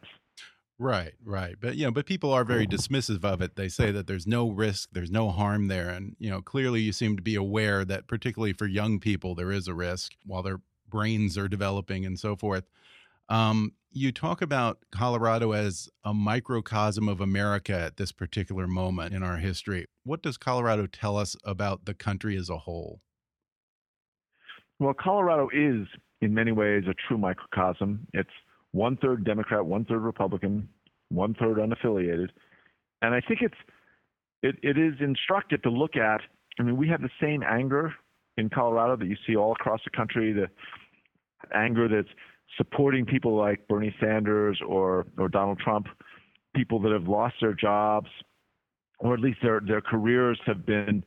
Right, 0.81 1.12
right. 1.23 1.57
But 1.61 1.77
you 1.77 1.85
know, 1.85 1.90
but 1.90 2.07
people 2.07 2.33
are 2.33 2.43
very 2.43 2.66
dismissive 2.66 3.23
of 3.23 3.43
it. 3.43 3.55
They 3.55 3.69
say 3.69 3.93
that 3.93 4.07
there's 4.07 4.27
no 4.27 4.49
risk, 4.49 4.88
there's 4.93 5.11
no 5.11 5.29
harm 5.29 5.69
there, 5.69 5.90
and 5.90 6.16
you 6.19 6.31
know, 6.31 6.40
clearly 6.40 6.81
you 6.81 6.90
seem 6.90 7.16
to 7.16 7.23
be 7.23 7.35
aware 7.35 7.85
that 7.85 8.09
particularly 8.09 8.55
for 8.55 8.66
young 8.66 8.99
people 8.99 9.35
there 9.35 9.53
is 9.53 9.69
a 9.69 9.75
risk 9.75 10.12
while 10.25 10.43
their 10.43 10.62
brains 10.88 11.37
are 11.37 11.49
developing 11.49 12.07
and 12.07 12.19
so 12.19 12.35
forth. 12.35 12.64
Um, 13.29 13.75
you 13.93 14.11
talk 14.11 14.40
about 14.40 14.79
Colorado 14.90 15.53
as 15.53 15.90
a 16.03 16.14
microcosm 16.14 17.11
of 17.11 17.20
America 17.20 17.78
at 17.78 17.99
this 17.99 18.11
particular 18.11 18.66
moment 18.66 19.14
in 19.14 19.22
our 19.22 19.37
history. 19.37 19.85
What 20.05 20.22
does 20.22 20.39
Colorado 20.39 20.87
tell 20.87 21.18
us 21.18 21.37
about 21.45 21.85
the 21.85 21.95
country 21.95 22.39
as 22.39 22.49
a 22.49 22.57
whole? 22.57 23.03
Well, 24.78 24.95
Colorado 24.95 25.51
is 25.53 25.87
in 26.22 26.33
many 26.33 26.53
ways 26.53 26.85
a 26.89 26.95
true 27.07 27.18
microcosm. 27.18 28.07
It's 28.14 28.31
one 28.73 28.97
third 28.97 29.25
Democrat, 29.25 29.64
one 29.64 29.85
third 29.85 30.01
Republican, 30.01 30.68
one 31.09 31.35
third 31.35 31.57
unaffiliated. 31.57 32.29
And 33.03 33.14
I 33.14 33.21
think 33.21 33.41
it's 33.43 33.55
it, 34.43 34.57
it 34.62 34.79
is 34.79 34.95
instructive 35.01 35.62
to 35.62 35.71
look 35.71 35.97
at. 35.97 36.21
I 36.59 36.62
mean, 36.62 36.77
we 36.77 36.89
have 36.89 37.03
the 37.03 37.11
same 37.21 37.43
anger 37.43 37.95
in 38.37 38.49
Colorado 38.49 38.97
that 38.97 39.07
you 39.07 39.16
see 39.27 39.37
all 39.37 39.53
across 39.53 39.81
the 39.85 39.97
country. 39.97 40.33
The 40.33 40.49
anger 41.55 41.89
that's 41.89 42.09
supporting 42.57 43.07
people 43.07 43.37
like 43.37 43.66
Bernie 43.68 43.95
Sanders 44.01 44.61
or 44.66 45.07
or 45.18 45.29
Donald 45.29 45.59
Trump, 45.59 45.87
people 46.55 46.81
that 46.81 46.93
have 46.93 47.09
lost 47.09 47.37
their 47.41 47.55
jobs, 47.55 48.09
or 48.99 49.14
at 49.14 49.21
least 49.21 49.39
their 49.43 49.61
their 49.61 49.81
careers 49.81 50.39
have 50.47 50.64
been 50.66 51.05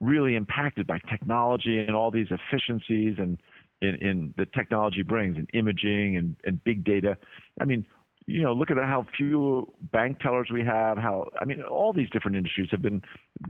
really 0.00 0.36
impacted 0.36 0.86
by 0.86 0.98
technology 1.10 1.78
and 1.78 1.96
all 1.96 2.10
these 2.10 2.26
efficiencies 2.30 3.16
and 3.18 3.38
in, 3.82 3.94
in 3.96 4.34
the 4.36 4.46
technology 4.46 5.02
brings 5.02 5.36
in 5.36 5.46
imaging 5.52 6.16
and, 6.16 6.36
and 6.44 6.62
big 6.64 6.84
data. 6.84 7.16
I 7.60 7.64
mean, 7.64 7.86
you 8.26 8.42
know, 8.42 8.52
look 8.52 8.70
at 8.70 8.76
how 8.76 9.06
few 9.16 9.72
bank 9.92 10.18
tellers 10.20 10.48
we 10.52 10.64
have. 10.64 10.98
How 10.98 11.26
I 11.40 11.44
mean, 11.44 11.62
all 11.62 11.92
these 11.92 12.10
different 12.10 12.36
industries 12.36 12.68
have 12.72 12.82
been 12.82 13.02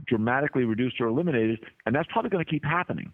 dramatically 0.05 0.65
reduced 0.65 1.01
or 1.01 1.07
eliminated, 1.07 1.59
and 1.85 1.95
that's 1.95 2.07
probably 2.11 2.29
going 2.29 2.45
to 2.45 2.49
keep 2.49 2.63
happening. 2.63 3.11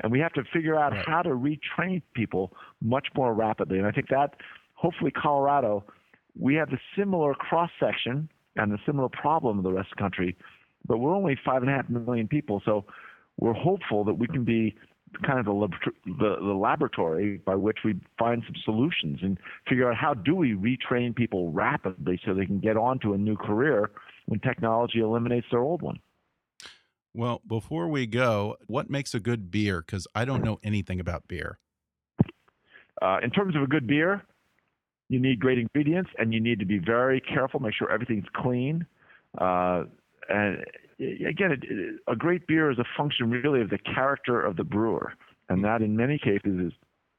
And 0.00 0.10
we 0.10 0.20
have 0.20 0.32
to 0.32 0.42
figure 0.52 0.78
out 0.78 0.92
right. 0.92 1.06
how 1.06 1.22
to 1.22 1.30
retrain 1.30 2.02
people 2.14 2.52
much 2.80 3.08
more 3.14 3.34
rapidly. 3.34 3.78
And 3.78 3.86
I 3.86 3.92
think 3.92 4.08
that 4.08 4.34
hopefully 4.74 5.10
Colorado, 5.10 5.84
we 6.38 6.54
have 6.54 6.70
the 6.70 6.78
similar 6.96 7.34
cross 7.34 7.70
section 7.78 8.28
and 8.56 8.72
the 8.72 8.78
similar 8.86 9.08
problem 9.08 9.58
of 9.58 9.64
the 9.64 9.72
rest 9.72 9.88
of 9.92 9.96
the 9.96 10.02
country, 10.02 10.36
but 10.86 10.98
we're 10.98 11.14
only 11.14 11.38
five 11.44 11.62
and 11.62 11.70
a 11.70 11.74
half 11.74 11.88
million 11.88 12.26
people, 12.26 12.62
so 12.64 12.84
we're 13.38 13.52
hopeful 13.52 14.04
that 14.04 14.14
we 14.14 14.26
can 14.26 14.44
be 14.44 14.74
kind 15.26 15.38
of 15.38 15.44
the, 15.44 15.68
the, 16.06 16.36
the, 16.40 16.54
laboratory 16.54 17.38
by 17.44 17.54
which 17.54 17.78
we 17.84 17.94
find 18.18 18.42
some 18.46 18.56
solutions 18.64 19.18
and 19.22 19.38
figure 19.68 19.90
out 19.90 19.96
how 19.96 20.14
do 20.14 20.34
we 20.34 20.52
retrain 20.52 21.14
people 21.14 21.50
rapidly 21.52 22.20
so 22.24 22.34
they 22.34 22.46
can 22.46 22.60
get 22.60 22.76
onto 22.76 23.12
a 23.12 23.18
new 23.18 23.36
career 23.36 23.90
when 24.26 24.40
technology 24.40 25.00
eliminates 25.00 25.46
their 25.50 25.60
old 25.60 25.82
one. 25.82 25.98
Well, 27.14 27.42
before 27.46 27.88
we 27.88 28.06
go, 28.06 28.56
what 28.66 28.88
makes 28.88 29.14
a 29.14 29.20
good 29.20 29.50
beer? 29.50 29.82
Because 29.84 30.06
I 30.14 30.24
don't 30.24 30.42
know 30.42 30.58
anything 30.62 30.98
about 30.98 31.28
beer. 31.28 31.58
Uh, 33.00 33.18
in 33.22 33.30
terms 33.30 33.54
of 33.54 33.62
a 33.62 33.66
good 33.66 33.86
beer, 33.86 34.22
you 35.08 35.20
need 35.20 35.40
great 35.40 35.58
ingredients 35.58 36.10
and 36.18 36.32
you 36.32 36.40
need 36.40 36.58
to 36.60 36.64
be 36.64 36.78
very 36.78 37.20
careful, 37.20 37.60
make 37.60 37.74
sure 37.74 37.90
everything's 37.90 38.26
clean. 38.34 38.86
Uh, 39.38 39.84
and 40.28 40.64
again, 41.28 41.98
a 42.06 42.16
great 42.16 42.46
beer 42.46 42.70
is 42.70 42.78
a 42.78 42.84
function 42.96 43.30
really 43.30 43.60
of 43.60 43.70
the 43.70 43.78
character 43.78 44.40
of 44.40 44.56
the 44.56 44.64
brewer, 44.64 45.12
and 45.48 45.64
that 45.64 45.82
in 45.82 45.96
many 45.96 46.18
cases 46.18 46.68
is, 46.68 46.72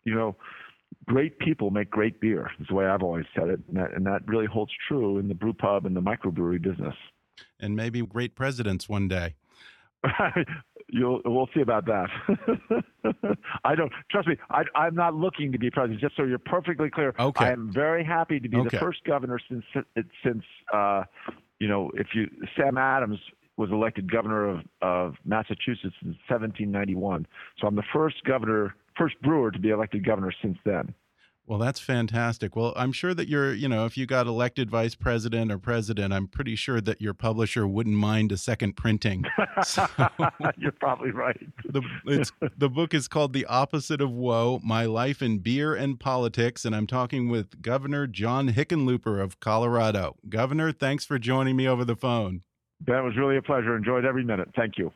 you 0.03 0.15
know, 0.15 0.35
great 1.05 1.39
people 1.39 1.71
make 1.71 1.89
great 1.89 2.19
beer. 2.19 2.51
Is 2.59 2.67
the 2.67 2.75
way 2.75 2.85
I've 2.85 3.03
always 3.03 3.25
said 3.35 3.49
it, 3.49 3.59
and 3.67 3.77
that, 3.77 3.93
and 3.93 4.05
that 4.05 4.21
really 4.27 4.45
holds 4.45 4.71
true 4.87 5.17
in 5.17 5.27
the 5.27 5.35
brew 5.35 5.53
pub 5.53 5.85
and 5.85 5.95
the 5.95 6.01
microbrewery 6.01 6.61
business. 6.61 6.95
And 7.59 7.75
maybe 7.75 8.01
great 8.01 8.35
presidents 8.35 8.87
one 8.87 9.07
day. 9.07 9.35
You'll, 10.89 11.21
we'll 11.25 11.49
see 11.55 11.61
about 11.61 11.85
that. 11.85 12.09
I 13.63 13.73
don't 13.73 13.91
trust 14.11 14.27
me. 14.27 14.35
I, 14.51 14.63
am 14.75 14.95
not 14.95 15.15
looking 15.15 15.51
to 15.51 15.57
be 15.57 15.71
president. 15.71 16.01
Just 16.01 16.15
so 16.15 16.23
you're 16.23 16.37
perfectly 16.37 16.89
clear, 16.89 17.15
okay. 17.17 17.45
I 17.45 17.51
am 17.51 17.71
very 17.73 18.03
happy 18.03 18.39
to 18.39 18.47
be 18.47 18.57
okay. 18.57 18.69
the 18.69 18.77
first 18.77 19.03
governor 19.05 19.39
since 19.49 19.63
since 20.23 20.43
uh, 20.71 21.03
you 21.59 21.67
know 21.67 21.89
if 21.95 22.07
you 22.13 22.29
Sam 22.55 22.77
Adams 22.77 23.17
was 23.57 23.69
elected 23.71 24.11
governor 24.11 24.49
of, 24.49 24.59
of 24.81 25.15
Massachusetts 25.25 25.95
in 26.01 26.09
1791. 26.27 27.27
So 27.59 27.67
I'm 27.67 27.75
the 27.75 27.83
first 27.93 28.23
governor, 28.23 28.75
first 28.97 29.19
brewer 29.21 29.51
to 29.51 29.59
be 29.59 29.69
elected 29.69 30.05
governor 30.05 30.33
since 30.41 30.57
then. 30.65 30.93
Well, 31.45 31.59
that's 31.59 31.79
fantastic. 31.81 32.55
Well, 32.55 32.71
I'm 32.77 32.93
sure 32.93 33.13
that 33.13 33.27
you're, 33.27 33.53
you 33.53 33.67
know, 33.67 33.85
if 33.85 33.97
you 33.97 34.05
got 34.05 34.27
elected 34.27 34.69
vice 34.69 34.95
president 34.95 35.51
or 35.51 35.57
president, 35.57 36.13
I'm 36.13 36.27
pretty 36.27 36.55
sure 36.55 36.79
that 36.79 37.01
your 37.01 37.13
publisher 37.13 37.67
wouldn't 37.67 37.97
mind 37.97 38.31
a 38.31 38.37
second 38.37 38.77
printing. 38.77 39.25
So, 39.63 39.85
you're 40.57 40.71
probably 40.73 41.11
right. 41.11 41.39
the, 41.63 41.81
the 42.57 42.69
book 42.69 42.93
is 42.93 43.07
called 43.07 43.33
The 43.33 43.45
Opposite 43.45 44.01
of 44.01 44.11
Woe 44.11 44.59
My 44.63 44.85
Life 44.85 45.21
in 45.21 45.39
Beer 45.39 45.75
and 45.75 45.99
Politics. 45.99 46.65
And 46.65 46.75
I'm 46.75 46.87
talking 46.87 47.29
with 47.29 47.61
Governor 47.61 48.07
John 48.07 48.49
Hickenlooper 48.49 49.21
of 49.21 49.39
Colorado. 49.39 50.15
Governor, 50.27 50.71
thanks 50.71 51.05
for 51.05 51.19
joining 51.19 51.55
me 51.55 51.67
over 51.67 51.85
the 51.85 51.95
phone. 51.95 52.41
That 52.87 53.03
was 53.03 53.15
really 53.17 53.37
a 53.37 53.41
pleasure. 53.41 53.75
Enjoyed 53.75 54.05
every 54.05 54.23
minute. 54.23 54.49
Thank 54.55 54.77
you. 54.77 54.91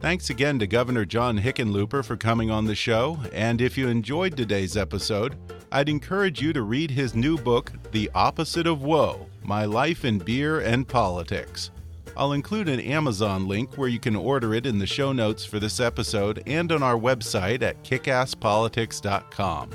Thanks 0.00 0.30
again 0.30 0.58
to 0.58 0.66
Governor 0.66 1.04
John 1.04 1.38
Hickenlooper 1.38 2.04
for 2.04 2.16
coming 2.16 2.50
on 2.50 2.64
the 2.64 2.74
show. 2.74 3.20
And 3.32 3.60
if 3.60 3.78
you 3.78 3.86
enjoyed 3.86 4.36
today's 4.36 4.76
episode, 4.76 5.36
I'd 5.70 5.88
encourage 5.88 6.42
you 6.42 6.52
to 6.54 6.62
read 6.62 6.90
his 6.90 7.14
new 7.14 7.38
book, 7.38 7.72
The 7.92 8.10
Opposite 8.12 8.66
of 8.66 8.82
Woe 8.82 9.28
My 9.44 9.64
Life 9.64 10.04
in 10.04 10.18
Beer 10.18 10.58
and 10.58 10.88
Politics. 10.88 11.70
I'll 12.16 12.32
include 12.32 12.68
an 12.68 12.80
Amazon 12.80 13.46
link 13.46 13.78
where 13.78 13.88
you 13.88 14.00
can 14.00 14.16
order 14.16 14.54
it 14.54 14.66
in 14.66 14.78
the 14.78 14.86
show 14.86 15.12
notes 15.12 15.44
for 15.44 15.60
this 15.60 15.78
episode 15.78 16.42
and 16.46 16.72
on 16.72 16.82
our 16.82 16.98
website 16.98 17.62
at 17.62 17.82
kickasspolitics.com. 17.84 19.70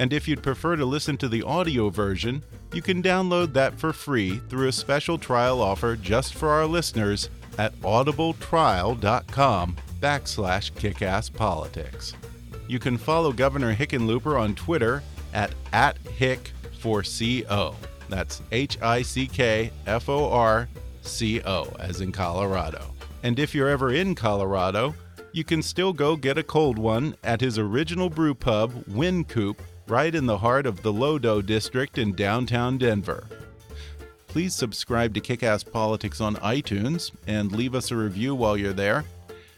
And 0.00 0.14
if 0.14 0.26
you'd 0.26 0.42
prefer 0.42 0.76
to 0.76 0.86
listen 0.86 1.18
to 1.18 1.28
the 1.28 1.42
audio 1.42 1.90
version, 1.90 2.42
you 2.72 2.80
can 2.80 3.02
download 3.02 3.52
that 3.52 3.78
for 3.78 3.92
free 3.92 4.38
through 4.48 4.68
a 4.68 4.72
special 4.72 5.18
trial 5.18 5.60
offer 5.60 5.94
just 5.94 6.32
for 6.32 6.48
our 6.48 6.64
listeners 6.64 7.28
at 7.58 7.78
audibletrial.com 7.82 9.76
backslash 10.00 10.72
kickasspolitics. 10.72 12.14
You 12.66 12.78
can 12.78 12.96
follow 12.96 13.30
Governor 13.30 13.74
Hickenlooper 13.74 14.40
on 14.40 14.54
Twitter 14.54 15.02
at, 15.34 15.54
at 15.74 16.02
Hick4CO. 16.04 17.74
That's 18.08 18.40
H 18.52 18.80
I 18.80 19.02
C 19.02 19.26
K 19.26 19.70
F 19.86 20.08
O 20.08 20.30
R 20.30 20.66
C 21.02 21.42
O, 21.42 21.76
as 21.78 22.00
in 22.00 22.10
Colorado. 22.10 22.86
And 23.22 23.38
if 23.38 23.54
you're 23.54 23.68
ever 23.68 23.92
in 23.92 24.14
Colorado, 24.14 24.94
you 25.32 25.44
can 25.44 25.62
still 25.62 25.92
go 25.92 26.16
get 26.16 26.38
a 26.38 26.42
cold 26.42 26.78
one 26.78 27.14
at 27.22 27.42
his 27.42 27.58
original 27.58 28.08
brew 28.08 28.34
pub, 28.34 28.72
Wynkoop, 28.86 29.56
right 29.90 30.14
in 30.14 30.24
the 30.26 30.38
heart 30.38 30.66
of 30.66 30.82
the 30.82 30.92
Lodo 30.92 31.44
district 31.44 31.98
in 31.98 32.14
downtown 32.14 32.78
Denver. 32.78 33.26
Please 34.28 34.54
subscribe 34.54 35.12
to 35.14 35.20
Kickass 35.20 35.68
Politics 35.68 36.20
on 36.20 36.36
iTunes 36.36 37.10
and 37.26 37.50
leave 37.50 37.74
us 37.74 37.90
a 37.90 37.96
review 37.96 38.34
while 38.34 38.56
you're 38.56 38.72
there. 38.72 39.04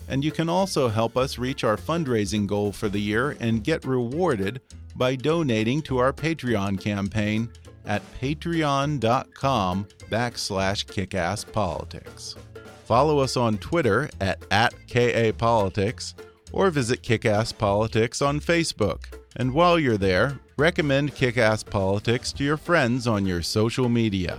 And 0.08 0.24
you 0.24 0.32
can 0.32 0.48
also 0.48 0.88
help 0.88 1.18
us 1.18 1.36
reach 1.36 1.62
our 1.62 1.76
fundraising 1.76 2.46
goal 2.46 2.72
for 2.72 2.88
the 2.88 2.98
year 2.98 3.36
and 3.40 3.62
get 3.62 3.84
rewarded 3.84 4.62
by 4.96 5.16
donating 5.16 5.82
to 5.82 5.98
our 5.98 6.12
Patreon 6.12 6.80
campaign 6.80 7.50
at 7.84 8.02
patreon.com 8.18 9.86
backslash 10.10 10.86
kickasspolitics. 10.86 12.36
Follow 12.84 13.18
us 13.18 13.36
on 13.36 13.58
Twitter 13.58 14.08
at, 14.20 14.42
at 14.50 14.72
KAPolitics 14.88 16.14
or 16.52 16.70
visit 16.70 17.02
Kickass 17.02 17.56
Politics 17.56 18.22
on 18.22 18.40
Facebook. 18.40 19.21
And 19.36 19.54
while 19.54 19.78
you're 19.78 19.96
there, 19.96 20.38
recommend 20.58 21.14
Kick 21.14 21.38
Ass 21.38 21.62
Politics 21.62 22.32
to 22.34 22.44
your 22.44 22.56
friends 22.56 23.06
on 23.06 23.26
your 23.26 23.42
social 23.42 23.88
media. 23.88 24.38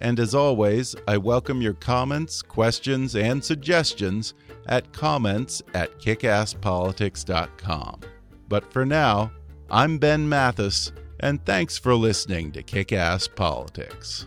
And 0.00 0.18
as 0.18 0.34
always, 0.34 0.96
I 1.06 1.18
welcome 1.18 1.60
your 1.60 1.74
comments, 1.74 2.42
questions, 2.42 3.14
and 3.14 3.44
suggestions 3.44 4.34
at 4.66 4.92
comments 4.92 5.62
at 5.74 5.98
kickasspolitics.com. 6.00 8.00
But 8.48 8.72
for 8.72 8.86
now, 8.86 9.30
I'm 9.70 9.98
Ben 9.98 10.28
Mathis, 10.28 10.92
and 11.20 11.44
thanks 11.44 11.78
for 11.78 11.94
listening 11.94 12.50
to 12.52 12.62
Kick 12.62 12.92
Ass 12.92 13.28
Politics. 13.28 14.26